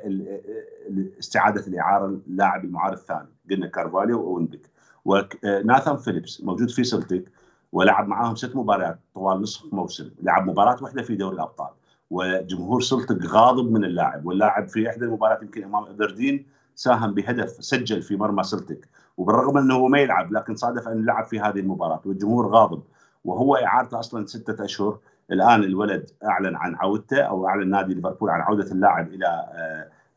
استعادة 1.19 1.67
الإعارة 1.67 2.05
اللاعب 2.05 2.65
المعار 2.65 2.93
الثاني 2.93 3.27
قلنا 3.49 3.67
كارفاليو 3.67 4.21
وأوين 4.21 4.45
بيك. 4.45 4.69
وناثان 5.05 5.97
فيليبس 5.97 6.41
موجود 6.41 6.69
في 6.69 6.83
سلتيك. 6.83 7.29
ولعب 7.73 8.07
معاهم 8.07 8.35
ست 8.35 8.55
مباريات 8.55 8.99
طوال 9.15 9.41
نصف 9.41 9.73
موسم 9.73 10.11
لعب 10.21 10.47
مباراة 10.47 10.83
واحدة 10.83 11.01
في 11.01 11.15
دوري 11.15 11.35
الأبطال 11.35 11.69
وجمهور 12.09 12.81
سلتك 12.81 13.25
غاضب 13.25 13.71
من 13.71 13.83
اللاعب 13.83 14.25
واللاعب 14.25 14.67
في 14.67 14.89
إحدى 14.89 15.05
المباريات 15.05 15.41
يمكن 15.41 15.63
أمام 15.63 15.83
أبردين 15.83 16.45
ساهم 16.75 17.13
بهدف 17.13 17.49
سجل 17.49 18.01
في 18.01 18.15
مرمى 18.15 18.43
سلتك 18.43 18.89
وبالرغم 19.17 19.57
إنه 19.57 19.75
هو 19.75 19.87
ما 19.87 19.99
يلعب 19.99 20.33
لكن 20.33 20.55
صادف 20.55 20.87
انه 20.87 21.05
لعب 21.05 21.25
في 21.25 21.39
هذه 21.39 21.59
المباراة 21.59 22.01
والجمهور 22.05 22.47
غاضب 22.47 22.83
وهو 23.25 23.55
إعارته 23.55 23.99
أصلا 23.99 24.25
ستة 24.25 24.65
أشهر. 24.65 24.97
الآن 25.31 25.63
الولد 25.63 26.09
أعلن 26.23 26.55
عن 26.55 26.75
عودته 26.75 27.21
أو 27.21 27.47
أعلن 27.47 27.69
نادي 27.69 27.93
ليفربول 27.93 28.29
عن 28.29 28.41
عودة 28.41 28.71
اللاعب 28.71 29.07
إلى 29.07 29.25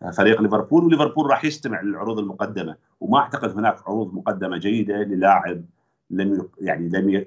آه، 0.02 0.11
فريق 0.11 0.42
ليفربول 0.42 0.84
وليفربول 0.84 1.30
راح 1.30 1.44
يستمع 1.44 1.80
للعروض 1.80 2.18
المقدمة 2.18 2.76
وما 3.00 3.18
أعتقد 3.18 3.50
هناك 3.50 3.76
عروض 3.86 4.14
مقدمة 4.14 4.57
جيدة 4.57 4.94
للاعب 4.94 5.64
لم 6.11 6.48
يعني 6.61 6.88
لم 6.88 7.24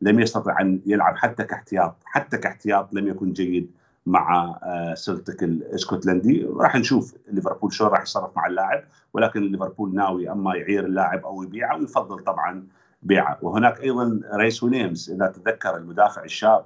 لم 0.00 0.20
يستطع 0.20 0.60
أن 0.60 0.80
يلعب 0.86 1.16
حتى 1.16 1.44
كاحتياط 1.44 1.96
حتى 2.04 2.38
كاحتياط 2.38 2.94
لم 2.94 3.08
يكن 3.08 3.32
جيد 3.32 3.70
مع 4.06 4.58
آه، 4.62 4.94
سلتك 4.94 5.42
الإسكتلندي. 5.42 6.44
راح 6.44 6.76
نشوف 6.76 7.14
ليفربول 7.32 7.72
شلون 7.72 7.90
راح 7.90 8.00
يتصرف 8.00 8.36
مع 8.36 8.46
اللاعب 8.46 8.84
ولكن 9.12 9.42
ليفربول 9.42 9.94
ناوي 9.94 10.30
أما 10.30 10.56
يعير 10.56 10.86
اللاعب 10.86 11.24
أو 11.24 11.42
يبيعه 11.42 11.78
ويفضل 11.78 12.18
طبعا 12.18 12.66
بيعه. 13.02 13.38
وهناك 13.42 13.80
أيضا 13.80 14.20
ريس 14.34 14.62
ويليامز 14.62 15.10
إذا 15.10 15.26
تتذكر 15.26 15.76
المدافع 15.76 16.24
الشاب 16.24 16.64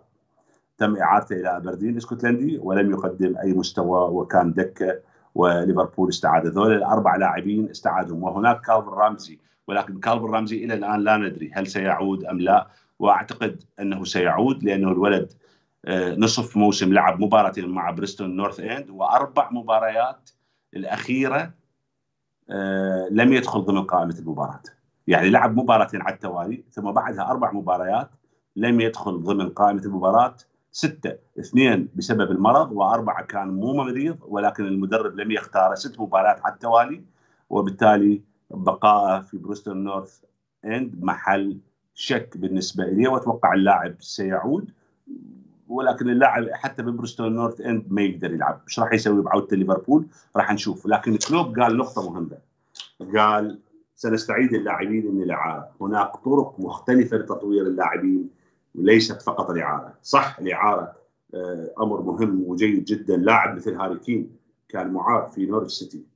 تم 0.78 0.96
اعارته 0.96 1.36
إلى 1.36 1.56
ابردين 1.56 1.90
الإسكتلندي 1.90 2.58
ولم 2.58 2.90
يقدم 2.90 3.36
أي 3.38 3.52
مستوى 3.52 4.10
وكان 4.10 4.52
دكة 4.52 4.98
وليفربول 5.34 6.08
استعاد. 6.08 6.46
ذول 6.46 6.72
الأربع 6.72 7.16
لاعبين 7.16 7.70
استعادهم. 7.70 8.22
وهناك 8.22 8.60
كالفن 8.60 8.88
رامزي 8.88 9.38
ولكن 9.68 10.00
كالفن 10.00 10.24
رامزي 10.24 10.64
إلى 10.64 10.74
الآن 10.74 11.00
لا 11.00 11.16
ندري 11.16 11.50
هل 11.54 11.66
سيعود 11.66 12.24
أم 12.24 12.40
لا. 12.40 12.68
وأعتقد 12.98 13.62
أنه 13.80 14.04
سيعود 14.04 14.64
لأنه 14.64 14.92
الولد 14.92 15.32
آه، 15.84 16.14
نصف 16.14 16.56
موسم 16.56 16.92
لعب 16.92 17.20
مباراتين 17.20 17.68
مع 17.68 17.90
بريستون 17.90 18.36
نورث 18.36 18.60
إند 18.60 18.90
وأربع 18.90 19.50
مباريات 19.50 20.30
الأخيرة 20.76 21.52
آه، 22.50 23.08
لم 23.10 23.32
يدخل 23.32 23.60
ضمن 23.60 23.82
قائمة 23.82 24.14
المباراة. 24.18 24.62
يعني 25.06 25.30
لعب 25.30 25.56
مباراتين 25.56 26.02
على 26.02 26.14
التوالي 26.14 26.64
ثم 26.70 26.92
بعدها 26.92 27.30
أربع 27.30 27.52
مباريات 27.52 28.10
لم 28.56 28.80
يدخل 28.80 29.22
ضمن 29.22 29.48
قائمة 29.48 29.82
المباراة. 29.82 30.36
ستة 30.72 31.18
اثنين 31.40 31.88
بسبب 31.94 32.30
المرض 32.30 32.72
وأربعة 32.72 33.24
كان 33.24 33.48
مو 33.48 33.74
مريض 33.74 34.18
ولكن 34.20 34.64
المدرب 34.66 35.16
لم 35.20 35.30
يختاره 35.30 35.74
ست 35.74 36.00
مباريات 36.00 36.40
على 36.44 36.54
التوالي 36.54 37.04
وبالتالي 37.50 38.22
بقائه 38.55 39.20
في 39.20 39.38
بريستون 39.38 39.84
نورث 39.84 40.20
إند 40.64 41.05
محل 41.05 41.59
شك 41.94 42.36
بالنسبة 42.36 42.84
لي 42.84 43.09
وأتوقع 43.09 43.55
اللاعب 43.55 43.94
سيعود 44.00 44.70
ولكن 45.68 46.11
اللاعب 46.11 46.48
حتى 46.53 46.82
ببرستول 46.82 47.32
نورث 47.32 47.61
إند 47.61 47.84
ما 47.90 48.03
يقدر 48.03 48.34
يلعب. 48.34 48.61
إيش 48.68 48.80
راح 48.80 48.92
يسوي 48.92 49.22
بعودة 49.22 49.57
ليفربول؟ 49.57 50.07
راح 50.36 50.53
نشوف. 50.53 50.86
لكن 50.86 51.16
كلوب 51.16 51.59
قال 51.59 51.76
نقطة 51.76 52.11
مهمة. 52.11 52.38
قال 53.18 53.59
سنستعيد 53.96 54.55
اللاعبين 54.55 55.14
من 55.14 55.22
الإعارة. 55.22 55.68
هناك 55.80 56.16
طرق 56.24 56.61
مختلفة 56.61 57.16
لتطوير 57.16 57.66
اللاعبين 57.66 58.30
وليست 58.74 59.22
فقط 59.22 59.50
الإعارة. 59.50 59.94
صح 60.03 60.38
الإعارة 60.38 60.92
آه، 61.34 61.70
أمر 61.80 62.03
مهم 62.03 62.44
وجيد 62.46 62.84
جدا. 62.84 63.16
لاعب 63.16 63.57
مثل 63.57 63.74
هاري 63.74 63.98
كين 63.98 64.30
كان 64.68 64.92
معار 64.92 65.26
في 65.26 65.46
نورتش 65.47 65.70
سيتي. 65.70 66.11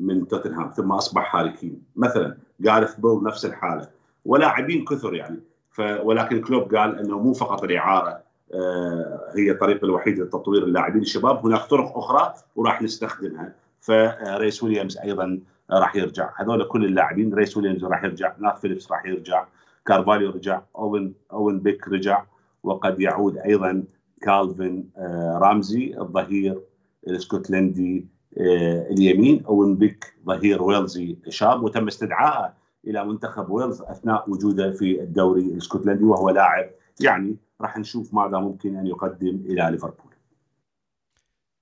من 0.00 0.28
توتنهام 0.28 0.70
ثم 0.70 0.92
أصبح 0.92 1.36
هاري 1.36 1.78
مثلا 1.96 2.36
جاريث 2.60 2.94
بيل 2.94 3.24
نفس 3.24 3.44
الحالة 3.44 3.88
ولاعبين 4.24 4.84
كثر 4.84 5.14
يعني. 5.14 5.40
ولكن 5.78 6.40
كلوب 6.40 6.74
قال 6.74 6.98
إنه 6.98 7.18
مو 7.18 7.32
فقط 7.32 7.64
الإعارة 7.64 8.20
آه، 8.54 9.32
هي 9.36 9.50
الطريقة 9.50 9.84
الوحيدة 9.84 10.24
لتطوير 10.24 10.62
اللاعبين 10.62 11.02
الشباب. 11.02 11.46
هناك 11.46 11.60
طرق 11.60 11.98
أخرى 11.98 12.34
وراح 12.56 12.82
نستخدمها. 12.82 13.52
فريس 13.80 14.62
ويليامز 14.62 14.98
أيضا 14.98 15.40
راح 15.70 15.96
يرجع. 15.96 16.30
هذول 16.36 16.64
كل 16.64 16.84
اللاعبين 16.84 17.34
ريس 17.34 17.56
ويليامز 17.56 17.84
راح 17.84 18.04
يرجع 18.04 18.34
ناث 18.38 18.60
فيليبس 18.60 18.92
راح 18.92 19.06
يرجع 19.06 19.46
كارفاليو 19.86 20.30
رجع 20.30 20.62
أوين 20.76 21.14
أوين 21.32 21.60
بيك 21.60 21.88
رجع 21.88 22.24
وقد 22.62 23.00
يعود 23.00 23.38
أيضا 23.38 23.84
كالفن 24.22 24.84
آه، 24.96 25.38
رامزي 25.42 25.94
الظهير 25.98 26.60
الاسكتلندي 27.06 27.98
آه، 27.98 28.19
اليمين 28.36 29.44
اوين 29.44 29.76
بيك 29.76 30.14
ظهير 30.26 30.62
ويلزي 30.62 31.16
شاب 31.28 31.62
وتم 31.62 31.86
استدعائه 31.86 32.54
إلى 32.86 33.04
منتخب 33.04 33.50
ويلز 33.50 33.82
أثناء 33.82 34.30
وجوده 34.30 34.72
في 34.72 35.02
الدوري 35.02 35.42
الإسكتلندي 35.42 36.04
وهو 36.04 36.30
لاعب. 36.30 36.70
يعني 37.00 37.36
راح 37.60 37.78
نشوف 37.78 38.14
ماذا 38.14 38.38
ممكن 38.38 38.76
أن 38.76 38.86
يقدم 38.86 39.42
إلى 39.46 39.68
ليفربول. 39.70 40.10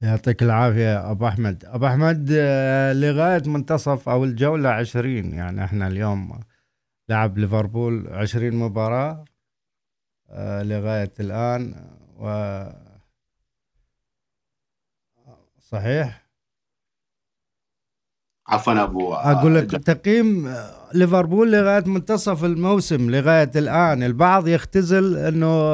يعطيك 0.03 0.43
العافية 0.43 1.11
أبو 1.11 1.27
أحمد، 1.27 1.65
أبو 1.65 1.87
أحمد 1.87 2.29
آه، 2.33 2.93
لغاية 2.93 3.43
منتصف 3.47 4.09
أو 4.09 4.25
الجولة 4.25 4.69
20 4.69 5.35
يعني 5.35 5.65
إحنا 5.65 5.87
اليوم 5.87 6.41
لعب 7.09 7.39
ليفربول 7.39 8.09
20 8.09 8.55
مباراة 8.55 9.25
آه، 10.31 10.63
لغاية 10.63 11.13
الآن 11.21 11.75
و 12.19 12.29
صحيح؟ 15.59 16.28
عفوا 18.49 18.83
أبو 18.83 19.15
أقول 19.15 19.55
لك 19.55 19.71
تقييم 19.71 20.55
ليفربول 20.95 21.53
لغاية 21.53 21.85
منتصف 21.87 22.45
الموسم 22.45 23.11
لغاية 23.11 23.51
الآن. 23.57 24.03
البعض 24.03 24.49
يختزل 24.49 25.17
إنه 25.17 25.73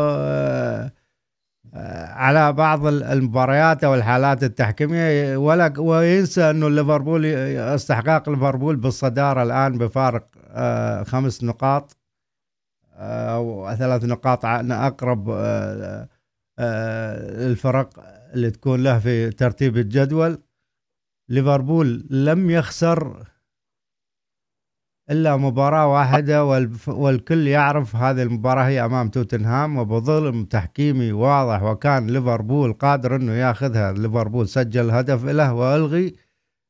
على 2.14 2.53
بعض 2.53 2.87
المباريات 2.87 3.85
أو 3.85 3.95
الحالات 3.95 4.45
التحكيمية. 4.45 5.37
ولا 5.37 5.72
وينسى 5.79 6.51
إنه 6.51 6.68
ليفربول 6.68 7.27
استحقاق 7.27 8.29
ليفربول 8.29 8.77
بالصدارة 8.77 9.43
الآن 9.43 9.79
بفارق 9.79 10.27
آه، 10.57 11.03
خمس 11.03 11.45
نقاط 11.45 11.97
أو 12.97 13.68
آه، 13.68 13.75
ثلاث 13.75 14.05
نقاط 14.05 14.45
أقرب 14.45 15.31
آه، 15.31 16.09
الفرق 17.47 17.91
اللي 18.35 18.51
تكون 18.51 18.83
له 18.83 18.99
في 18.99 19.31
ترتيب 19.31 19.77
الجدول. 19.77 20.39
ليفربول 21.29 22.07
لم 22.11 22.51
يخسر 22.51 23.29
إلا 25.11 25.37
مباراة 25.37 25.87
واحدة 25.93 26.45
والكل 26.87 27.47
يعرف 27.49 27.97
هذه 27.97 28.22
المباراة 28.22 28.64
هي 28.64 28.85
أمام 28.85 29.09
توتنهام 29.09 29.79
وبظلم 29.79 30.45
تحكيمي 30.45 31.12
واضح 31.12 31.62
وكان 31.62 32.07
ليفربول 32.07 32.72
قادر 32.72 33.16
إنه 33.16 33.33
ياخذها. 33.33 33.93
ليفربول 33.93 34.49
سجل 34.49 34.91
هدف 34.91 35.25
له 35.25 35.55
وألغي 35.55 36.16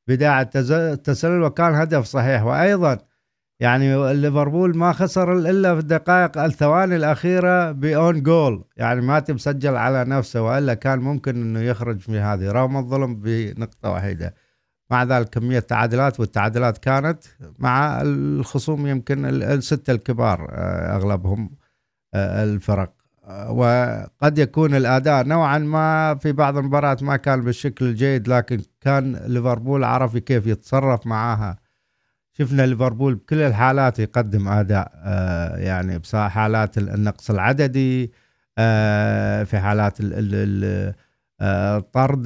بدايه 0.09 0.51
التسلل 0.71 1.43
وكان 1.43 1.75
هدف 1.75 2.05
صحيح. 2.05 2.43
وأيضا 2.45 2.99
يعني 3.61 4.15
ليفربول 4.15 4.77
ما 4.77 4.93
خسر 4.93 5.39
إلا 5.39 5.75
في 5.75 5.81
الدقائق 5.81 6.39
الثواني 6.39 6.97
الأخيرة 6.97 7.73
بأون 7.73 8.23
جول. 8.23 8.65
يعني 8.77 9.01
ما 9.01 9.21
تمسجل 9.21 9.77
على 9.77 10.05
نفسه 10.05 10.43
وإلا 10.43 10.75
كان 10.75 10.99
ممكن 10.99 11.37
إنه 11.37 11.61
يخرج 11.61 11.99
في 11.99 12.19
هذه 12.19 12.53
رغم 12.53 12.77
الظلم 12.77 13.21
بنقطة 13.21 13.91
واحدة. 13.91 14.35
مع 14.95 15.03
ذلك 15.03 15.29
كمية 15.29 15.59
تعادلات 15.59 16.21
والتعادلات 16.21 16.79
كانت 16.79 17.25
مع 17.59 18.03
الخصوم 18.03 18.87
يمكن 18.87 19.25
الستة 19.25 19.91
الكبار 19.91 20.49
آه، 20.51 20.97
أغلبهم 20.97 21.51
آه، 22.15 22.45
الفرق. 22.45 22.93
آه، 23.25 23.51
وقد 23.53 24.39
يكون 24.39 24.75
الأداء 24.75 25.27
نوعا 25.27 25.59
ما 25.59 26.15
في 26.15 26.33
بعض 26.33 26.57
المباريات 26.57 27.03
ما 27.03 27.17
كان 27.17 27.41
بالشكل 27.41 27.85
الجيد 27.85 28.29
لكن 28.29 28.61
كان 28.81 29.17
ليفربول 29.27 29.85
عرف 29.85 30.17
كيف 30.17 30.47
يتصرف 30.47 31.07
معاها. 31.07 31.59
شفنا 32.33 32.63
ليفربول 32.67 33.15
بكل 33.15 33.41
الحالات 33.43 33.99
يقدم 33.99 34.49
أداء 34.49 34.93
يعني 35.57 36.01
حالات 36.15 36.79
النقص 36.79 37.31
العددي 37.31 38.13
في 39.47 39.59
حالات 39.63 40.01
طرد 41.93 42.25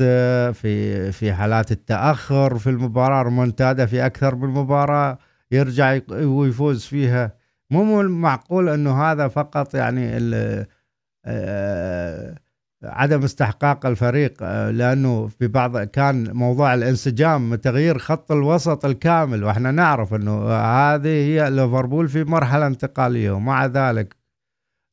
في 0.52 1.12
في 1.12 1.32
حالات 1.32 1.72
التأخر 1.72 2.58
في 2.58 2.70
المباراة 2.70 3.22
ريمونتادا 3.22 3.86
في 3.86 4.06
أكثر 4.06 4.34
من 4.34 4.48
مباراة 4.48 5.18
يرجع 5.50 5.98
ويفوز 6.10 6.84
فيها. 6.84 7.32
مو 7.70 8.02
معقول 8.02 8.68
إنه 8.68 9.02
هذا 9.02 9.28
فقط 9.28 9.74
يعني 9.74 10.18
آه، 11.24 12.34
عدم 12.82 13.22
استحقاق 13.22 13.86
الفريق 13.86 14.34
آه، 14.42 14.70
لأنه 14.70 15.26
في 15.26 15.48
بعض 15.48 15.78
كان 15.78 16.32
موضوع 16.32 16.74
الانسجام 16.74 17.54
تغيير 17.54 17.98
خط 17.98 18.32
الوسط 18.32 18.84
الكامل 18.84 19.44
وإحنا 19.44 19.70
نعرف 19.70 20.14
إنه 20.14 20.50
هذه 20.52 21.08
هي 21.08 21.50
ليفربول 21.50 22.08
في 22.08 22.24
مرحلة 22.24 22.66
انتقالية 22.66 23.30
ومع 23.30 23.66
ذلك 23.66 24.16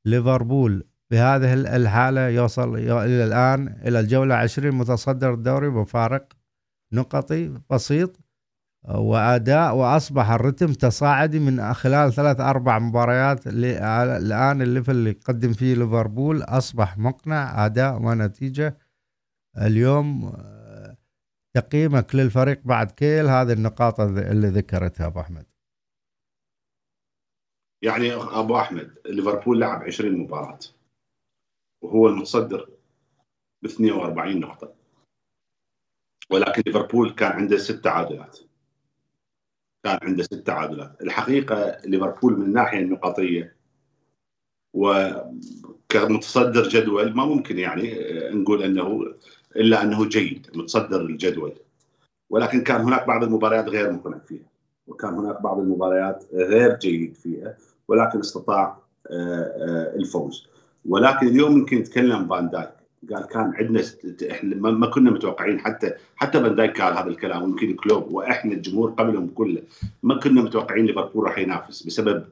ليفربول 0.05 0.83
بهذه 1.11 1.53
الحالة 1.53 2.27
يوصل 2.27 2.75
إلى 2.77 3.23
الآن 3.23 3.67
إلى 3.67 3.99
الجولة 3.99 4.35
20 4.35 4.75
متصدر 4.75 5.33
الدوري 5.33 5.69
بفارق 5.69 6.33
نقطي 6.93 7.59
بسيط 7.69 8.19
وأداء 8.89 9.75
وأصبح 9.75 10.29
الرتم 10.29 10.73
تصاعدي 10.73 11.39
من 11.39 11.73
خلال 11.73 12.13
ثلاث 12.13 12.39
أربع 12.39 12.79
مباريات 12.79 13.47
الآن 13.47 14.61
الليفل 14.61 14.91
اللي 14.91 15.09
يقدم 15.09 15.53
فيه 15.53 15.75
ليفربول. 15.75 16.41
أصبح 16.43 16.97
مقنع 16.97 17.65
أداء 17.65 18.01
ونتيجة. 18.01 18.77
اليوم 19.57 20.33
تقييمك 21.53 22.15
للفريق 22.15 22.61
بعد 22.65 22.91
كيل 22.91 23.25
هذه 23.25 23.53
النقاط 23.53 23.99
اللي 23.99 24.47
ذكرتها 24.47 25.07
أبو 25.07 25.19
أحمد. 25.19 25.45
يعني 27.81 28.13
أبو 28.13 28.59
أحمد 28.59 28.95
ليفربول 29.05 29.59
لعب 29.59 29.83
20 29.83 30.17
مباراة. 30.17 30.59
وهو 31.85 32.07
المتصدر 32.07 32.69
ب 33.61 33.65
42 33.65 34.39
نقطة. 34.39 34.73
ولكن 36.29 36.63
ليفربول 36.65 37.09
كان 37.09 37.31
عنده 37.31 37.57
ست 37.57 37.83
تعادلات 37.83 38.39
كان 39.83 39.99
عنده 40.01 40.23
ست 40.23 40.33
تعادلات 40.33 41.01
الحقيقة 41.01 41.77
ليفربول 41.85 42.39
من 42.39 42.45
الناحية 42.45 42.79
النقطية 42.79 43.55
وكمتصدر 44.73 46.67
جدول 46.67 47.15
ما 47.15 47.25
ممكن 47.25 47.59
يعني 47.59 47.93
نقول 48.29 48.63
أنه 48.63 49.13
إلا 49.55 49.83
أنه 49.83 50.05
جيد 50.05 50.47
متصدر 50.55 51.01
الجدول. 51.01 51.53
ولكن 52.29 52.63
كان 52.63 52.81
هناك 52.81 53.07
بعض 53.07 53.23
المباريات 53.23 53.65
غير 53.65 53.91
مقنع 53.91 54.17
فيها 54.17 54.49
وكان 54.87 55.13
هناك 55.13 55.41
بعض 55.41 55.59
المباريات 55.59 56.25
غير 56.33 56.75
جيد 56.75 57.15
فيها 57.15 57.57
ولكن 57.87 58.19
استطاع 58.19 58.77
آه، 59.09 59.13
آه، 59.13 59.95
الفوز. 59.95 60.47
ولكن 60.89 61.27
اليوم 61.27 61.57
يمكن 61.57 61.77
يتكلم 61.77 62.27
فان 62.27 62.49
دايك. 62.49 62.69
قال 63.13 63.25
كان 63.27 63.53
عندنا 63.55 63.83
إحنا 64.31 64.55
ما 64.55 64.87
كنا 64.87 65.11
متوقعين 65.11 65.59
حتى 65.59 65.93
حتى 66.15 66.39
فان 66.41 66.55
دايك 66.55 66.81
قال 66.81 66.97
هذا 66.97 67.07
الكلام 67.07 67.43
ويمكن 67.43 67.75
كلوب 67.75 68.11
وإحنا 68.11 68.53
الجمهور 68.53 68.91
قبلهم 68.91 69.27
كله 69.27 69.61
ما 70.03 70.19
كنا 70.19 70.41
متوقعين 70.41 70.85
ليفربول 70.85 71.23
راح 71.23 71.37
ينافس 71.37 71.83
بسبب 71.83 72.25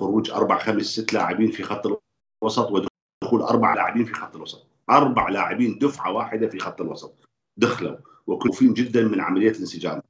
خروج 0.00 0.30
أربع 0.30 0.58
خمس 0.58 0.82
ست 0.84 1.12
لاعبين 1.12 1.50
في 1.50 1.62
خط 1.62 2.00
الوسط 2.42 2.70
ودخول 2.70 3.42
أربع 3.42 3.74
لاعبين 3.74 4.04
في 4.04 4.14
خط 4.14 4.36
الوسط. 4.36 4.66
أربع 4.90 5.28
لاعبين 5.28 5.78
دفعة 5.78 6.12
واحدة 6.12 6.48
في 6.48 6.58
خط 6.58 6.80
الوسط. 6.80 7.14
دخلوا 7.56 7.96
وكلفين 8.26 8.74
جدا 8.74 9.04
من 9.04 9.20
عملية 9.20 9.50
الانسجام 9.50 10.02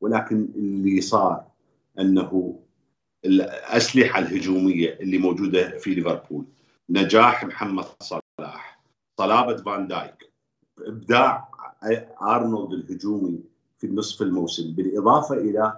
ولكن 0.00 0.48
اللي 0.56 1.00
صار 1.00 1.42
أنه 2.00 2.60
الأسلحة 3.24 4.18
الهجومية 4.18 4.98
اللي 5.00 5.18
موجودة 5.18 5.78
في 5.78 5.94
ليفربول 5.94 6.44
نجاح 6.90 7.44
محمد 7.44 7.84
صلاح. 8.00 8.80
صلابة 9.18 9.56
فان 9.56 9.88
دايك. 9.88 10.30
إبداع 10.78 11.48
أرنولد 12.22 12.72
الهجومي 12.72 13.40
في 13.78 13.88
نصف 13.88 14.22
الموسم 14.22 14.72
بالإضافة 14.72 15.34
إلى 15.34 15.72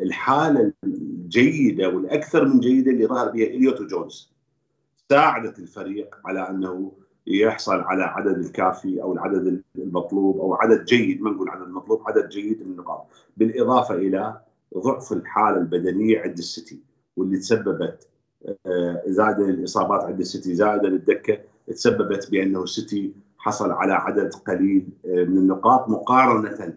الحالة 0.00 0.72
الجيدة 0.84 1.88
والأكثر 1.88 2.44
من 2.44 2.60
جيدة 2.60 2.90
اللي 2.90 3.06
ظهر 3.06 3.30
بها 3.30 3.46
إليوت 3.46 3.80
وجونز. 3.80 4.32
ساعدت 5.10 5.58
الفريق 5.58 6.14
على 6.24 6.50
أنه 6.50 6.92
يحصل 7.26 7.80
على 7.80 8.02
عدد 8.02 8.38
الكافي 8.38 9.02
أو 9.02 9.12
العدد 9.12 9.62
المطلوب 9.78 10.40
أو 10.40 10.54
عدد 10.54 10.84
جيد 10.84 11.22
ما 11.22 11.30
نقول 11.30 11.48
عدد 11.48 11.68
مطلوب 11.68 12.02
عدد 12.08 12.28
جيد 12.28 12.62
من 12.62 12.72
النقاط. 12.72 13.06
بالإضافة 13.36 13.94
إلى 13.94 14.40
ضعف 14.78 15.12
الحالة 15.12 15.56
البدنية 15.56 16.20
عند 16.20 16.38
السيتي 16.38 16.80
واللي 17.16 17.38
تسببت 17.38 18.08
آه، 18.66 19.02
زائدا 19.06 19.44
الإصابات 19.44 20.04
عند 20.04 20.20
السيتي 20.20 20.54
زائدا 20.54 20.88
الدكة 20.88 21.38
تسببت 21.66 22.30
بأنه 22.30 22.62
السيتي 22.62 23.12
حصل 23.38 23.70
على 23.70 23.92
عدد 23.92 24.34
قليل 24.34 24.88
آه، 25.06 25.24
من 25.24 25.38
النقاط 25.38 25.88
مقارنة 25.88 26.74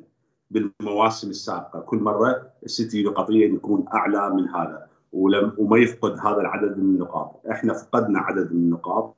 بالمواسم 0.51 1.30
السابقة، 1.30 1.80
كل 1.80 1.97
مرة 1.97 2.47
السيتي 2.63 3.03
نقطيا 3.03 3.47
يكون 3.47 3.86
أعلى 3.93 4.30
من 4.30 4.49
هذا 4.49 4.88
ولم 5.13 5.51
وما 5.57 5.78
يفقد 5.78 6.20
هذا 6.20 6.41
العدد 6.41 6.78
من 6.78 6.84
النقاط، 6.84 7.41
إحنا 7.51 7.74
فقدنا 7.74 8.20
عدد 8.20 8.51
من 8.53 8.59
النقاط. 8.59 9.16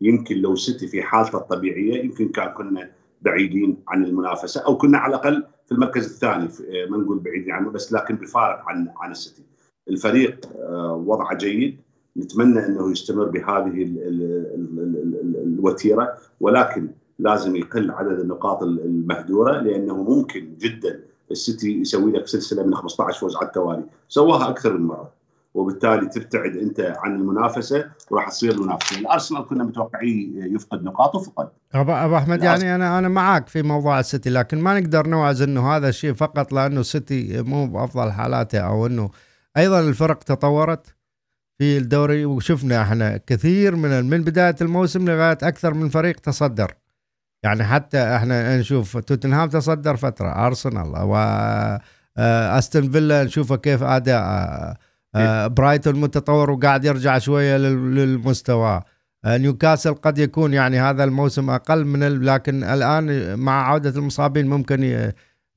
يمكن 0.00 0.36
لو 0.36 0.52
السيتي 0.52 0.86
في 0.86 1.02
حالته 1.02 1.38
الطبيعية 1.38 2.04
يمكن 2.04 2.28
كان 2.28 2.48
كنا 2.48 2.90
بعيدين 3.22 3.76
عن 3.88 4.04
المنافسة 4.04 4.60
أو 4.66 4.76
كنا 4.76 4.98
على 4.98 5.10
الأقل 5.10 5.46
في 5.66 5.72
المركز 5.72 6.04
الثاني 6.04 6.44
آه، 6.44 6.90
ما 6.90 6.96
نقول 6.96 7.18
بعيدين 7.18 7.52
عنه 7.52 7.70
بس 7.70 7.92
لكن 7.92 8.16
بفارق 8.16 8.62
عن 8.68 8.88
عن 8.96 9.10
السيتي. 9.10 9.42
الفريق 9.88 10.48
وضعه 10.92 11.36
جيد. 11.36 11.85
نتمنى 12.18 12.66
أنه 12.66 12.90
يستمر 12.90 13.24
بهذه 13.24 13.88
الوتيرة 15.44 16.14
ولكن 16.40 16.88
لازم 17.18 17.56
يقل 17.56 17.90
عدد 17.90 18.20
النقاط 18.20 18.62
المهدوره 18.62 19.60
لأنه 19.60 20.02
ممكن 20.02 20.48
جدا 20.60 21.00
السيتي 21.30 21.80
يسوي 21.80 22.12
لك 22.12 22.26
سلسلة 22.26 22.62
من 22.62 22.74
15 22.74 23.20
فوز 23.20 23.36
على 23.36 23.46
التوالي، 23.46 23.84
سواها 24.08 24.48
أكثر 24.48 24.78
من 24.78 24.86
مرة. 24.86 25.16
وبالتالي 25.54 26.06
تبتعد 26.06 26.56
أنت 26.56 26.80
عن 26.80 27.16
المنافسة 27.16 27.84
وراح 28.10 28.28
تصير 28.28 28.52
المنافسة، 28.52 28.98
الأرسنال 29.00 29.46
كنا 29.46 29.64
متوقعين 29.64 30.54
يفقد 30.54 30.84
نقاط 30.84 31.14
وفقد. 31.14 31.48
ابو 31.74 32.16
أحمد 32.16 32.42
يعني 32.42 32.74
أنا 32.74 32.98
أنا 32.98 33.08
معك 33.08 33.48
في 33.48 33.62
موضوع 33.62 34.00
السيتي 34.00 34.30
لكن 34.30 34.60
ما 34.60 34.80
نقدر 34.80 35.06
نوعز 35.06 35.42
إنه 35.42 35.76
هذا 35.76 35.88
الشيء 35.88 36.12
فقط 36.12 36.52
لأنه 36.52 36.80
السيتي 36.80 37.42
مو 37.42 37.66
بأفضل 37.66 38.12
حالاته 38.12 38.58
أو 38.58 38.86
إنه 38.86 39.10
أيضا 39.56 39.80
الفرق 39.80 40.18
تطورت. 40.18 40.95
في 41.58 41.78
الدوري 41.78 42.24
وشفنا 42.24 42.82
إحنا 42.82 43.16
كثير 43.16 43.76
من 43.76 44.04
من 44.04 44.24
بداية 44.24 44.56
الموسم 44.60 45.08
لغاية 45.08 45.38
أكثر 45.42 45.74
من 45.74 45.88
فريق 45.88 46.20
تصدر. 46.20 46.74
يعني 47.42 47.64
حتى 47.64 48.16
إحنا 48.16 48.58
نشوف 48.58 48.96
توتنهام 48.96 49.48
تصدر 49.48 49.96
فترة 49.96 50.46
أرسنال 50.46 50.88
و 50.96 51.16
آه، 52.18 52.58
أستون 52.58 52.90
فيلا 52.90 53.24
نشوفه 53.24 53.56
كيف 53.56 53.82
أداء 53.82 54.22
آه، 55.14 55.46
برايتون 55.46 56.00
متطور 56.00 56.50
وقاعد 56.50 56.84
يرجع 56.84 57.18
شوية 57.18 57.56
للمستوى. 57.56 58.82
نيوكاسل 59.26 59.94
قد 59.94 60.18
يكون 60.18 60.54
يعني 60.54 60.80
هذا 60.80 61.04
الموسم 61.04 61.50
أقل 61.50 61.84
من 61.84 62.22
لكن 62.22 62.64
الآن 62.64 63.38
مع 63.38 63.68
عودة 63.68 63.90
المصابين 63.90 64.46
ممكن 64.46 64.82
ي... 64.84 65.12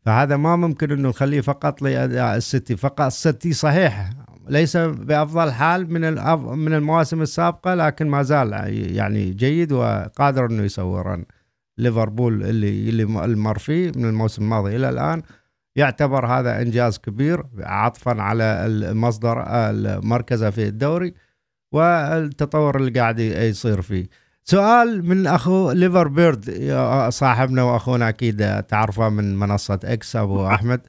فهذا 0.06 0.38
ما 0.38 0.56
ممكن 0.56 0.92
إنه 0.92 1.10
نخليه 1.10 1.42
فقط 1.42 1.82
لأداء 1.82 2.36
السيتي. 2.36 2.78
فقط 2.78 3.02
السيتي 3.02 3.54
صحيح 3.54 4.10
ليس 4.50 4.78
بأفضل 4.78 5.52
حال 5.52 5.94
من 5.94 6.02
من 6.58 6.74
المواسم 6.74 7.22
السابقة 7.22 7.76
لكن 7.76 8.08
ما 8.08 8.24
زال 8.24 8.54
يعني 8.96 9.30
جيد 9.30 9.72
وقادر 9.72 10.46
إنه 10.46 10.64
يسوي 10.64 11.02
run 11.02 11.26
ليفربول 11.78 12.44
اللي 12.44 12.90
اللي 12.90 13.06
مر 13.36 13.58
فيه 13.58 13.92
من 13.96 14.06
الموسم 14.06 14.44
الماضي 14.44 14.76
إلى 14.76 14.90
الآن 14.90 15.22
يعتبر 15.76 16.26
هذا 16.26 16.62
إنجاز 16.62 16.98
كبير 16.98 17.44
عطفا 17.60 18.22
على 18.22 18.44
المصدر 18.44 19.46
مركزه 20.04 20.50
في 20.50 20.68
الدوري 20.68 21.14
والتطور 21.72 22.78
اللي 22.78 23.00
قاعد 23.00 23.20
يصير 23.20 23.82
فيه. 23.82 24.08
سؤال 24.44 25.06
من 25.06 25.28
أخو 25.28 25.72
ليفر 25.72 26.08
بيرد 26.08 26.50
صاحبنا 27.10 27.64
وأخونا 27.64 28.10
أكيد 28.10 28.64
تعرفه 28.64 29.10
من 29.10 29.40
منصة 29.40 29.80
إكس 29.84 30.16
أبو 30.16 30.48
أحمد. 30.56 30.82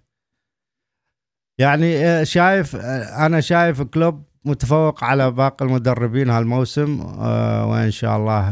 يعني 1.61 1.97
آه، 1.97 2.25
شايف 2.25 2.77
آه، 2.77 3.27
أنا 3.27 3.41
شايف 3.41 3.83
كلوب 3.83 4.23
متفوق 4.45 5.05
على 5.05 5.31
باقي 5.31 5.65
المدربين 5.65 6.31
هالموسم 6.31 7.01
آه، 7.01 7.71
وإن 7.71 7.91
شاء 7.91 8.17
الله 8.17 8.49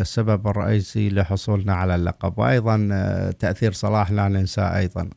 السبب 0.00 0.46
الرئيسي 0.46 1.08
لحصولنا 1.10 1.74
على 1.74 1.94
اللقب. 1.94 2.38
وأيضا 2.38 2.76
تأثير 3.38 3.72
صلاح 3.72 4.10
لا 4.10 4.28
ننساه 4.28 4.78
أيضا. 4.78 5.10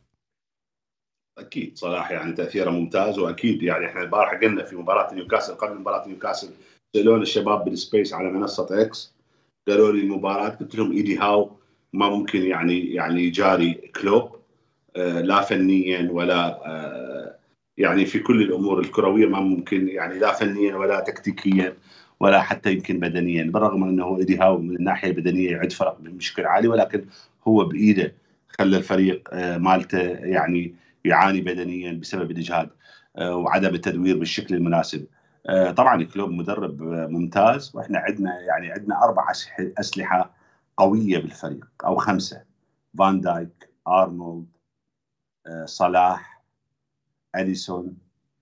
أكيد 1.38 1.78
صلاح 1.78 2.10
يعني 2.10 2.32
تأثيره 2.32 2.70
ممتاز 2.70 3.18
وأكيد 3.18 3.62
يعني 3.62 3.86
إحنا 3.86 4.02
البارحه 4.02 4.36
قلنا 4.36 4.64
في 4.64 4.76
مباراة 4.76 5.14
نيوكاسل 5.14 5.54
قبل 5.54 5.78
مباراة 5.78 6.08
نيوكاسل 6.08 6.48
سالونا 6.96 7.22
الشباب 7.22 7.64
بال 7.64 7.78
space 7.78 8.14
على 8.14 8.30
منصة 8.30 8.82
إكس 8.82 9.12
قالوا 9.68 9.92
لي 9.92 10.00
المباراة 10.00 10.48
قلت 10.48 10.74
لهم 10.74 10.92
إيدي 10.92 11.18
هاو 11.18 11.50
ما 11.92 12.08
ممكن 12.08 12.42
يعني 12.42 12.94
يعني 12.94 13.24
يجاري 13.24 13.74
كلوب 13.74 14.42
لا 14.96 15.40
فنيا 15.42 16.10
ولا 16.12 16.58
يعني 17.78 18.06
في 18.06 18.18
كل 18.18 18.42
الأمور 18.42 18.80
الكروية 18.80 19.26
ما 19.26 19.40
ممكن 19.40 19.88
يعني 19.88 20.18
لا 20.18 20.32
فنيا 20.32 20.76
ولا 20.76 21.00
تكتيكيا 21.00 21.76
ولا 22.20 22.40
حتى 22.42 22.72
يمكن 22.72 23.00
بدنيا 23.00 23.44
بالرغم 23.44 23.84
إنه 23.84 24.18
ايدي 24.18 24.38
هاو 24.38 24.58
من 24.58 24.76
الناحية 24.76 25.10
البدنية 25.10 25.50
يعد 25.50 25.72
فرق 25.72 25.98
بشكل 26.00 26.46
عالي 26.46 26.68
ولكن 26.68 27.04
هو 27.48 27.64
بإيده 27.64 28.14
خلى 28.48 28.76
الفريق 28.76 29.28
آه، 29.32 29.58
مالته 29.58 30.00
يعني 30.08 30.74
يعاني 31.04 31.40
بدنيا 31.40 31.92
بسبب 31.92 32.30
الإجهاد 32.30 32.70
وعدم 33.20 33.74
التدوير 33.74 34.18
بالشكل 34.18 34.54
المناسب. 34.54 35.06
طبعا 35.76 36.04
كلوب 36.04 36.30
مدرب 36.30 36.82
ممتاز 36.82 37.76
وإحنا 37.76 37.98
عندنا 37.98 38.40
يعني 38.40 38.72
عندنا 38.72 39.04
أربع 39.04 39.32
أسلحة 39.78 40.34
قوية 40.76 41.18
بالفريق 41.18 41.66
أو 41.84 41.96
خمسة 41.96 42.42
فان 42.98 43.20
دايك 43.20 43.68
أرنولد 43.88 44.46
صلاح 45.64 46.31
اليسون 47.36 47.96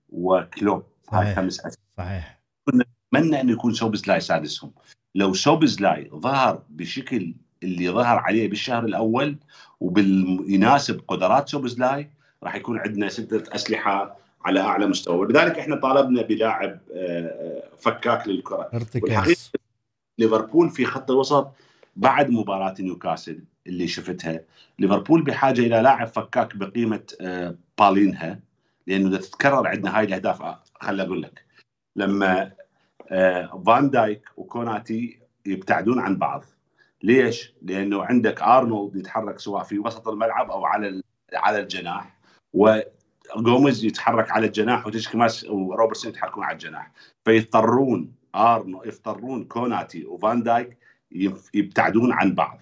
وكلوب 0.09 0.83
هاي 1.09 1.35
خمس 1.35 1.59
اسماء 1.59 1.75
صحيح. 1.97 2.41
كنا 2.65 2.85
نتمنى 3.13 3.41
انه 3.41 3.51
يكون 3.51 3.73
سوبزلاي 3.73 4.19
سادسهم 4.19 4.71
لو 5.15 5.33
سوبزلاي 5.33 6.09
ظهر 6.13 6.63
بشكل 6.69 7.33
اللي 7.63 7.89
ظهر 7.89 8.17
عليه 8.19 8.49
بالشهر 8.49 8.85
الأول 8.85 9.37
وباللي 9.79 10.47
يناسب 10.47 11.01
قدرات 11.07 11.49
سوبزلاي 11.49 12.11
راح 12.43 12.55
يكون 12.55 12.79
عندنا 12.79 13.09
ستة 13.09 13.55
أسلحة 13.55 14.17
على 14.45 14.59
أعلى 14.59 14.87
مستوى. 14.87 15.17
ولذلك 15.17 15.59
إحنا 15.59 15.75
طالبنا 15.75 16.21
بلاعب 16.21 16.79
آه، 16.95 17.63
فكاك 17.77 18.27
للكرة. 18.27 18.69
ارتكاز 18.73 19.51
ليفربول 20.19 20.69
في 20.69 20.85
خط 20.85 21.11
الوسط 21.11 21.51
بعد 21.95 22.29
مباراة 22.29 22.75
نيوكاسل 22.79 23.43
اللي 23.67 23.87
شفتها. 23.87 24.41
ليفربول 24.79 25.23
بحاجة 25.23 25.61
إلى 25.61 25.81
لاعب 25.81 26.07
فكاك 26.07 26.55
بقيمة 26.55 27.03
آه، 27.21 27.55
بالينها. 27.79 28.39
لأنه 28.87 29.17
تتكرر 29.17 29.67
عندنا 29.67 29.97
هاي 29.97 30.05
الأهداف 30.05 30.41
آه، 30.41 30.63
خلي 30.81 31.03
أقول 31.03 31.21
لك 31.21 31.45
لما 31.95 32.51
آه، 33.11 33.63
فان 33.65 33.89
دايك 33.89 34.29
وكوناتي 34.37 35.19
يبتعدون 35.45 35.99
عن 35.99 36.17
بعض. 36.17 36.43
ليش؟ 37.03 37.53
لأنه 37.61 38.03
عندك 38.03 38.41
أرنولد 38.41 38.95
يتحرك 38.95 39.39
سواء 39.39 39.63
في 39.63 39.79
وسط 39.79 40.07
الملعب 40.07 40.51
أو 40.51 40.65
على 40.65 41.01
على 41.33 41.59
الجناح 41.59 42.17
وجوميز 42.53 43.85
يتحرك 43.85 44.31
على 44.31 44.47
الجناح 44.47 44.87
وتسيميكاس 44.87 45.43
وروبرتسون 45.43 46.11
يتحركون 46.11 46.43
على 46.43 46.53
الجناح. 46.53 46.91
فيضطرون 47.25 48.13
ارنو 48.35 48.83
يضطرون 48.83 49.43
كوناتي 49.43 50.05
وفان 50.05 50.43
دايك 50.43 50.77
يبتعدون 51.53 52.11
عن 52.11 52.35
بعض. 52.35 52.61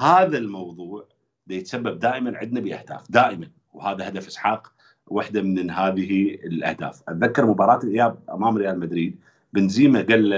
هذا 0.00 0.38
الموضوع 0.38 1.08
يتسبب 1.48 1.98
دائما 1.98 2.38
عندنا 2.38 2.60
بأهداف 2.60 3.10
دائما. 3.10 3.50
وهذا 3.72 4.08
هدف 4.08 4.26
إسحاق 4.26 4.72
واحدة 5.10 5.42
من 5.42 5.70
هذه 5.70 6.34
الأهداف. 6.34 7.02
أتذكر 7.08 7.46
مباراة 7.46 7.80
الإياب 7.84 8.18
أمام 8.30 8.56
ريال 8.56 8.80
مدريد. 8.80 9.18
بنزيما 9.52 10.02
قال 10.02 10.32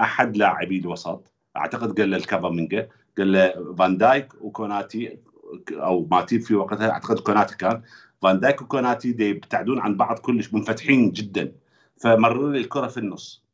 أحد 0.00 0.36
لاعبي 0.36 0.78
الوسط 0.78 1.32
أعتقد 1.56 2.00
قال 2.00 2.14
لكامافينجا 2.14 2.88
قال 3.18 3.32
له 3.32 3.74
فان 3.78 3.96
دايك 3.96 4.28
وكوناتي 4.40 5.18
أو 5.72 6.06
ماتيب 6.10 6.40
في 6.40 6.54
وقتها 6.54 6.90
أعتقد 6.90 7.18
كوناتي 7.18 7.56
كان. 7.56 7.82
فان 8.22 8.40
دايك 8.40 8.62
وكوناتي 8.62 9.08
يبتعدون 9.18 9.78
عن 9.78 9.96
بعض 9.96 10.18
كلش 10.18 10.54
منفتحين 10.54 11.10
جدا. 11.10 11.52
فمرر 11.96 12.50
لي 12.50 12.58
الكرة 12.58 12.86
في 12.86 13.00
النص. 13.00 13.44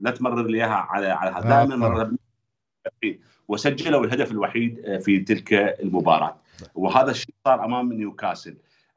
لا 0.00 0.10
تمرر 0.10 0.46
لي 0.46 0.58
إياها 0.58 0.74
على 0.74 1.06
على 1.06 1.48
دائما 1.48 1.76
مرر 1.76 2.12
وسجلوا 3.48 4.04
الهدف 4.04 4.30
الوحيد 4.30 4.78
آه، 4.84 4.98
في 4.98 5.20
تلك 5.20 5.52
المباراة. 5.52 6.36
وهذا 6.74 7.10
الشيء 7.10 7.34
صار 7.44 7.64
أمام 7.64 7.92
نيوكاسل. 7.92 8.56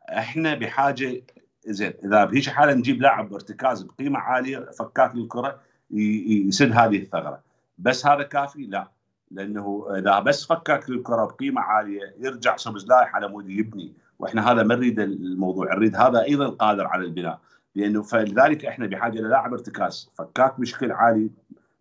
إحنا 0.09 0.55
بحاجة 0.55 1.21
زين 1.67 1.93
إذا 2.05 2.25
بهيچ 2.25 2.49
حالة 2.49 2.73
نجيب 2.73 3.01
لاعب 3.01 3.33
ارتكاز 3.33 3.81
بقيمة 3.81 4.19
عالية 4.19 4.59
فكاك 4.59 5.15
للكرة 5.15 5.59
يسد 5.91 6.71
هذه 6.71 6.97
الثغرة. 6.97 7.43
بس 7.77 8.05
هذا 8.05 8.23
كافي؟ 8.23 8.63
لا. 8.63 8.91
لأنه 9.31 9.87
إذا 9.97 10.19
بس 10.19 10.45
فكاك 10.45 10.89
للكرة 10.89 11.25
بقيمة 11.25 11.61
عالية 11.61 12.15
يرجع 12.19 12.55
سوبزلاي 12.55 13.05
على 13.05 13.27
مود 13.27 13.49
يبني. 13.49 13.93
وإحنا 14.19 14.51
هذا 14.51 14.63
ما 14.63 14.75
نريد 14.75 14.99
الموضوع. 14.99 15.75
نريد 15.75 15.95
هذا 15.95 16.23
أيضا 16.23 16.49
قادر 16.49 16.87
على 16.87 17.03
البناء. 17.03 17.39
لأنه 17.75 18.01
فلذلك 18.01 18.65
إحنا 18.65 18.87
بحاجة 18.87 19.19
للاعب 19.19 19.53
ارتكاز 19.53 20.11
فكاك 20.17 20.59
بشكل 20.59 20.91
عالي 20.91 21.29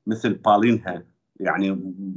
مثل 0.07 0.35
بالينها 0.35 1.03
يعني 1.41 1.71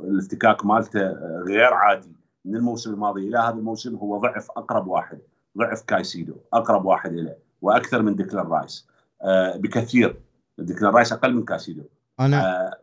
الافتكاك 0.03 0.65
مالته 0.65 1.11
غير 1.47 1.73
عادي. 1.73 2.18
من 2.45 2.55
الموسم 2.55 2.93
الماضي 2.93 3.27
إلى 3.27 3.37
هذا 3.37 3.55
الموسم 3.55 3.95
هو 3.95 4.17
ضعف 4.17 4.51
أقرب 4.51 4.87
واحد 4.87 5.19
ضعف 5.57 5.81
كايسيدو 5.81 6.35
أقرب 6.53 6.85
واحد 6.85 7.13
إليه 7.13 7.37
وأكثر 7.61 8.01
من 8.01 8.15
ديكلان 8.15 8.47
رايس. 8.47 8.87
آه 9.21 9.57
بكثير. 9.57 10.21
ديكلان 10.57 10.93
رايس 10.93 11.13
أقل 11.13 11.33
من 11.33 11.45
كايسيدو. 11.45 11.83
أنا 12.19 12.45
آه 12.45 12.79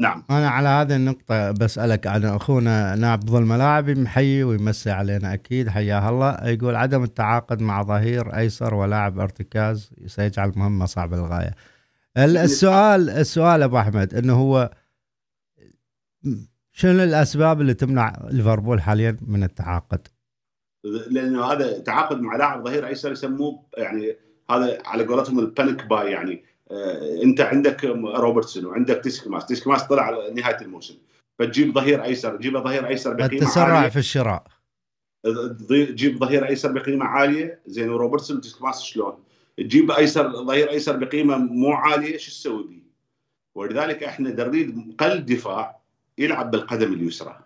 نعم. 0.00 0.24
أنا 0.30 0.48
على 0.48 0.68
هذه 0.68 0.96
النقطة 0.96 1.50
بسألك 1.50 2.06
عن 2.06 2.24
أخونا 2.24 2.94
نبض 2.94 3.34
الملاعب 3.34 3.90
محيي 3.90 4.44
ويمسي 4.44 4.90
علينا 4.90 5.34
أكيد 5.34 5.68
حياه 5.68 6.08
الله. 6.08 6.48
يقول 6.48 6.76
عدم 6.76 7.02
التعاقد 7.02 7.62
مع 7.62 7.82
ظهير 7.82 8.36
أيسر 8.36 8.74
ولاعب 8.74 9.18
أرتكاز 9.18 9.90
سيجعل 10.06 10.52
مهمة 10.56 10.86
صعبة 10.86 11.16
للغاية. 11.16 11.54
السؤال 12.18 13.10
السؤال 13.10 13.62
أبو 13.62 13.78
أحمد 13.78 14.14
إنه 14.14 14.34
هو 14.34 14.70
شنو 16.78 17.02
الأسباب 17.02 17.60
اللي 17.60 17.74
تمنع 17.74 18.12
ليفربول 18.30 18.80
حاليا 18.80 19.16
من 19.26 19.42
التعاقد؟ 19.42 20.08
لأنه 20.84 21.44
هذا 21.44 21.78
تعاقد 21.78 22.20
مع 22.20 22.36
لاعب 22.36 22.64
ظهير 22.64 22.86
ايسر 22.86 23.12
يسموه 23.12 23.66
يعني 23.76 24.16
هذا 24.50 24.78
على 24.84 25.04
قولتهم 25.04 25.38
ال 25.38 25.46
panic 25.46 25.86
buy 25.86 26.10
يعني 26.10 26.44
آه 26.70 27.22
أنت 27.22 27.40
عندك 27.40 27.84
روبرتسون 27.84 28.64
وعندك 28.64 29.00
تسيميكاس 29.02 29.46
تسيميكاس 29.46 29.82
طلع 29.82 30.02
على 30.02 30.30
نهاية 30.34 30.60
الموسم 30.60 30.94
فتجيب 31.38 31.74
ظهير 31.74 32.04
ايسر 32.04 32.36
تجيب 32.36 32.58
ظهير 32.58 32.86
ايسر 32.86 33.12
بقيمة 33.12 33.32
التسرع 33.32 33.78
عاليه 33.78 33.88
في 33.88 33.98
الشراء 33.98 34.44
تجيب 35.68 36.18
ظهير 36.18 36.48
ايسر 36.48 36.72
بقيمة 36.72 37.04
عالية 37.04 37.60
زين 37.66 37.90
وروبرتسون 37.90 38.36
وتسيميكاس 38.36 38.82
شلون؟ 38.82 39.14
تجيب 39.58 39.90
ايسر 39.90 40.44
ظهير 40.44 40.70
ايسر 40.70 40.96
بقيمة 40.96 41.36
مو 41.36 41.72
عالية 41.72 42.16
شو 42.16 42.30
تسوي 42.30 42.62
به؟ 42.62 42.82
ولذلك 43.54 44.02
إحنا 44.02 44.30
نريد 44.30 44.94
قلب 44.98 45.26
دفاع 45.26 45.85
يلعب 46.18 46.50
بالقدم 46.50 46.92
اليسرى. 46.92 47.38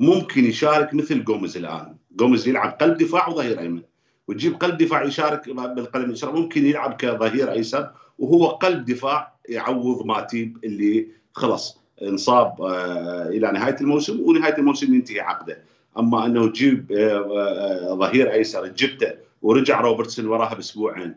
ممكن 0.00 0.44
يشارك 0.44 0.94
مثل 0.94 1.24
جوميز 1.24 1.56
الآن. 1.56 1.96
جوميز 2.16 2.48
يلعب 2.48 2.70
قلب 2.70 2.98
دفاع 2.98 3.28
وظهير 3.28 3.60
أيمن. 3.60 3.82
وتجيب 4.28 4.54
قلب 4.54 4.76
دفاع 4.78 5.02
يشارك 5.02 5.48
بالقدم 5.48 6.04
اليسرى. 6.04 6.32
ممكن 6.32 6.66
يلعب 6.66 6.92
كظهير 6.92 7.52
أيسر. 7.52 7.90
وهو 8.18 8.46
قلب 8.46 8.84
دفاع 8.84 9.32
يعوض 9.48 10.06
ماتيب 10.06 10.58
اللي 10.64 11.08
خلص 11.32 11.78
انصاب 12.02 12.62
آه، 12.62 13.28
إلى 13.28 13.52
نهاية 13.52 13.76
الموسم 13.80 14.20
ونهاية 14.20 14.58
الموسم 14.58 14.94
ينتهي 14.94 15.20
عقده. 15.20 15.58
أما 15.98 16.26
أنه 16.26 16.48
تجيب 16.48 16.92
آه، 16.92 17.90
آه، 17.90 17.94
ظهير 17.94 18.32
أيسر 18.32 18.66
جبته 18.66 19.12
ورجع 19.42 19.80
روبرتسون 19.80 20.26
وراها 20.26 20.54
بأسبوعين 20.54 21.14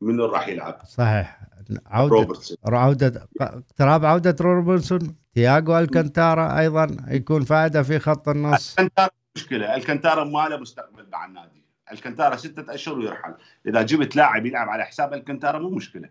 منو 0.00 0.26
راح 0.26 0.48
يلعب؟ 0.48 0.80
صحيح. 0.88 1.40
عودة 1.86 2.14
روبرتسون. 2.14 2.56
عودة 2.66 3.28
اقتراب 3.40 4.04
عودة 4.04 4.36
روبرتسون 4.40 5.14
تياغو 5.34 5.78
الكنتارا 5.78 6.58
أيضا 6.58 6.96
يكون 7.08 7.44
فائدة 7.44 7.82
في 7.82 7.98
خط 7.98 8.28
النص. 8.28 8.78
الكنتارا 8.78 9.10
مشكلة. 9.36 9.74
الكنتارا 9.74 10.24
ما 10.24 10.48
له 10.48 10.56
مستقبل 10.56 11.06
مع 11.12 11.24
النادي. 11.24 11.64
الكنتارا 11.92 12.36
ستة 12.36 12.74
أشهر 12.74 12.98
ويرحل. 12.98 13.34
إذا 13.66 13.82
جبت 13.82 14.16
لاعب 14.16 14.46
يلعب 14.46 14.68
على 14.68 14.84
حساب 14.84 15.14
الكنتارا 15.14 15.58
مو 15.58 15.70
مشكلة. 15.70 16.08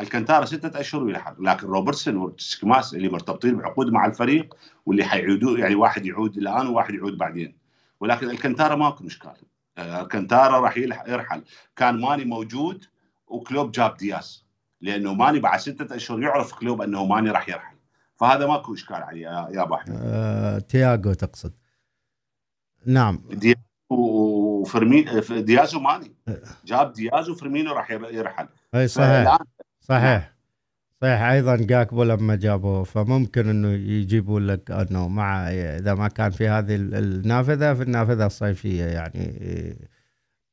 الكنتارا 0.00 0.44
ستة 0.44 0.80
أشهر 0.80 1.02
ويرحل 1.02 1.40
لكن 1.40 1.66
روبرتسون 1.66 2.16
وتسيميكاس 2.16 2.94
اللي 2.94 3.08
مرتبطين 3.08 3.56
بعقود 3.56 3.92
مع 3.92 4.06
الفريق 4.06 4.56
واللي 4.86 5.04
حيعودوا 5.04 5.58
يعني 5.58 5.74
واحد 5.74 6.06
يعود 6.06 6.36
الآن 6.36 6.66
وواحد 6.66 6.94
يعود 6.94 7.18
بعدين. 7.18 7.56
ولكن 8.00 8.30
الكنتارا 8.30 8.76
ماكو 8.76 9.04
مشكلة. 9.04 9.34
الكنتارا 9.78 10.60
راح 10.60 10.76
يرحل. 10.76 11.42
كان 11.76 12.00
ماني 12.00 12.24
موجود 12.24 12.84
وكلوب 13.26 13.72
جاب 13.72 13.96
دياس 13.96 14.44
لأنه 14.80 15.14
ماني 15.14 15.38
بعد 15.38 15.60
ستة 15.60 15.96
أشهر 15.96 16.22
يعرف 16.22 16.54
كلوب 16.54 16.82
أنه 16.82 17.04
ماني 17.04 17.30
راح 17.30 17.48
يرحل. 17.48 17.73
فهذا 18.14 18.46
ماكو 18.46 18.74
إشكال 18.74 18.96
عليه 18.96 19.20
يا 19.22 19.62
أبو 19.62 19.74
أحمد. 19.74 20.00
آه، 20.02 20.58
تياجو 20.58 21.12
تقصد. 21.12 21.52
نعم. 22.86 23.22
دياز 23.30 23.56
وفرمين 23.90 25.04
دياز 25.30 25.74
وماني 25.74 26.14
جاب 26.64 26.92
دياز 26.92 27.28
وفرمينو 27.28 27.72
راح 27.72 27.90
يرحل. 27.90 28.48
أي 28.74 28.88
صحيح. 28.88 29.38
صحيح. 29.80 30.34
صحيح. 31.00 31.22
أيضا 31.22 31.56
جاكبو 31.56 32.02
لما 32.02 32.36
جابوه 32.36 32.84
فممكن 32.84 33.48
إنه 33.48 33.68
يجيبوا 33.68 34.40
لك 34.40 34.70
أنه 34.70 35.08
مع 35.08 35.48
إذا 35.50 35.94
ما 35.94 36.08
كان 36.08 36.30
في 36.30 36.48
هذه 36.48 36.74
النافذة 36.74 37.74
في 37.74 37.82
النافذة 37.82 38.26
الصيفية 38.26 38.84
يعني 38.84 39.38
آه، 39.42 39.93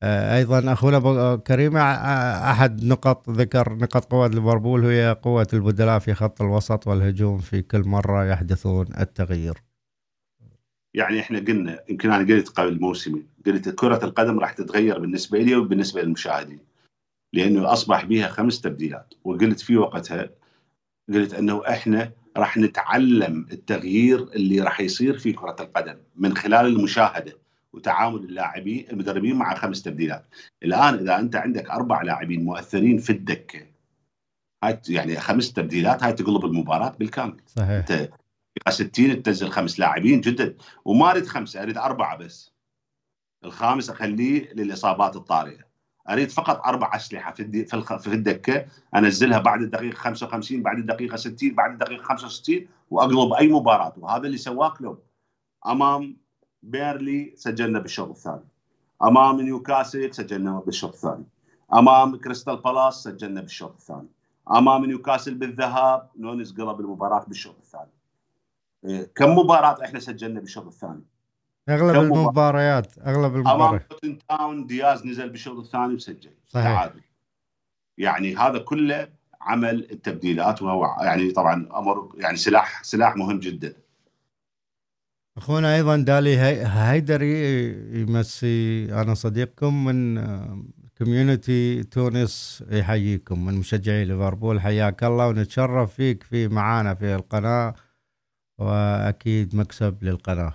أيضا 0.04 0.74
أخونا 0.74 1.36
كريم 1.36 1.78
أحد 1.78 2.84
نقط 2.84 3.30
ذكر 3.30 3.74
نقط 3.76 4.06
قوه 4.06 4.28
ليفربول 4.28 4.86
هي 4.86 5.18
قوة 5.22 5.47
البدلاء 5.54 5.99
في 5.99 6.14
خط 6.14 6.41
الوسط 6.41 6.88
والهجوم 6.88 7.38
في 7.38 7.62
كل 7.62 7.84
مرة 7.88 8.26
يحدثون 8.26 8.88
التغيير. 8.99 9.54
يعني 10.93 11.20
إحنا 11.20 11.39
قلنا 11.39 11.80
يمكن 11.89 12.12
أنا 12.12 12.34
قلت 12.34 12.49
قبل 12.49 12.80
موسمين 12.80 13.28
قلت 13.45 13.70
كرة 13.70 14.06
القدم 14.06 14.39
راح 14.39 14.54
تتغير 14.54 14.99
بالنسبة 14.99 15.39
لي 15.39 15.56
وبالنسبة 15.56 16.02
للمشاهدين. 16.02 16.60
لأنه 17.34 17.74
أصبح 17.74 18.06
بها 18.06 18.28
خمس 18.28 18.62
تبديلات 18.62 19.14
وقلت 19.24 19.60
في 19.60 19.78
وقتها 19.78 20.30
قلت 21.14 21.34
أنه 21.34 21.62
إحنا 21.70 22.12
راح 22.38 22.58
نتعلم 22.58 23.47
التغيير 23.52 24.24
اللي 24.24 24.62
راح 24.62 24.80
يصير 24.80 25.18
في 25.18 25.34
كرة 25.34 25.56
القدم 25.60 25.95
من 26.16 26.38
خلال 26.38 26.66
المشاهدة 26.66 27.41
وتعامل 27.74 28.19
اللاعبين 28.19 28.89
المدربين 28.89 29.36
مع 29.36 29.55
خمس 29.55 29.82
تبديلات. 29.82 30.26
الآن 30.63 30.93
إذا 30.93 31.19
أنت 31.19 31.36
عندك 31.36 31.69
أربع 31.69 32.01
لاعبين 32.01 32.45
مؤثرين 32.45 32.97
في 32.97 33.09
الدكة 33.09 33.67
هاي 34.63 34.82
يعني 34.89 35.19
خمس 35.19 35.53
تبديلات 35.53 36.03
هاي 36.03 36.13
تقلب 36.13 36.45
المباراة 36.45 36.95
بالكامل. 36.99 37.38
صحيح. 37.47 37.69
أنت 37.69 38.09
60 38.69 39.24
تنزل 39.24 39.49
خمس 39.49 39.80
لاعبين 39.80 40.22
جدا 40.22 40.55
وما 40.86 41.11
أريد 41.11 41.28
خمسة 41.28 41.63
أريد 41.63 41.78
أربعة 41.78 42.17
بس. 42.17 42.51
الخامس 43.45 43.89
أخليه 43.89 44.53
للإصابات 44.53 45.15
الطارئة. 45.15 45.72
أريد 46.09 46.30
فقط 46.30 46.65
أربع 46.65 46.95
أسلحة 46.95 47.34
في 47.34 47.65
في 47.99 48.07
الدكة 48.07 48.65
أنزلها 48.95 49.39
بعد 49.39 49.61
الدقيقة 49.61 49.95
55 49.95 50.63
بعد 50.63 50.78
الدقيقة 50.78 51.15
60 51.15 51.55
بعد 51.55 51.72
الدقيقة 51.72 52.03
65 52.03 52.67
وأقلب 52.89 53.34
أي 53.34 53.47
مباراة. 53.47 53.93
وهذا 53.97 54.26
اللي 54.26 54.38
سواه 54.38 54.69
كلوب 54.69 55.03
أمام 55.67 56.17
بيرنلي 56.64 57.34
سجلنا 57.36 57.80
بالشوط 57.80 58.09
الثاني. 58.09 58.47
أمام 59.03 59.41
نيوكاسل 59.41 60.14
سجلنا 60.14 60.59
بالشوط 60.59 60.93
الثاني. 60.93 61.26
أمام 61.74 62.16
كريستال 62.16 62.57
بالاس 62.57 62.93
سجلنا 62.93 63.41
بالشوط 63.41 63.74
الثاني. 63.74 64.07
أمام 64.51 64.86
نيوكاسل 64.86 65.36
بالذهاب 65.36 66.09
نونس 66.18 66.51
قلب 66.51 66.80
المباراة 66.80 67.26
بالشوط 67.28 67.55
الثاني. 67.57 67.91
إيه، 68.86 69.12
كم 69.16 69.30
مباراة 69.30 69.84
إحنا 69.86 69.99
سجلنا 69.99 70.39
بالشوط 70.39 70.66
الثاني؟ 70.66 71.03
أغلب 71.70 71.95
المباريات 71.95 72.97
أغلب 72.97 73.36
المباريات. 73.36 73.93
امام 74.03 74.18
تاون 74.30 74.68
دياز 74.68 75.05
نزل 75.05 75.30
بالشوط 75.30 75.57
الثاني 75.57 75.93
وسجل. 75.93 76.32
صحيح. 76.47 76.66
تعادل. 76.66 77.01
يعني 77.97 78.36
هذا 78.36 78.59
كله 78.59 79.07
عمل 79.41 79.91
التبديلات 79.91 80.62
وهو 80.62 80.95
يعني 81.01 81.32
طبعا 81.32 81.70
أمر 81.76 82.09
يعني 82.16 82.38
سلاح 82.38 82.84
سلاح 82.84 83.16
مهم 83.16 83.39
جدا. 83.39 83.74
أخونا 85.38 85.76
أيضا 85.76 85.98
دالي 85.98 86.38
هيدري 86.68 87.32
يمسي 88.02 88.86
أنا 89.02 89.14
صديقكم 89.14 89.86
من 89.86 90.22
community 90.97 91.84
تونس 91.84 92.64
يحييكم 92.72 93.46
من 93.46 93.54
مشجعي 93.54 94.06
ليفربول 94.06 94.62
حياك 94.62 95.04
الله 95.04 95.28
ونتشرف 95.28 95.94
فيك 95.94 96.24
في 96.24 96.48
معانا 96.48 96.94
في 96.94 97.16
القناة 97.16 97.74
وأكيد 98.58 99.56
مكسب 99.56 100.04
للقناة. 100.04 100.54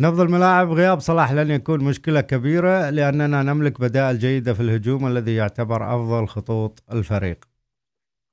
نبض 0.00 0.20
الملاعب 0.20 0.70
غياب 0.70 1.00
صلاح 1.00 1.32
لن 1.32 1.50
يكون 1.50 1.84
مشكلة 1.84 2.20
كبيرة 2.20 2.90
لأننا 2.90 3.42
نملك 3.42 3.80
بدائل 3.80 4.18
جيدة 4.18 4.54
في 4.54 4.60
الهجوم 4.60 5.06
الذي 5.06 5.34
يعتبر 5.34 5.94
أفضل 5.96 6.28
خطوط 6.28 6.82
الفريق. 6.92 7.44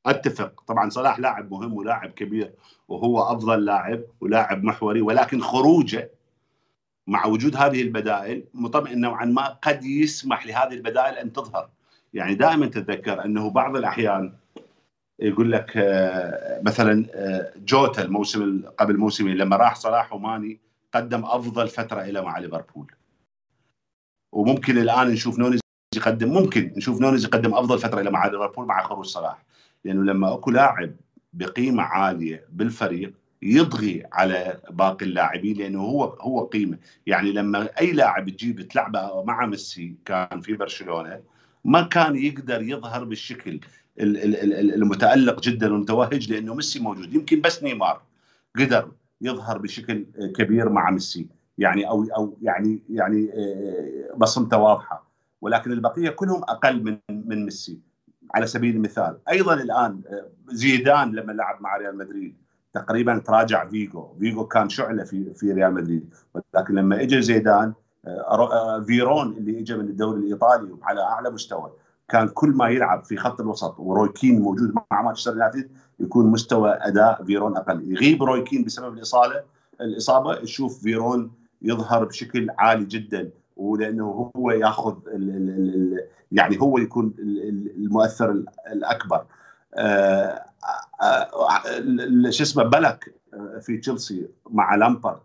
أتفق. 0.05 0.63
طبعا 0.67 0.89
صلاح 0.89 1.19
لاعب 1.19 1.51
مهم 1.51 1.73
ولاعب 1.73 2.11
كبير 2.11 2.51
وهو 2.87 3.21
أفضل 3.21 3.65
لاعب 3.65 4.01
ولاعب 4.21 4.63
محوري 4.63 5.01
ولكن 5.01 5.41
خروجه 5.41 6.11
مع 7.07 7.25
وجود 7.25 7.55
هذه 7.55 7.81
البدائل 7.81 8.43
مطمئن 8.53 9.01
نوعا 9.01 9.25
ما 9.25 9.47
قد 9.47 9.83
يسمح 9.83 10.45
لهذه 10.47 10.73
البدائل 10.73 11.15
أن 11.15 11.33
تظهر. 11.33 11.69
يعني 12.13 12.35
دائما 12.35 12.65
تتذكر 12.65 13.25
أنه 13.25 13.49
بعض 13.49 13.75
الأحيان 13.75 14.33
يقول 15.19 15.51
لك 15.51 15.77
آه، 15.77 16.61
مثلا 16.61 17.05
آه، 17.13 17.53
جوتا 17.57 18.01
الموسم 18.01 18.63
قبل 18.77 18.97
موسمين 18.97 19.37
لما 19.37 19.55
راح 19.55 19.75
صلاح 19.75 20.13
وماني 20.13 20.59
قدم 20.93 21.25
أفضل 21.25 21.67
فترة 21.67 22.03
له 22.03 22.21
مع 22.21 22.37
ليفربول. 22.37 22.91
وممكن 24.33 24.77
الآن 24.77 25.07
نشوف 25.07 25.39
نونيز 25.39 25.59
يقدم 25.95 26.33
ممكن 26.33 26.73
نشوف 26.77 27.01
نونيز 27.01 27.25
يقدم 27.25 27.53
أفضل 27.53 27.79
فترة 27.79 28.01
له 28.01 28.11
مع 28.11 28.25
ليفربول 28.25 28.65
مع 28.65 28.83
خروج 28.83 29.05
صلاح. 29.05 29.45
لأنه 29.85 30.03
لما 30.03 30.33
أكو 30.33 30.51
لاعب 30.51 30.95
بقيمة 31.33 31.83
عالية 31.83 32.45
بالفريق 32.51 33.13
يضغي 33.41 34.03
على 34.13 34.61
باقي 34.69 35.05
اللاعبين 35.05 35.57
لأنه 35.57 35.79
هو 35.81 36.03
هو 36.03 36.45
قيمة. 36.45 36.77
يعني 37.07 37.31
لما 37.31 37.69
أي 37.79 37.91
لاعب 37.91 38.29
تجيب 38.29 38.61
تلعبه 38.61 39.23
مع 39.23 39.45
ميسي 39.45 39.95
كان 40.05 40.41
في 40.41 40.53
برشلونة 40.53 41.19
ما 41.65 41.81
كان 41.81 42.15
يقدر 42.15 42.61
يظهر 42.61 43.03
بالشكل 43.03 43.59
المتألق 43.99 45.41
جدا 45.41 45.73
والمتوهج 45.73 46.31
لأنه 46.31 46.55
ميسي 46.55 46.79
موجود. 46.79 47.13
يمكن 47.13 47.41
بس 47.41 47.63
نيمار 47.63 48.01
قدر 48.59 48.91
يظهر 49.21 49.57
بشكل 49.57 50.05
كبير 50.35 50.69
مع 50.69 50.89
ميسي. 50.91 51.27
يعني 51.57 51.87
أو 51.87 52.03
أو 52.03 52.37
يعني 52.41 52.79
يعني 52.89 53.29
آه، 53.33 54.15
بصمته 54.17 54.57
واضحة. 54.57 55.11
ولكن 55.41 55.71
البقية 55.71 56.09
كلهم 56.09 56.43
أقل 56.43 56.83
من 56.83 56.97
من 57.09 57.45
ميسي. 57.45 57.79
على 58.35 58.47
سبيل 58.47 58.75
المثال. 58.75 59.17
أيضا 59.29 59.53
الآن 59.53 60.01
آه، 60.07 60.25
زيدان 60.47 61.11
لما 61.11 61.31
لعب 61.31 61.61
مع 61.61 61.77
ريال 61.77 61.97
مدريد 61.97 62.35
تقريبا 62.73 63.17
تراجع 63.17 63.67
فيجو. 63.67 64.13
فيجو 64.19 64.45
كان 64.45 64.69
شعله 64.69 65.03
في 65.03 65.33
في 65.33 65.51
ريال 65.51 65.73
مدريد. 65.73 66.09
ولكن 66.33 66.75
لما 66.75 67.01
اجى 67.01 67.21
زيدان 67.21 67.73
آه، 68.05 68.83
فيرون 68.87 69.31
اللي 69.37 69.59
اجى 69.59 69.75
من 69.75 69.85
الدوري 69.85 70.19
الإيطالي 70.19 70.75
على 70.83 71.01
أعلى 71.01 71.29
مستوى 71.29 71.71
كان 72.09 72.27
كل 72.27 72.49
ما 72.49 72.69
يلعب 72.69 73.03
في 73.03 73.17
خط 73.17 73.41
الوسط 73.41 73.79
وروي 73.79 74.14
كين 74.14 74.41
موجود 74.41 74.73
مع 74.91 75.01
مانشستر 75.01 75.31
يونايتد 75.31 75.69
يكون 75.99 76.25
مستوى 76.25 76.77
أداء 76.81 77.23
فيرون 77.23 77.57
أقل. 77.57 77.91
يغيب 77.91 78.23
روي 78.23 78.43
كين 78.43 78.63
بسبب 78.63 78.93
الإصابة 78.93 79.43
الإصابة 79.81 80.35
تشوف 80.35 80.83
فيرون 80.83 81.31
يظهر 81.61 82.05
بشكل 82.05 82.47
عالي 82.57 82.85
جدا 82.85 83.29
ولأنه 83.57 84.31
هو 84.35 84.51
ياخذ 84.51 84.95
ال 85.07 85.29
ال 85.29 86.07
يعني 86.31 86.61
هو 86.61 86.77
يكون 86.77 87.13
المؤثر 87.85 88.43
الأكبر. 88.71 89.25
آه، 89.73 90.45
آه، 91.01 91.29
شو 92.29 92.43
اسمه 92.43 92.63
بالاك 92.63 93.15
آه، 93.33 93.59
في 93.59 93.77
تشيلسي 93.77 94.29
مع 94.49 94.75
لامبارد 94.75 95.19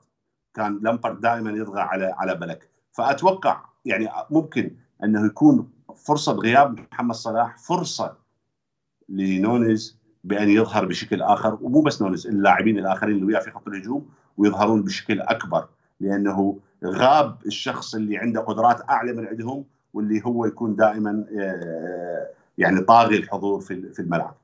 كان 0.55 0.81
لامبارد 0.83 1.21
دائما 1.21 1.51
يطغى 1.51 1.81
على 1.81 2.05
على 2.05 2.35
بالاك. 2.35 2.71
فأتوقع 2.93 3.61
يعني 3.85 4.09
ممكن 4.31 4.71
أنه 5.05 5.27
يكون 5.27 5.71
فرصة 5.97 6.33
غياب 6.33 6.81
محمد 6.93 7.15
صلاح 7.15 7.59
فرصة 7.59 8.17
لنونيز 9.09 10.01
بأن 10.25 10.49
يظهر 10.49 10.85
بشكل 10.85 11.23
آخر. 11.23 11.59
ومو 11.63 11.83
بس 11.83 12.03
نونيز 12.03 12.27
اللاعبين 12.27 12.79
الآخرين 12.79 13.15
اللي 13.15 13.27
وياه 13.27 13.41
في 13.41 13.51
خط 13.51 13.69
الهجوم 13.69 14.09
ويظهرون 14.37 14.83
بشكل 14.83 15.21
أكبر 15.21 15.69
لأنه 16.01 16.59
غاب 16.85 17.37
الشخص 17.47 17.95
اللي 17.95 18.19
عنده 18.19 18.41
قدرات 18.41 18.91
أعلى 18.91 19.13
من 19.13 19.27
عندهم 19.27 19.65
واللي 19.95 20.23
هو 20.25 20.47
يكون 20.47 20.77
دائما 20.77 21.25
آه، 21.41 22.31
يعني 22.61 22.81
طاغي 22.81 23.17
الحضور 23.17 23.61
في 23.61 23.99
الملعب. 23.99 24.37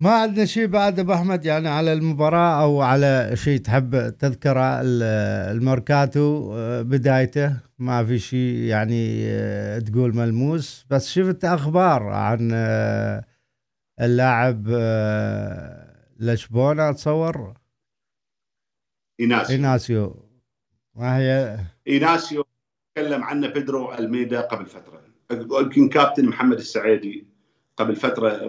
ما 0.00 0.10
عندنا 0.10 0.44
شيء 0.44 0.66
بعد 0.66 0.98
أبو 0.98 1.12
أحمد؟ 1.12 1.44
يعني 1.44 1.68
على 1.68 1.92
المباراة 1.92 2.62
أو 2.62 2.82
على 2.82 3.30
شيء 3.34 3.58
تحب 3.58 4.08
تذكره 4.18 4.80
الميركاتو 4.82 6.52
آه، 6.54 6.82
بدايته؟ 6.82 7.56
ما 7.78 8.04
في 8.04 8.18
شيء 8.18 8.56
يعني 8.56 9.26
آه، 9.26 9.78
تقول 9.78 10.16
ملموس؟ 10.16 10.86
بس 10.90 11.08
شفت 11.08 11.44
أخبار 11.44 12.02
عن 12.02 12.50
آه، 12.54 13.24
اللاعب 14.00 14.68
لشبونة 16.20 16.90
أتصور؟ 16.90 17.54
إيناسيو. 19.20 19.56
إيناسيو. 19.56 20.16
ما 20.94 21.16
هي؟ 21.18 21.58
إيناسيو 21.88 22.44
تكلم 22.94 23.24
عنه 23.24 23.48
بيدرو 23.48 23.94
ألميدا 23.94 24.40
قبل 24.40 24.66
فترة. 24.66 24.95
يمكن 25.32 25.88
كابتن 25.88 26.26
محمد 26.26 26.58
السعيدي 26.58 27.26
قبل 27.76 27.96
فترة 27.96 28.40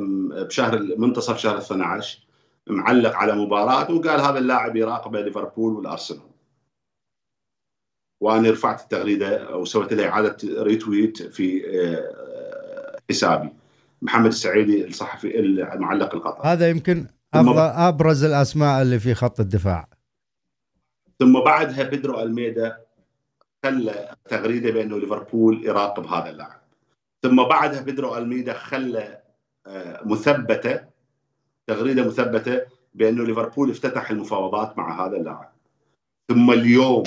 بشهر 0.43 0.95
منتصف 0.97 1.37
شهر 1.37 1.57
12 1.57 2.27
معلق 2.69 3.15
على 3.15 3.35
مباراة 3.35 3.91
وقال 3.91 4.21
هذا 4.21 4.39
اللاعب 4.39 4.75
يراقبه 4.75 5.21
ليفربول 5.21 5.73
والأرسنال. 5.73 6.21
وأنا 8.21 8.51
رفعت 8.51 8.81
التغريدة 8.81 9.57
وسويت 9.57 9.93
لها 9.93 10.09
إعادة 10.09 10.37
retweet 10.63 11.23
في 11.23 11.63
آه، 11.67 12.99
حسابي. 13.09 13.49
محمد 14.01 14.27
السعيدي 14.27 14.87
الصحفي 14.87 15.39
المعلق 15.39 16.15
القطري 16.15 16.49
هذا 16.49 16.69
يمكن 16.69 17.05
أبرز 17.33 18.23
الأسماء 18.23 18.81
اللي 18.81 18.99
في 18.99 19.13
خط 19.13 19.39
الدفاع. 19.39 19.89
ثم 21.19 21.43
بعدها 21.43 21.83
بيدرو 21.83 22.19
ألميدا 22.19 22.77
خلى 23.63 24.15
تغريدة 24.29 24.71
بأنه 24.71 24.99
ليفربول 24.99 25.65
يراقب 25.65 26.05
هذا 26.05 26.29
اللاعب. 26.29 26.56
ثم 27.27 27.43
بعدها 27.43 27.81
بيدرو 27.81 28.17
ألميدا 28.17 28.53
خلى 28.53 29.17
آه، 29.67 30.01
مثبتة 30.05 30.79
تغريدة 31.67 32.07
مثبتة 32.07 32.61
بأنه 32.93 33.23
ليفربول 33.23 33.69
افتتح 33.69 34.11
المفاوضات 34.11 34.77
مع 34.77 35.05
هذا 35.05 35.17
اللاعب. 35.17 35.49
ثم 36.29 36.51
اليوم 36.51 37.03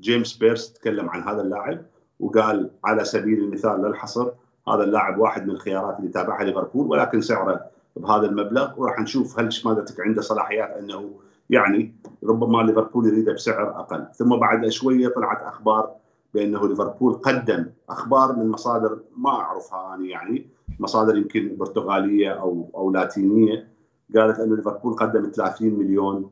جيمس 0.00 0.36
بيرس 0.36 0.72
تكلم 0.72 1.08
عن 1.08 1.22
هذا 1.22 1.42
اللاعب 1.42 1.82
وقال 2.20 2.70
على 2.84 3.04
سبيل 3.04 3.38
المثال 3.38 3.82
للحصر 3.82 4.30
هذا 4.68 4.84
اللاعب 4.84 5.18
واحد 5.18 5.46
من 5.46 5.50
الخيارات 5.50 5.98
اللي 5.98 6.10
تابعها 6.10 6.44
ليفربول 6.44 6.86
ولكن 6.86 7.20
سعره 7.20 7.60
بهذا 7.96 8.26
المبلغ 8.26 8.80
وراح 8.80 9.00
نشوف 9.00 9.40
هل 9.40 9.52
شمالتك 9.52 10.00
عنده 10.00 10.22
صلاحيات 10.22 10.70
أنه 10.70 11.20
يعني 11.50 11.94
ربما 12.24 12.62
ليفربول 12.62 13.06
يريده 13.06 13.32
بسعر 13.32 13.80
أقل. 13.80 14.06
ثم 14.14 14.36
بعد 14.36 14.68
شوية 14.68 15.08
طلعت 15.08 15.42
أخبار 15.42 15.94
بأنه 16.34 16.68
ليفربول 16.68 17.12
قدم 17.12 17.66
أخبار 17.88 18.36
من 18.36 18.48
مصادر 18.48 18.98
ما 19.16 19.30
أعرفها 19.30 19.94
أنا 19.94 20.06
يعني 20.06 20.46
مصادر 20.78 21.16
يمكن 21.16 21.56
برتغالية 21.56 22.30
أو 22.30 22.70
أو 22.74 22.90
لاتينية 22.90 23.68
قالت 24.16 24.38
أنه 24.38 24.56
ليفربول 24.56 24.94
قدم 24.94 25.30
30 25.34 25.68
مليون 25.68 26.30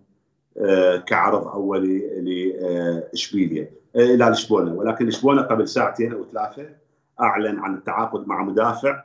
آه، 0.58 0.96
كعرض 0.96 1.46
أولي 1.46 1.98
لاشبيليا 2.20 3.70
آه، 3.96 4.00
إلى 4.00 4.24
لشبونة 4.24 4.74
ولكن 4.74 5.06
لشبونة 5.06 5.42
قبل 5.42 5.68
ساعتين 5.68 6.12
أو 6.12 6.24
ثلاثة 6.32 6.68
أعلن 7.20 7.58
عن 7.58 7.74
التعاقد 7.74 8.28
مع 8.28 8.42
مدافع 8.42 9.04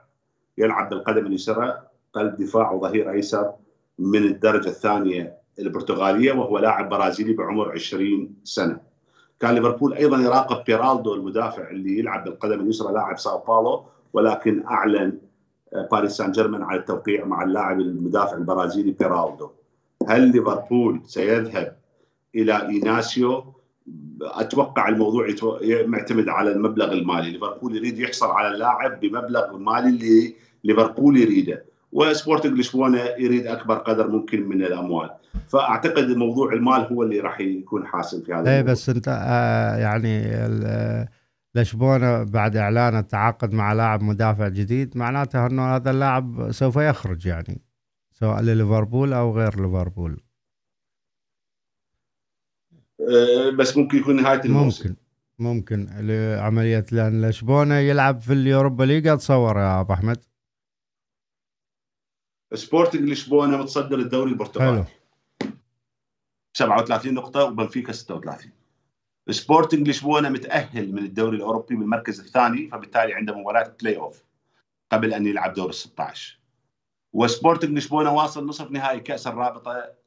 يلعب 0.58 0.90
بالقدم 0.90 1.26
اليسرى 1.26 1.82
قلب 2.14 2.38
دفاع 2.38 2.72
وظهير 2.72 3.12
أيسر 3.12 3.54
من 4.00 4.24
الدرجة 4.24 4.68
الثانية 4.68 5.38
البرتغالية 5.60 6.32
وهو 6.32 6.58
لاعب 6.58 6.90
برازيلي 6.90 7.34
بعمر 7.34 7.72
20 7.72 8.36
سنة. 8.44 8.91
كان 9.42 9.56
ليفربول 9.56 9.94
أيضا 9.94 10.18
يراقب 10.18 10.64
بيرالدو 10.64 11.14
المدافع 11.14 11.70
اللي 11.70 12.00
يلعب 12.00 12.24
بالقدم 12.24 12.60
اليسرى 12.62 12.94
لاعب 12.94 13.20
ساو 13.20 13.38
باولو 13.38 13.86
ولكن 14.14 14.64
أعلن 14.66 15.18
آه، 15.74 15.88
باريس 15.92 16.12
سان 16.12 16.32
جيرمان 16.32 16.64
على 16.64 16.80
التوقيع 16.80 17.26
مع 17.26 17.44
اللاعب 17.44 17.80
المدافع 17.80 18.38
البرازيلي 18.38 18.92
بيرالدو. 18.92 19.50
هل 20.08 20.32
ليفربول 20.32 21.02
سيذهب 21.06 21.78
إلى 22.36 22.68
إيناسيو؟ 22.68 23.44
أتوقع 24.22 24.90
الموضوع 24.90 25.28
معتمد 25.64 26.30
على 26.30 26.52
المبلغ 26.52 26.92
المالي، 26.92 27.32
ليفربول 27.32 27.76
يريد 27.76 28.00
يحصل 28.00 28.28
على 28.28 28.48
اللاعب 28.48 29.00
بمبلغ 29.00 29.56
المالي 29.56 29.90
اللي 29.90 30.36
ليفربول 30.64 31.18
يريده. 31.18 31.66
وسبورتنج 31.92 32.60
لشبونه 32.60 33.00
يريد 33.00 33.48
أكبر 33.48 33.76
قدر 33.76 34.08
ممكن 34.08 34.50
من 34.50 34.64
الأموال 34.64 35.10
فأعتقد 35.52 36.08
موضوع 36.08 36.54
المال 36.54 36.82
هو 36.82 37.04
اللي 37.04 37.20
راح 37.20 37.40
يكون 37.40 37.88
حاسم 37.88 38.24
في 38.24 38.34
هذا 38.34 38.58
اي 38.58 38.64
بس 38.64 38.90
انت 38.90 39.08
آه 39.08 39.78
يعني 39.78 40.32
لشبونة 41.56 42.24
بعد 42.24 42.56
إعلان 42.56 42.98
التعاقد 42.98 43.54
مع 43.54 43.74
لاعب 43.74 44.02
مدافع 44.02 44.48
جديد 44.48 44.98
معناته 44.98 45.46
إنه 45.46 45.76
هذا 45.76 45.92
اللاعب 45.92 46.52
سوف 46.52 46.76
يخرج 46.76 47.26
يعني 47.26 47.62
سواء 48.12 48.42
لليفربول 48.42 49.14
أو 49.14 49.38
غير 49.38 49.62
ليفربول. 49.62 50.22
آه 53.00 53.50
بس 53.50 53.78
ممكن 53.78 53.98
يكون 53.98 54.16
نهاية 54.16 54.42
الموسم. 54.46 54.96
ممكن 55.40 55.86
ممكن. 55.86 56.08
لعملية 56.08 56.86
لأن 56.92 57.30
لشبونة 57.30 57.76
يلعب 57.76 58.20
في 58.20 58.34
اليوروبا 58.34 58.84
ليجا 58.84 59.16
تصور 59.16 59.58
يا 59.58 59.82
أبو 59.82 59.94
أحمد. 59.94 60.24
سبورتنج 62.54 63.10
لشبونة 63.10 63.58
متصدر 63.58 64.00
الدوري 64.00 64.32
البرتغالي. 64.32 64.86
37 66.54 67.14
نقطة 67.14 67.44
وبنفيكا 67.44 67.92
36 67.92 68.52
سبورتنج 69.30 69.90
لشبونه 69.90 70.30
متأهل 70.30 70.94
من 70.94 71.06
الدوري 71.06 71.38
الأوروبي 71.38 71.76
بالمركز 71.76 72.20
الثاني 72.20 72.68
فبالتالي 72.68 73.14
عنده 73.14 73.38
مباراة 73.38 73.76
بلاي 73.82 73.98
أوف 73.98 74.24
قبل 74.92 75.14
أن 75.14 75.28
يلعب 75.28 75.54
دور 75.54 75.70
ال 75.70 75.76
16 75.76 76.42
وسبورتنج 77.14 77.78
لشبونه 77.78 78.14
واصل 78.14 78.46
نصف 78.46 78.72
نهائي 78.72 79.00
كأس 79.00 79.28
الرابطة 79.28 80.02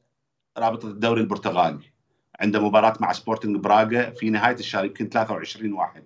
رابطة 0.57 0.87
الدوري 0.87 1.21
البرتغالي. 1.21 1.91
عنده 2.39 2.59
مباراة 2.59 2.93
مع 2.99 3.11
سبورتنج 3.13 3.55
براغا 3.55 4.09
في 4.09 4.29
نهاية 4.29 4.55
الشهر 4.55 4.85
يمكن 4.85 5.09
23 5.09 5.73
واحد. 5.73 6.03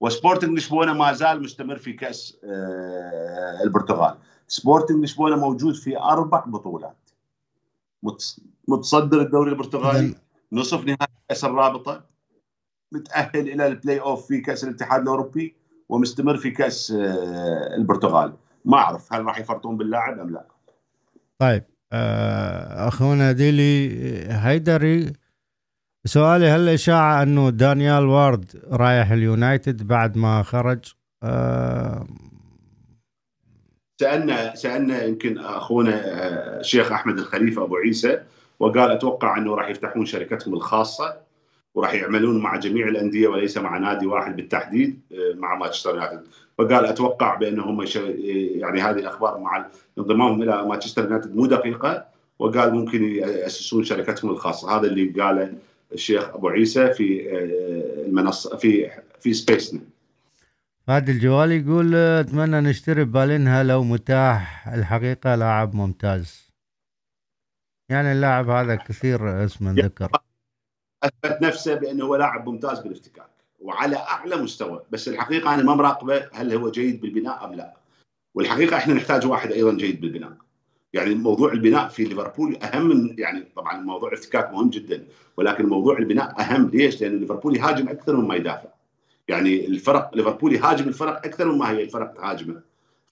وسبورتنج 0.00 0.58
لشبونه 0.58 0.92
ما 0.92 1.12
زال 1.12 1.42
مستمر 1.42 1.78
في 1.78 1.92
كأس 1.92 2.38
آه، 2.44 3.62
البرتغال. 3.64 4.18
سبورتنج 4.48 5.04
لشبونه 5.04 5.36
موجود 5.36 5.74
في 5.74 5.98
أربع 5.98 6.44
بطولات. 6.44 7.10
متصدر 8.68 9.20
الدوري 9.20 9.50
البرتغالي 9.50 10.14
نصف 10.52 10.84
نهائي 10.84 11.06
كأس 11.28 11.44
الرابطة 11.44 12.04
متأهل 12.92 13.48
إلى 13.48 13.66
البلاي 13.66 14.00
اوف 14.00 14.26
في 14.26 14.40
كأس 14.40 14.64
الاتحاد 14.64 15.02
الأوروبي 15.02 15.54
ومستمر 15.88 16.36
في 16.36 16.50
كأس 16.50 16.90
آه، 16.90 17.74
البرتغال. 17.76 18.32
ما 18.64 18.76
أعرف 18.76 19.12
هل 19.12 19.24
راح 19.24 19.38
يفرطون 19.38 19.76
باللاعب 19.76 20.18
أم 20.18 20.30
لا. 20.30 20.46
طيب 21.38 21.62
آه، 21.92 22.88
أخونا 22.88 23.32
ديلي 23.32 23.88
هيدري 24.30 25.12
سؤالي 26.04 26.46
هل 26.46 26.60
الاشاعه 26.60 27.22
أنه 27.22 27.50
دانيال 27.50 28.06
وارد 28.06 28.62
رايح 28.70 29.10
اليونايتد 29.10 29.86
بعد 29.86 30.16
ما 30.16 30.42
خرج؟ 30.42 30.92
آه، 31.22 32.06
سألنا 34.00 34.54
سألنا 34.54 35.02
يمكن 35.02 35.38
أخونا 35.38 36.00
الشيخ 36.60 36.92
آه، 36.92 36.94
أحمد 36.94 37.18
الخليفة 37.18 37.64
أبو 37.64 37.76
عيسى 37.76 38.22
وقال 38.62 38.90
أتوقع 38.90 39.38
أنه 39.38 39.54
راح 39.54 39.68
يفتحون 39.68 40.06
شركتهم 40.06 40.54
الخاصة 40.54 41.16
وراح 41.74 41.94
يعملون 41.94 42.42
مع 42.42 42.56
جميع 42.56 42.88
الأندية 42.88 43.28
وليس 43.28 43.58
مع 43.58 43.78
نادي 43.78 44.06
واحد 44.06 44.36
بالتحديد 44.36 45.00
آه، 45.12 45.34
مع 45.36 45.54
مانشستر 45.54 45.90
يونايتد. 45.90 46.22
فقال 46.58 46.86
أتوقع 46.86 47.34
بانهم 47.34 47.84
يعني 48.60 48.80
هذه 48.80 48.98
الأخبار 48.98 49.38
مع 49.38 49.66
انضمامهم 49.98 50.42
إلى 50.42 50.68
مانشستر 50.68 51.04
يونايتد 51.04 51.36
مو 51.36 51.46
دقيقة 51.46 52.04
وقال 52.38 52.74
ممكن 52.74 53.04
يأسسون 53.04 53.84
شركتهم 53.84 54.30
الخاصة. 54.30 54.78
هذا 54.78 54.86
اللي 54.86 55.22
قاله 55.22 55.52
الشيخ 55.92 56.34
أبو 56.34 56.48
عيسى 56.48 56.92
في 56.92 57.30
آه، 57.30 58.06
المنصة 58.06 58.56
في 58.56 58.90
في 59.20 59.34
سبيسنا 59.34 59.80
فهد 60.86 61.08
الجوالي 61.08 61.56
يقول 61.56 61.94
أتمنى 61.94 62.60
نشتري 62.60 63.04
بالينها 63.04 63.62
لو 63.62 63.84
متاح. 63.84 64.68
الحقيقة 64.68 65.34
لاعب 65.34 65.74
ممتاز. 65.74 66.51
يعني 67.92 68.12
اللاعب 68.12 68.50
هذا 68.50 68.74
كثير 68.74 69.44
اسمه 69.44 69.72
ذكر. 69.72 70.08
أثبت 71.02 71.42
نفسه 71.42 71.74
بأنه 71.74 72.04
هو 72.04 72.16
لاعب 72.16 72.48
ممتاز 72.48 72.80
بالافتكاك 72.80 73.30
وعلى 73.60 73.96
أعلى 73.96 74.36
مستوى 74.36 74.82
بس 74.90 75.08
الحقيقة 75.08 75.54
أنا 75.54 75.62
ما 75.62 75.74
مراقبة 75.74 76.28
هل 76.32 76.52
هو 76.52 76.70
جيد 76.70 77.00
بالبناء 77.00 77.44
أم 77.44 77.54
لا. 77.54 77.76
والحقيقة 78.34 78.76
إحنا 78.76 78.94
نحتاج 78.94 79.26
واحد 79.26 79.52
أيضا 79.52 79.72
جيد 79.72 80.00
بالبناء. 80.00 80.32
يعني 80.92 81.14
موضوع 81.14 81.52
البناء 81.52 81.88
في 81.88 82.04
ليفربول 82.04 82.56
أهم 82.56 82.88
من 82.88 83.14
يعني 83.18 83.48
طبعا 83.56 83.80
موضوع 83.80 84.08
الافتكاك 84.08 84.52
مهم 84.52 84.70
جدا 84.70 85.04
ولكن 85.36 85.66
موضوع 85.66 85.98
البناء 85.98 86.40
أهم. 86.40 86.70
ليش؟ 86.74 87.00
لأن 87.02 87.18
ليفربول 87.18 87.56
يهاجم 87.56 87.88
أكثر 87.88 88.16
مما 88.16 88.34
يدافع. 88.34 88.68
يعني 89.28 89.66
الفرق 89.66 90.16
ليفربول 90.16 90.54
يهاجم 90.54 90.88
الفرق 90.88 91.26
أكثر 91.26 91.52
مما 91.52 91.70
هي 91.70 91.82
الفرق 91.82 92.12
تهاجمه. 92.12 92.62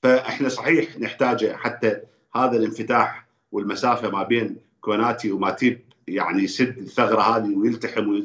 فإحنا 0.03 0.49
صحيح 0.49 0.99
نحتاج 0.99 1.53
حتى 1.53 2.01
هذا 2.35 2.57
الانفتاح 2.57 3.26
والمسافة 3.53 4.11
ما 4.11 4.22
بين 4.22 4.70
كوناتي 4.81 5.33
وماتيب 5.33 5.81
يعني 6.09 6.43
يسد 6.43 6.78
الثغرة 6.78 7.20
هذه 7.20 7.57
ويلتحم 7.57 8.22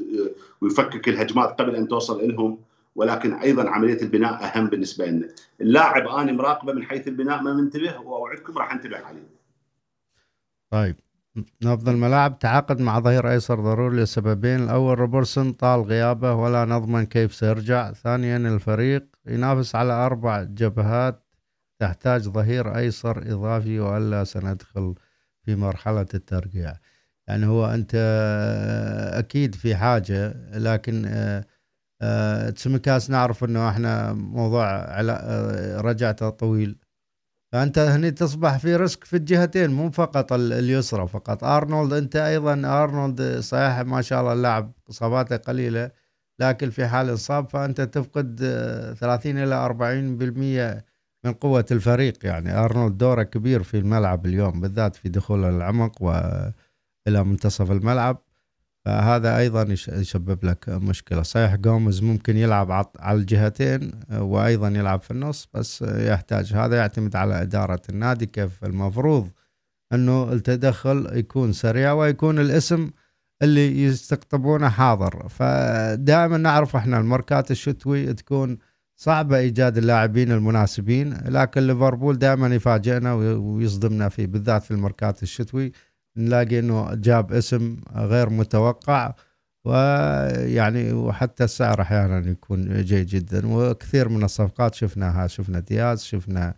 ويفكك 0.62 1.10
الهجمات 1.10 1.62
قبل 1.62 1.76
أن 1.76 1.88
توصل 1.88 2.28
لهم 2.28 2.58
ولكن 2.96 3.34
أيضا 3.34 3.70
عملية 3.70 4.02
البناء 4.02 4.46
أهم 4.46 4.68
بالنسبة 4.68 5.06
لنا. 5.06 5.28
اللاعب 5.62 6.08
أنا 6.08 6.32
مراقبه 6.32 6.74
من 6.74 6.84
حيث 6.84 7.08
البناء 7.08 7.42
ما 7.42 7.54
منتبه 7.54 8.00
وأوعدكم 8.00 8.58
راح 8.58 8.74
أنتبه 8.74 8.98
عليه. 8.98 9.30
طيب 10.72 10.96
نبض 11.64 11.90
الملاعب 11.90 12.40
تعاقد 12.40 12.82
مع 12.82 13.00
ظهير 13.00 13.32
أيسر 13.32 13.60
ضروري 13.60 13.98
لسببين 13.98 14.64
الأول 14.64 15.00
روبرتسون 15.00 15.52
طال 15.52 15.82
غيابه 15.82 16.34
ولا 16.34 16.66
نضمن 16.66 17.06
كيف 17.06 17.34
سيرجع 17.34 17.92
ثانيا 17.92 18.38
الفريق 18.38 19.06
ينافس 19.26 19.76
على 19.76 19.94
أربع 19.94 20.44
جبهات 20.44 21.24
تحتاج 21.80 22.22
ظهير 22.22 22.76
أيسر 22.76 23.18
إضافي 23.18 23.80
وألا 23.80 24.24
سندخل 24.24 24.96
في 25.46 25.56
مرحلة 25.56 26.08
الترقيع 26.14 26.74
يعني 27.28 27.46
هو 27.46 27.66
أنت 27.66 27.92
أكيد 29.14 29.56
في 29.56 29.76
حاجة 29.76 30.34
لكن 30.54 31.06
آه، 32.02 32.50
تسمكاس 32.50 33.10
نعرف 33.10 33.44
إنه 33.44 33.70
إحنا 33.70 34.14
موضوع 34.14 34.66
آه، 34.66 35.82
رجعته 35.82 36.30
طويل. 36.30 36.78
فأنت 37.52 37.80
هني 37.80 38.12
تصبح 38.12 38.58
في 38.58 38.76
risk 38.76 39.04
في 39.04 39.18
الجهتين 39.18 39.70
مو 39.70 39.92
فقط 39.92 40.34
اليسرى 40.34 41.08
فقط 41.08 41.44
أرنولد 41.44 41.94
أنت 41.94 42.16
أيضا 42.16 42.84
أرنولد 42.84 43.40
صحيح 43.40 43.80
ما 43.80 44.02
شاء 44.02 44.22
الله 44.22 44.34
اللاعب 44.34 44.72
إصاباته 44.90 45.38
قليلة 45.38 45.92
لكن 46.40 46.70
في 46.70 46.88
حال 46.88 47.10
انصاب 47.10 47.50
فأنت 47.50 47.82
تفقد 47.82 48.36
30 49.00 49.38
إلى 49.38 49.56
40% 49.56 50.95
من 51.26 51.34
قوة 51.34 51.66
الفريق 51.72 52.26
يعني. 52.26 52.58
أرنولد 52.58 52.98
دوره 52.98 53.24
كبير 53.24 53.64
في 53.64 53.78
الملعب 53.78 54.26
اليوم 54.26 54.62
بالذات 54.62 54.96
في 54.96 55.10
دخول 55.10 55.44
العمق 55.44 56.02
وإلى 56.02 57.24
منتصف 57.24 57.72
الملعب. 57.72 58.18
فهذا 58.86 59.38
أيضا 59.38 59.64
يسبب 59.72 60.46
لك 60.46 60.70
مشكلة. 60.70 61.22
صحيح 61.22 61.56
جومز 61.56 62.02
ممكن 62.04 62.38
يلعب 62.38 62.72
على 63.00 63.18
الجهتين 63.18 63.92
وأيضا 64.12 64.68
يلعب 64.68 65.02
في 65.02 65.12
النص 65.12 65.50
بس 65.54 65.82
يحتاج 65.82 66.54
هذا 66.54 66.78
يعتمد 66.78 67.16
على 67.16 67.42
إدارة 67.42 67.82
النادي 67.90 68.26
كيف 68.26 68.64
المفروض 68.64 69.30
أنه 69.94 70.32
التدخل 70.34 71.10
يكون 71.14 71.54
سريع 71.54 71.94
ويكون 71.94 72.40
الاسم 72.40 72.90
اللي 73.42 73.84
يستقطبونه 73.84 74.70
حاضر. 74.70 75.28
فدائما 75.30 76.38
نعرف 76.38 76.76
إحنا 76.76 77.00
الماركات 77.00 77.52
الشتوي 77.52 78.14
تكون 78.14 78.58
صعبة 78.96 79.38
إيجاد 79.38 79.78
اللاعبين 79.78 80.32
المناسبين 80.32 81.14
لكن 81.28 81.68
ليفربول 81.68 82.18
دائما 82.18 82.56
يفاجئنا 82.56 83.14
ويصدمنا 83.14 84.10
فيه 84.10 84.28
بالذات 84.28 84.64
في 84.64 84.72
الماركات 84.72 85.24
الشتوي. 85.24 85.72
نلاقي 86.18 86.60
إنه 86.60 86.94
جاب 86.94 87.34
اسم 87.34 87.78
غير 87.96 88.30
متوقع 88.30 89.14
ويعني 89.66 90.94
وحتى 90.94 91.44
السعر 91.44 91.82
أحيانا 91.82 92.30
يكون 92.32 92.84
جيد 92.84 93.08
جدا. 93.08 93.48
وكثير 93.48 94.10
من 94.10 94.24
الصفقات 94.24 94.76
شفناها 94.76 95.28
شفنا 95.28 95.60
دياز 95.60 96.04
شفنا 96.04 96.54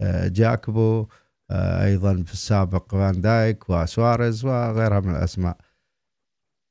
آه، 0.00 0.28
جاكبو 0.28 1.06
آه، 1.50 1.84
أيضا 1.84 2.22
في 2.22 2.32
السابق 2.32 2.90
فان 2.94 3.20
دايك 3.20 3.70
وسواريز 3.70 4.44
وغيرها 4.44 5.00
من 5.00 5.10
الأسماء. 5.10 5.56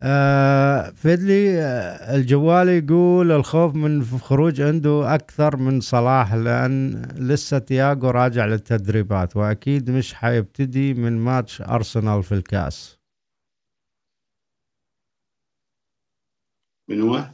آه 0.04 0.90
فيدلي 0.90 1.62
آه 1.62 2.16
الجوالي 2.16 2.78
يقول 2.78 3.32
الخوف 3.32 3.76
من 3.76 4.04
خروج 4.04 4.62
عنده 4.62 5.16
أكثر 5.16 5.58
من 5.58 5.82
صلاح 5.82 6.34
لأن 6.34 7.02
لسه 7.16 7.58
تياجو 7.60 8.10
راجع 8.10 8.46
للتدريبات 8.46 9.38
وأكيد 9.38 9.92
مش 9.92 10.14
حيبتدي 10.14 10.94
من 10.94 11.18
ماتش 11.18 11.62
أرسنال 11.62 12.24
في 12.24 12.32
الكأس 12.32 13.00
من 16.90 17.02
هو؟ 17.02 17.26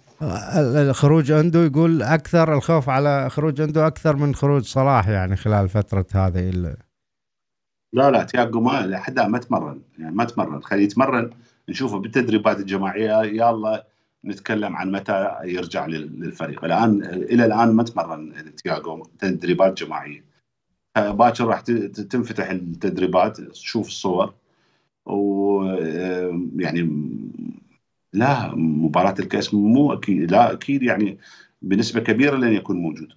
الخروج 0.89 1.32
عنده 1.32 1.59
يقول 1.66 2.01
أكثر 2.01 2.53
الخوف 2.53 2.89
على 2.89 3.30
خروج 3.30 3.61
عنده 3.61 3.88
أكثر 3.88 4.16
من 4.16 4.36
خروج 4.36 4.63
صلاح 4.63 5.07
يعني 5.07 5.36
خلال 5.36 5.70
فترة 5.70 6.05
هذه 6.13 6.49
لا 7.93 8.11
لا 8.11 8.24
تياجو 8.24 8.61
ما 8.61 8.88
لحد 8.88 9.20
ما 9.20 9.38
تمرن 9.38 9.82
يعني 9.99 10.16
ما 10.16 10.26
تمرن 10.26 10.61
خليه 10.61 10.84
يتمرن 10.84 11.30
نشوفه 11.70 11.99
بالتدريبات 11.99 12.59
الجماعية 12.59 13.24
يلا 13.24 13.88
نتكلم 14.26 14.76
عن 14.76 14.91
متى 14.91 15.36
يرجع 15.43 15.86
للفريق. 15.86 16.66
الآن 16.66 17.03
إلى 17.03 17.45
الآن 17.45 17.76
ما 17.76 17.84
تمرن 17.84 18.55
تياجو 18.55 19.03
تدريبات 19.20 19.84
جماعية. 19.84 20.24
باكر 20.97 21.45
راح 21.45 21.61
تنفتح 21.61 22.49
التدريبات 22.49 23.41
تشوف 23.41 23.88
الصور. 23.88 24.34
و 25.05 25.63
يعني 26.55 26.89
لا 28.13 28.55
مباراة 28.55 29.16
الكأس 29.20 29.53
مو 29.53 29.93
أكيد 29.93 30.32
لا 30.32 30.53
أكيد 30.53 30.84
يعني 30.84 31.18
بنسبة 31.61 31.99
كبيرة 31.99 32.36
لن 32.36 32.53
يكون 32.53 32.78
موجود. 32.78 33.09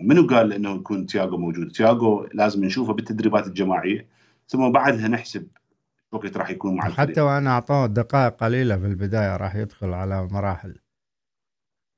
منو 0.00 0.26
قال 0.26 0.52
إنه 0.52 0.74
يكون 0.74 1.06
تياجو 1.06 1.36
موجود؟ 1.36 1.68
تياجو 1.68 2.26
لازم 2.34 2.64
نشوفه 2.64 2.92
بالتدريبات 2.92 3.46
الجماعية 3.46 4.06
ثم 4.48 4.72
بعدها 4.72 5.08
نحسب 5.08 5.46
وقت 6.14 6.36
راح 6.36 6.50
يكون 6.50 6.76
مع 6.76 6.86
الفريق. 6.86 7.10
حتى 7.10 7.20
وان 7.20 7.46
أعطوه 7.46 7.86
دقائق 7.86 8.34
قليلة 8.36 8.76
في 8.76 8.86
البداية 8.86 9.36
راح 9.36 9.56
يدخل 9.56 9.92
على 9.92 10.28
مراحل. 10.30 10.74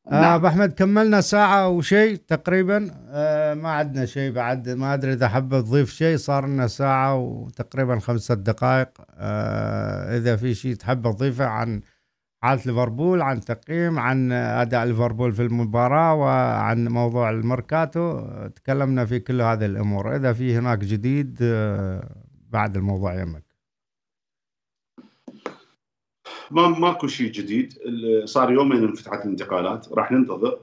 آه، 0.07 0.21
نعم. 0.21 0.35
أبو 0.35 0.47
أحمد 0.47 0.73
كملنا 0.73 1.21
ساعة 1.21 1.69
وشيء 1.69 2.17
تقريبا؟ 2.17 2.91
آه 3.09 3.55
ما 3.55 3.71
عندنا 3.71 4.07
شيء 4.07 4.33
بعد 4.33 4.69
ما 4.69 4.95
أدري 4.95 5.13
إذا 5.13 5.29
حب 5.29 5.51
تضيف 5.51 5.91
شيء 5.91 6.17
صار 6.17 6.47
لنا 6.47 6.67
ساعة 6.67 7.17
وتقريبا 7.17 7.99
خمسة 7.99 8.35
دقائق. 8.35 8.89
آه 9.11 10.17
إذا 10.17 10.37
في 10.37 10.55
شيء 10.55 10.75
تحب 10.75 11.03
تضيفه 11.03 11.47
عن 11.47 11.81
حالة 12.43 12.63
ليفربول 12.67 13.23
عن 13.23 13.41
تقييم 13.41 13.99
عن 13.99 14.33
أداء 14.33 14.85
ليفربول 14.85 15.33
في 15.33 15.43
المباراة 15.43 16.15
وعن 16.15 16.89
موضوع 16.89 17.31
الميركاتو 17.31 18.27
تكلمنا 18.49 19.05
في 19.05 19.19
كل 19.19 19.41
هذه 19.41 19.67
الأمور. 19.67 20.17
إذا 20.17 20.33
في 20.33 20.59
هناك 20.59 20.79
جديد 20.79 21.39
آه 21.43 22.17
بعد 22.51 22.77
الموضوع 22.77 23.15
يمك 23.21 23.46
ما 26.51 26.69
ماكو 26.69 27.07
شيء 27.07 27.33
جديد. 27.33 27.75
صار 28.25 28.53
يومين 28.53 28.85
انفتحت 28.85 29.25
الانتقالات 29.25 29.93
راح 29.93 30.13
ننتظر. 30.13 30.59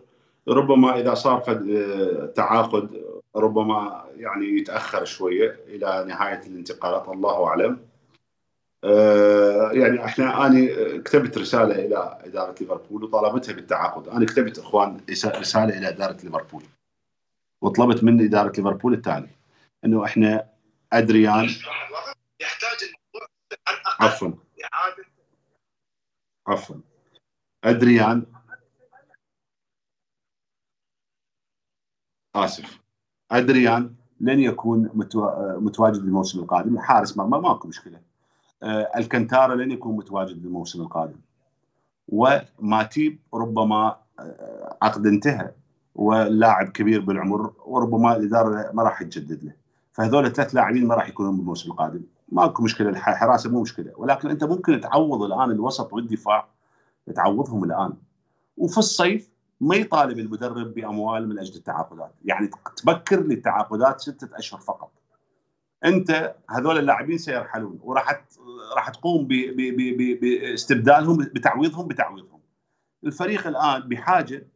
ربما 0.47 0.99
إذا 0.99 1.13
صار 1.13 1.39
فد 1.39 2.33
تعاقد 2.35 3.03
ربما 3.35 4.05
يعني 4.17 4.45
يتأخر 4.45 5.05
شوية 5.05 5.59
إلى 5.67 6.05
نهاية 6.07 6.41
الانتقالات 6.47 7.09
الله 7.09 7.47
أعلم. 7.47 7.79
آه، 8.83 9.71
يعني 9.71 10.05
إحنا 10.05 10.45
أنا 10.45 10.67
كتبت 10.97 11.37
رسالة 11.37 11.85
إلى 11.85 12.19
إدارة 12.25 12.55
ليفربول 12.61 13.03
وطالبتها 13.03 13.53
بالتعاقد. 13.53 14.07
أنا 14.07 14.25
كتبت 14.25 14.59
إخوان 14.59 15.01
رسالة 15.25 15.77
إلى 15.77 15.89
إدارة 15.89 16.17
ليفربول 16.23 16.63
وطلبت 17.61 18.03
من 18.03 18.25
إدارة 18.25 18.53
ليفربول 18.57 18.93
التالي 18.93 19.29
إنه 19.85 20.05
إحنا 20.05 20.45
ادريان 20.93 21.49
يحتاج 22.41 22.77
الموضوع 22.83 23.27
عفوا. 23.99 24.31
إعادة 24.63 25.12
عفوا. 26.47 26.75
ادريان 27.63 28.25
آسف. 32.35 32.79
ادريان 33.31 33.95
لن 34.19 34.39
يكون 34.39 34.89
متواجد 35.59 36.01
الموسم 36.01 36.39
القادم. 36.39 36.79
حارس 36.79 37.17
مرمى 37.17 37.39
ماكو 37.39 37.67
مشكلة. 37.67 38.01
آه، 38.63 38.91
الكنتارا 38.97 39.55
لن 39.55 39.71
يكون 39.71 39.95
متواجد 39.95 40.45
الموسم 40.45 40.81
القادم. 40.81 41.19
وماتيب 42.07 43.19
ربما 43.33 43.97
آه، 44.19 44.77
عقد 44.81 45.07
انتهى. 45.07 45.51
ولاعب 45.95 46.69
كبير 46.69 47.01
بالعمر 47.01 47.53
وربما 47.65 48.15
الإدارة 48.15 48.71
ما 48.71 48.83
راح 48.83 49.03
تجدد 49.03 49.43
له. 49.43 49.53
فهذول 49.91 50.25
الثلاث 50.25 50.55
لاعبين 50.55 50.87
ما 50.87 50.95
راح 50.95 51.09
يكونون 51.09 51.37
بالموسم 51.37 51.71
القادم. 51.71 52.03
ماكو 52.33 52.63
مشكلة 52.63 52.89
الحراسه 52.89 53.49
مو 53.49 53.61
مشكلة. 53.61 53.91
ولكن 53.95 54.29
أنت 54.29 54.43
ممكن 54.43 54.81
تعوض 54.81 55.23
الآن 55.23 55.51
الوسط 55.51 55.93
والدفاع 55.93 56.47
تعوضهم 57.15 57.63
الآن. 57.63 57.93
وفي 58.57 58.77
الصيف 58.77 59.29
ما 59.61 59.75
يطالب 59.75 60.19
المدرب 60.19 60.73
بأموال 60.73 61.29
من 61.29 61.39
أجل 61.39 61.55
التعاقدات. 61.55 62.11
يعني 62.25 62.49
تبكر 62.75 63.23
للتعاقدات 63.23 64.01
ستة 64.01 64.37
أشهر 64.37 64.59
فقط. 64.59 64.91
أنت 65.85 66.35
هذول 66.49 66.77
اللاعبين 66.77 67.17
سيرحلون 67.17 67.79
وراح 67.83 68.25
راح 68.75 68.89
تقوم 68.89 69.27
باستبدالهم 70.21 71.17
بتعويضهم 71.17 71.87
بتعويضهم. 71.87 72.39
الفريق 73.03 73.47
الآن 73.47 73.89
بحاجة 73.89 74.47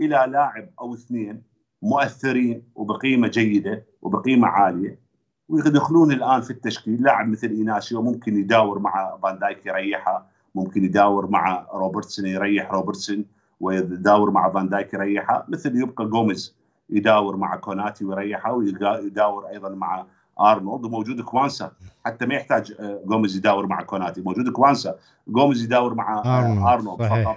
إلى 0.00 0.26
لاعب 0.28 0.70
أو 0.80 0.94
اثنين 0.94 1.42
مؤثرين 1.82 2.62
وبقيمة 2.74 3.28
جيدة 3.28 3.86
وبقيمة 4.02 4.48
عالية. 4.48 5.03
ويدخلون 5.48 6.12
الآن 6.12 6.40
في 6.40 6.50
التشكيل. 6.50 7.02
لاعب 7.02 7.28
مثل 7.28 7.48
ايناسيو 7.48 8.02
ممكن 8.02 8.36
يداور 8.36 8.78
مع 8.78 9.16
فان 9.22 9.38
دايك 9.38 9.66
يريحه 9.66 10.26
ممكن 10.54 10.84
يداور 10.84 11.30
مع 11.30 11.66
روبرتسون 11.74 12.26
يريح 12.26 12.72
روبرتسون 12.72 13.24
ويداور 13.60 14.30
مع 14.30 14.50
فان 14.50 14.68
دايك 14.68 14.94
يريحه. 14.94 15.44
مثل 15.48 15.76
يبقى 15.76 16.06
جوميز 16.06 16.56
يداور 16.90 17.36
مع 17.36 17.56
كوناتي 17.56 18.04
ويريحه 18.04 18.52
ويداور 18.52 19.48
أيضا 19.48 19.68
مع 19.68 20.06
أرنولد 20.40 20.84
وموجود 20.84 21.20
كوانسا. 21.20 21.72
حتى 22.06 22.26
ما 22.26 22.34
يحتاج 22.34 22.74
آه، 22.80 23.02
جوميز 23.06 23.36
يداور 23.36 23.66
مع 23.66 23.82
كوناتي 23.82 24.20
موجود 24.20 24.48
كوانسا. 24.48 24.94
جوميز 25.28 25.62
يداور 25.62 25.94
مع 25.94 26.22
آه، 26.24 26.74
أرنولد 26.74 27.02
فقط. 27.02 27.36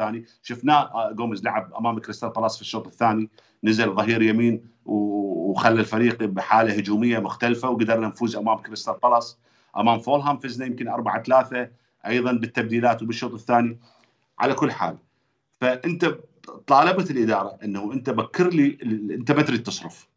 الثاني 0.00 0.24
شفناه 0.42 0.82
آه، 0.94 1.12
جوميز 1.12 1.44
لعب 1.44 1.74
أمام 1.74 1.98
كريستال 1.98 2.28
بالاس 2.28 2.56
في 2.56 2.62
الشوط 2.62 2.86
الثاني. 2.86 3.30
نزل 3.64 3.94
ظهير 3.94 4.22
يمين 4.22 4.73
وخلى 4.84 5.80
الفريق 5.80 6.24
بحالة 6.24 6.74
هجومية 6.74 7.18
مختلفة 7.18 7.70
وقدرنا 7.70 8.08
نفوز 8.08 8.36
أمام 8.36 8.58
كريستال 8.58 8.94
بالاس. 9.02 9.38
أمام 9.76 10.00
فولهام 10.00 10.38
فزنا 10.38 10.66
يمكن 10.66 10.88
4 10.88 11.22
3 11.22 11.70
أيضا 12.06 12.32
بالتبديلات 12.32 13.02
وبالشوط 13.02 13.32
الثاني. 13.32 13.78
على 14.38 14.54
كل 14.54 14.72
حال 14.72 14.98
فأنت 15.60 16.18
طالبت 16.66 17.10
الإدارة 17.10 17.58
إنه 17.64 17.92
أنت 17.92 18.10
بكر 18.10 18.48
لي 18.48 18.78
أنت 19.14 19.32
ما 19.32 19.42
تريد 19.42 19.62
تصرف. 19.62 20.08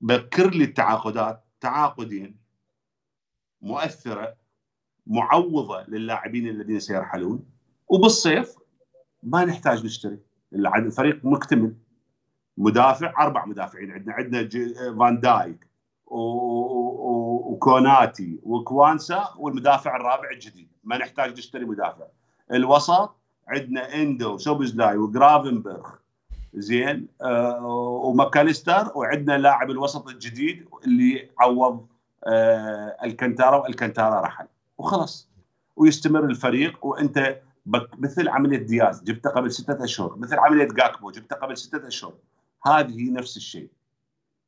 بكر 0.00 0.50
لي 0.50 0.64
التعاقدات 0.64 1.44
تعاقدين 1.60 2.36
مؤثرة 3.62 4.34
معوضة 5.06 5.84
للاعبين 5.88 6.48
الذين 6.48 6.80
سيرحلون. 6.80 7.44
وبالصيف 7.88 8.54
ما 9.22 9.44
نحتاج 9.44 9.84
نشتري. 9.84 10.18
الفريق 10.52 11.24
مكتمل. 11.24 11.74
مدافع 12.58 13.14
أربع 13.18 13.44
مدافعين. 13.44 13.90
عندنا 13.90 14.14
عندنا 14.14 14.48
فان 14.98 15.20
دايك 15.20 15.66
وكوناتي 17.46 18.40
وكوانسا 18.42 19.28
والمدافع 19.38 19.96
الرابع 19.96 20.30
الجديد. 20.30 20.68
ما 20.84 20.98
نحتاج 20.98 21.38
نشتري 21.38 21.64
مدافع. 21.64 22.04
الوسط 22.52 23.16
عندنا 23.48 23.94
إندو 23.94 24.38
سوبزلاي 24.38 24.96
وجرافنبرغ 24.96 25.90
زين 26.54 27.08
آه 27.22 27.66
وماكاليستر. 28.04 28.92
وعندنا 28.94 29.38
لاعب 29.38 29.70
الوسط 29.70 30.08
الجديد 30.08 30.68
اللي 30.84 31.30
عوض 31.40 31.86
آه 32.24 32.96
الكنتارا 33.04 33.56
والكنتارا 33.56 34.20
رحل. 34.20 34.46
وخلاص. 34.78 35.28
ويستمر 35.76 36.24
الفريق. 36.24 36.86
وأنت 36.86 37.40
مثل 37.98 38.28
عملية 38.28 38.58
دياز 38.58 39.02
جبته 39.02 39.30
قبل 39.30 39.52
ستة 39.52 39.84
أشهر. 39.84 40.16
مثل 40.16 40.38
عملية 40.38 40.68
جاكبو 40.68 41.10
جبته 41.10 41.36
قبل 41.36 41.56
ستة 41.56 41.86
أشهر. 41.86 42.12
هذه 42.66 43.10
نفس 43.10 43.36
الشيء. 43.36 43.70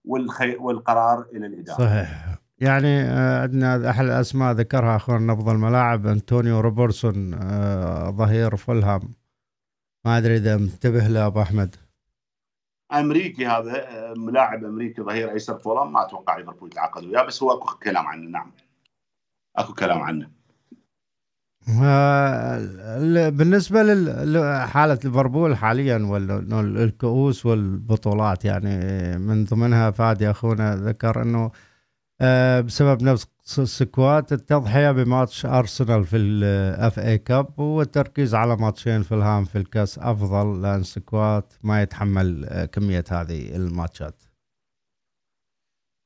والخي... 0.05 0.57
والقرار 0.57 1.27
إلى 1.33 1.47
الإدارة. 1.47 1.79
صحيح. 1.79 2.39
يعني 2.59 3.03
آه، 3.03 3.43
عندنا 3.43 3.91
أحد 3.91 4.05
الأسماء 4.05 4.53
ذكرها 4.53 4.97
أخونا 4.97 5.33
نبض 5.33 5.49
الملاعب 5.49 6.07
انطونيو 6.07 6.61
روبرتسون 6.61 7.35
آه، 7.35 8.11
ظهير 8.11 8.57
فولهام. 8.57 9.15
ما 10.05 10.19
أدري 10.19 10.37
إذا 10.37 10.57
منتبه 10.57 11.09
له 11.09 11.27
أبو 11.27 11.43
أحمد. 11.43 11.77
أمريكي 12.93 13.47
هذا 13.47 13.89
آه، 13.89 14.15
ملاعب 14.15 14.65
أمريكي 14.65 15.03
ظهير 15.03 15.31
أيسر 15.31 15.59
فولهام. 15.59 15.93
ما 15.93 16.07
أتوقع 16.07 16.37
ليفربول 16.37 16.69
يتعاقد 16.69 17.05
وياه 17.05 17.23
بس 17.23 17.43
هو 17.43 17.53
أكو 17.53 17.79
كلام 17.79 18.07
عنه 18.07 18.31
نعم. 18.31 18.53
أكو 19.57 19.75
كلام 19.75 20.01
عنه. 20.01 20.38
بالنسبة 23.31 23.83
لحالة 23.83 24.99
ليفربول 25.05 25.57
حاليا 25.57 25.99
والكؤوس 26.53 27.47
والبطولات 27.47 28.45
يعني 28.45 28.79
من 29.19 29.45
ضمنها 29.45 29.91
فادي 29.91 30.31
أخونا 30.31 30.77
ذكر 30.77 31.23
أنه 31.23 31.51
آه، 32.21 32.61
بسبب 32.61 33.03
نفس 33.03 33.59
ال 33.59 33.71
squad 33.71 34.33
التضحية 34.33 34.91
بماتش 34.91 35.47
أرسنال 35.47 36.05
في 36.05 36.17
ال 36.17 36.99
FA 36.99 37.19
Cup 37.19 37.59
والتركيز 37.59 38.35
على 38.35 38.57
ماتش 38.57 39.03
فولهام 39.03 39.45
في 39.45 39.59
الكأس 39.59 39.99
أفضل 39.99 40.63
لأن 40.63 40.83
squad 40.83 41.55
ما 41.63 41.83
يتحمل 41.83 42.45
آه، 42.45 42.65
كمية 42.65 43.05
هذه 43.11 43.57
الماتشات. 43.57 44.23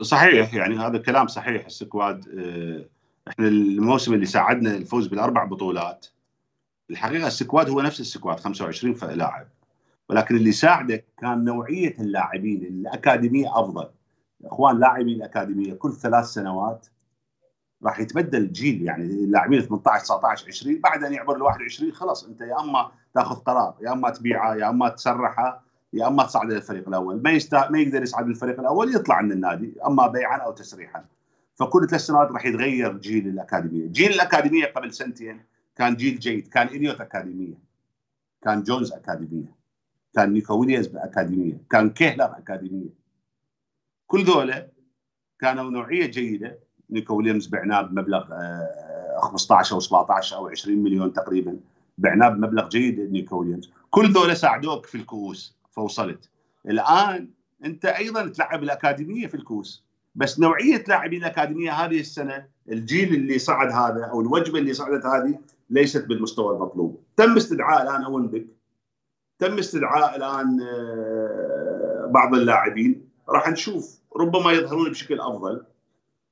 صحيح 0.03 0.55
يعني 0.55 0.79
هذا 0.79 0.99
كلام 0.99 1.27
صحيح 1.27 1.67
ال 1.67 1.77
squad 1.77 2.29
آه، 2.29 3.02
إحنا 3.29 3.49
الموسم 3.49 4.15
اللي 4.15 4.27
ساعدنا 4.27 4.77
الفوز 4.77 5.07
بالأربع 5.07 5.45
بطولات 5.45 6.07
الحقيقة 6.91 7.27
ال 7.27 7.34
squad 7.34 7.71
هو 7.71 7.81
نفس 7.81 8.01
ال 8.01 8.07
squad 8.07 8.41
25 8.41 8.97
لاعب. 9.03 9.47
ولكن 10.09 10.37
اللي 10.37 10.53
ساعدك 10.53 11.05
كان 11.19 11.45
نوعية 11.45 11.95
اللاعبين 11.99 12.63
الأكاديمية 12.63 13.61
أفضل. 13.61 13.89
إخوان 14.45 14.81
لاعبي 14.81 15.13
الأكاديمية 15.13 15.75
كل 15.75 15.93
ثلاث 15.93 16.25
سنوات 16.25 16.87
راح 17.85 18.01
يتبدل 18.01 18.53
جيل 18.53 18.83
يعني 18.83 19.05
اللاعبين 19.05 19.61
18 19.61 20.05
19 20.05 20.47
20 20.49 20.81
بعد 20.81 21.05
ان 21.05 21.13
يعبر 21.13 21.37
ال 21.37 21.43
21 21.43 21.93
خلاص 21.93 22.25
أنت 22.25 22.41
يا 22.41 22.61
أما 22.61 22.91
تأخذ 23.15 23.37
قرار 23.37 23.75
يا 23.81 23.93
أما 23.93 24.11
تبيعه 24.11 24.55
يا 24.55 24.69
أما 24.69 24.89
تسرحه 24.89 25.63
يا 25.93 26.09
أما 26.09 26.25
تصعد 26.25 26.53
للفريق 26.53 26.89
الأول. 26.89 27.23
ما 27.23 27.31
يستا... 27.31 27.71
ما 27.71 27.79
يقدر 27.79 28.03
يصعد 28.03 28.27
للفريق 28.27 28.61
الأول 28.61 28.95
يطلع 28.95 29.21
من 29.21 29.33
النادي 29.33 29.75
أما 29.87 30.07
بيعا 30.07 30.37
أو 30.39 30.53
تسريحا. 30.53 31.05
فكل 31.55 31.87
ثلاث 31.87 32.01
سنوات 32.01 32.29
راح 32.31 32.47
يتغير 32.47 32.99
جيل 32.99 33.29
الأكاديمية، 33.29 33.87
جيل 33.87 34.13
الأكاديمية 34.13 34.67
قبل 34.67 34.95
سنتين 34.95 35.41
كان 35.77 35.97
جيل 35.97 36.19
جيد، 36.19 36.49
كان 36.49 36.67
إليوت 36.67 37.01
أكاديمية. 37.01 37.55
كان 38.43 38.63
جونز 38.63 38.93
أكاديمية. 38.93 39.55
كان 40.15 40.33
نيكو 40.33 40.61
ويليامز 40.61 40.97
أكاديمية، 40.97 41.59
كان 41.71 41.91
كيليهر 41.91 42.25
أكاديمية. 42.39 42.89
كل 44.07 44.25
ذولا 44.25 44.69
كانوا 45.41 45.71
نوعية 45.71 46.07
جيدة، 46.07 46.59
نيكو 46.91 47.17
ويليامز 47.17 47.47
بعناه 47.47 47.83
بمبلغ 47.83 48.25
15 49.21 49.75
أو 49.75 49.81
17 49.81 50.37
أو 50.37 50.49
20 50.49 50.83
مليون 50.83 51.13
تقريبا. 51.13 51.57
بعناه 51.99 52.29
بمبلغ 52.29 52.69
جيد 52.69 53.01
نيكو 53.01 53.41
ويليامز، 53.41 53.71
كل 53.91 54.13
ذولا 54.13 54.35
ساعدوك 54.35 54.87
في 54.87 54.95
الكؤوس. 54.95 55.57
فوصلت. 55.71 56.29
الآن 56.67 57.29
أنت 57.65 57.85
أيضا 57.85 58.29
تلعب 58.29 58.63
الأكاديمية 58.63 59.27
في 59.27 59.35
الكؤوس. 59.35 59.85
بس 60.15 60.41
نوعية 60.41 60.85
لاعبين 60.89 61.21
الاكاديميه 61.21 61.73
هذه 61.73 62.01
السنة 62.01 62.49
الجيل 62.69 63.15
اللي 63.15 63.39
صعد 63.39 63.69
هذا 63.69 64.05
أو 64.05 64.21
الوجبة 64.21 64.59
اللي 64.59 64.75
صعدت 64.75 65.07
هذه 65.07 65.39
ليست 65.71 66.07
بالمستوى 66.07 66.57
المطلوب. 66.57 67.05
تم 67.17 67.37
استدعاء 67.37 67.83
الآن 67.83 68.05
أولمبيك. 68.05 68.47
تم 69.39 69.59
استدعاء 69.59 70.17
الآن 70.17 70.61
آه، 70.63 72.11
بعض 72.15 72.35
اللاعبين. 72.35 73.09
راح 73.29 73.49
نشوف. 73.49 74.01
ربما 74.17 74.53
يظهرون 74.53 74.91
بشكل 74.91 75.21
أفضل. 75.21 75.67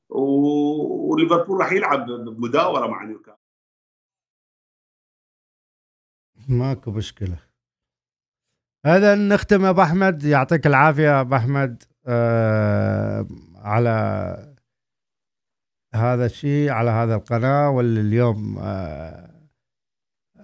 وليفربول 0.08 1.60
راح 1.60 1.72
يلعب 1.72 2.06
بمداورة 2.06 2.86
مع 2.86 3.04
نيوكاسل 3.04 3.40
ماكو 6.48 6.90
مشكلة. 6.90 7.38
هذا 8.86 9.14
نختم 9.14 9.64
أبو 9.64 9.82
أحمد. 9.82 10.24
يعطيك 10.24 10.66
العافية 10.66 11.20
أبو 11.20 11.36
أحمد. 11.36 11.82
أه 12.06 13.26
على 13.60 14.54
هذا 15.94 16.26
الشيء 16.26 16.70
على 16.70 16.90
هذا 16.90 17.14
القناة 17.14 17.70
واللي 17.70 18.00
اليوم 18.00 18.58
آه، 18.58 19.30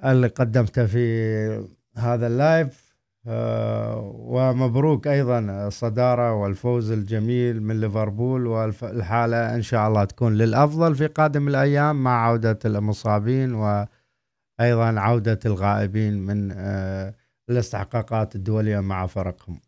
اللي 0.05 0.27
قدمته 0.27 0.87
في 0.87 1.67
هذا 1.97 2.27
اللايف. 2.27 2.87
آه، 3.29 4.13
ومبروك 4.15 5.07
أيضا 5.07 5.39
الصدارة 5.67 6.33
والفوز 6.33 6.91
الجميل 6.91 7.63
من 7.63 7.81
ليفربول 7.81 8.47
والحالة 8.47 9.55
إن 9.55 9.63
شاء 9.63 9.89
الله 9.89 10.05
تكون 10.05 10.35
للأفضل 10.35 10.95
في 10.95 11.07
قادم 11.07 11.49
الأيام 11.49 12.03
مع 12.05 12.27
عودة 12.27 12.59
المصابين 12.65 13.55
وأيضا 13.55 15.01
عودة 15.01 15.39
الغائبين 15.47 16.19
من 16.19 16.53
آه، 16.53 17.15
الاستحقاقات 17.51 18.37
الدولية 18.37 18.81
مع 18.81 19.07
فرقهم. 19.07 19.61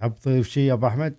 حب 0.00 0.14
تضيف 0.14 0.48
شيء 0.48 0.72
أبو 0.72 0.86
أحمد؟ 0.86 1.16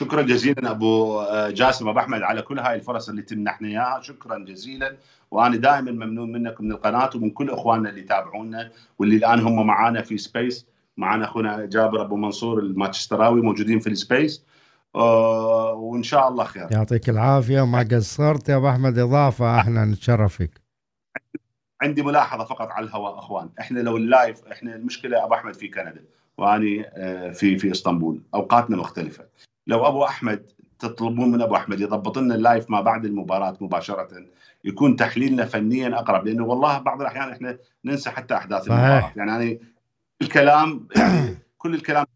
شكرا 0.00 0.22
جزيلا 0.22 0.70
أبو 0.70 1.20
آه، 1.20 1.50
جاسم 1.50 1.88
أبو 1.88 1.98
أحمد 1.98 2.22
على 2.22 2.42
كل 2.42 2.58
هاي 2.58 2.74
الفرص 2.74 3.08
اللي 3.08 3.22
تمنحنا 3.22 3.68
إياها. 3.68 4.00
شكرا 4.00 4.38
جزيلا. 4.38 4.96
وأنا 5.30 5.56
دائما 5.56 5.90
ممنون 5.90 6.32
منك 6.32 6.60
من 6.60 6.72
القناة 6.72 7.10
ومن 7.14 7.30
كل 7.30 7.50
إخواننا 7.50 7.90
اللي 7.90 8.00
يتابعونا 8.00 8.70
واللي 8.98 9.16
الآن 9.16 9.40
هم 9.40 9.66
معانا 9.66 10.02
في 10.02 10.18
space 10.18 10.66
معنا 10.96 11.24
أخونا 11.24 11.66
جابر 11.66 12.02
أبو 12.02 12.16
منصور 12.16 12.58
المانشستراوي 12.58 13.42
موجودين 13.42 13.78
في 13.80 13.86
ال 13.86 13.96
space 13.96 14.44
آه 14.94 15.72
وإن 15.72 16.02
شاء 16.02 16.28
الله 16.28 16.44
خير. 16.44 16.68
يعطيك 16.72 17.08
العافية. 17.08 17.60
وما 17.60 17.88
قصرت 17.92 18.48
يا 18.48 18.56
أبو 18.56 18.68
أحمد؟ 18.68 18.98
إضافة 18.98 19.60
إحنا 19.60 19.84
نتشرف 19.84 20.36
فيك. 20.36 20.60
عندي 21.82 22.02
ملاحظة 22.02 22.44
فقط 22.44 22.68
على 22.68 22.86
الهواء 22.86 23.18
أخوان. 23.18 23.50
إحنا 23.60 23.80
لو 23.80 23.96
ال 23.96 24.06
live 24.06 24.46
إحنا 24.46 24.74
المشكلة 24.74 25.24
أبو 25.24 25.34
أحمد 25.34 25.54
في 25.54 25.68
كندا. 25.68 26.04
وأني 26.38 26.86
آه، 26.88 27.30
في 27.30 27.58
في 27.58 27.70
إسطنبول. 27.70 28.22
أوقاتنا 28.34 28.76
مختلفة. 28.76 29.24
لو 29.66 29.86
أبو 29.86 30.04
أحمد 30.04 30.50
تطلبون 30.78 31.30
من 31.30 31.42
أبو 31.42 31.56
أحمد 31.56 31.80
يضبط 31.80 32.18
لنا 32.18 32.34
ال 32.34 32.41
live 32.41 32.70
ما 32.70 32.80
بعد 32.80 33.04
المباراة 33.04 33.56
مباشرة 33.60 34.08
يكون 34.64 34.96
تحليلنا 34.96 35.44
فنيا 35.44 35.98
أقرب 35.98 36.26
لأنه 36.26 36.44
والله 36.44 36.78
بعض 36.78 37.00
الأحيان 37.00 37.30
إحنا 37.30 37.58
ننسى 37.84 38.10
حتى 38.10 38.34
أحداث. 38.34 38.66
المباراة. 38.68 39.12
يعني 39.16 39.36
أنا 39.36 39.58
الكلام 40.22 40.88
يعني 40.96 41.38
كل 41.58 41.74
الكلام 41.74 42.06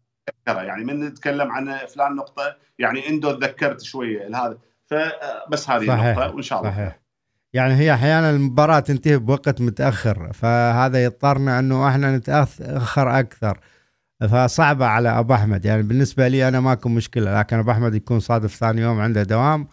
يعني 0.47 0.83
من 0.83 0.99
نتكلم 0.99 1.51
عن 1.51 1.77
فلان 1.95 2.15
نقطة 2.15 2.55
يعني 2.79 3.09
إندو 3.09 3.31
تذكرت 3.31 3.81
شوية. 3.81 4.27
هذا 4.27 4.57
فبس 4.85 5.69
هذه 5.69 5.87
صحيح. 5.87 6.05
النقطة 6.05 6.35
وإن 6.35 6.41
شاء 6.41 6.59
الله. 6.59 6.71
صحيح. 6.71 6.99
يعني 7.53 7.73
هي 7.73 7.93
أحيانا 7.93 8.29
المباراة 8.29 8.79
تنتهي 8.79 9.17
بوقت 9.17 9.61
متأخر 9.61 10.33
فهذا 10.33 11.03
يضطرنا 11.03 11.59
أنه 11.59 11.89
إحنا 11.89 12.17
نتأخر 12.17 13.19
أكثر. 13.19 13.59
فصعبة 14.21 14.85
على 14.85 15.09
أبو 15.09 15.33
أحمد. 15.33 15.65
يعني 15.65 15.83
بالنسبة 15.83 16.27
لي 16.27 16.47
أنا 16.47 16.59
ماكو 16.59 16.89
مشكلة 16.89 17.39
لكن 17.39 17.57
أبو 17.57 17.71
أحمد 17.71 17.95
يكون 17.95 18.19
صادف 18.19 18.55
ثاني 18.55 18.81
يوم 18.81 18.99
عنده 18.99 19.23
دوام 19.23 19.67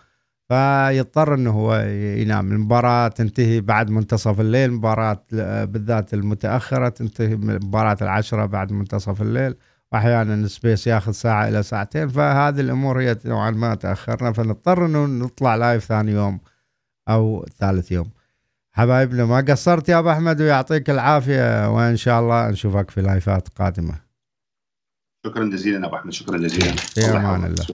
فيضطر 0.49 1.35
إنه 1.35 1.51
هو 1.51 1.75
ينام. 2.17 2.53
المباراة 2.53 3.09
تنتهي 3.09 3.61
بعد 3.61 3.91
منتصف 3.91 4.41
الليل 4.41 4.73
مباراة 4.73 5.25
بالذات 5.65 6.15
المتأخرة 6.15 6.89
تنتهي 6.89 7.37
مباراة 7.37 7.97
العشرة 8.03 8.47
بعد 8.47 8.73
منتصف 8.73 9.23
الليل 9.23 9.55
وأحيانا 9.93 10.49
space 10.49 10.87
ياخذ 10.87 11.13
ساعة 11.13 11.49
إلى 11.49 11.63
ساعتين. 11.63 12.09
فهذه 12.09 12.61
الأمور 12.61 13.01
هي 13.01 13.17
نوعا 13.25 13.51
ما 13.51 13.75
تأخرنا 13.75 14.33
فنضطر 14.33 14.87
إنه 14.87 15.07
نطلع 15.07 15.55
live 15.55 15.85
ثاني 15.85 16.13
يوم 16.13 16.41
أو 17.09 17.47
ثالث 17.59 17.93
يوم. 17.93 18.11
حبايبنا 18.73 19.25
ما 19.25 19.41
قصرت 19.41 19.89
يا 19.89 19.99
أبو 19.99 20.11
أحمد 20.11 20.41
ويعطيك 20.41 20.91
العافية 20.91 21.71
وإن 21.75 21.97
شاء 21.97 22.21
الله 22.21 22.51
نشوفك 22.51 22.91
في 22.91 23.03
لايفات 23.03 23.49
قادمة. 23.49 24.12
شكرا 25.27 25.45
جزيلا 25.45 25.87
أبو 25.87 25.97
أحمد 25.97 26.13
شكرا 26.13 26.39
جزيلا. 26.39 26.73
في 26.77 27.01
أمان 27.01 27.45
الله. 27.45 27.67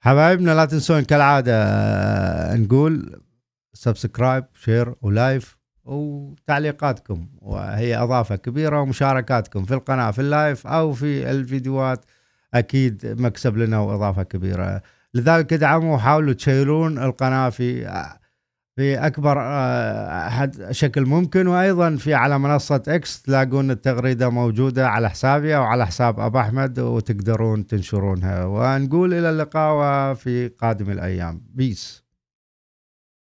حبايبنا 0.00 0.50
لا 0.54 0.64
تنسون 0.64 1.00
كالعادة 1.02 1.52
آه، 1.64 2.56
نقول 2.56 3.20
subscribe 3.72 4.44
share 4.54 4.94
و 5.02 5.13
like 5.13 5.56
وتعليقاتكم. 5.84 7.28
وهي 7.38 7.96
أضافة 7.96 8.36
كبيرة 8.36 8.80
ومشاركاتكم 8.80 9.64
في 9.64 9.74
القناة 9.74 10.10
في 10.10 10.18
ال 10.18 10.28
live 10.28 10.66
أو 10.66 10.92
في 10.92 11.30
الفيديوهات. 11.30 12.04
أكيد 12.54 13.06
مكسب 13.20 13.56
لنا 13.56 13.78
وإضافة 13.78 14.22
كبيرة. 14.22 14.82
لذلك 15.14 15.52
ادعموا 15.52 15.94
وحاولوا 15.94 16.32
تشيرون 16.32 16.98
القناة 16.98 17.50
في 17.50 17.86
في 18.76 19.06
أكبر 19.06 19.36
آه، 19.40 20.48
شكل 20.70 21.06
ممكن. 21.06 21.46
وأيضا 21.46 21.96
في 21.96 22.14
على 22.14 22.38
منصة 22.38 22.82
إكس 22.88 23.22
تلاقون 23.22 23.70
التغريدة 23.70 24.28
موجودة 24.30 24.88
على 24.88 25.10
حسابي 25.10 25.56
أو 25.56 25.62
على 25.62 25.86
حساب 25.86 26.20
أبو 26.20 26.38
أحمد 26.38 26.78
وتقدرون 26.78 27.66
تنشرونها. 27.66 28.44
ونقول 28.44 29.14
إلى 29.14 29.30
اللقاء 29.30 29.74
وفي 30.12 30.48
قادم 30.48 30.90
الأيام. 30.90 31.42
peace. 31.54 32.05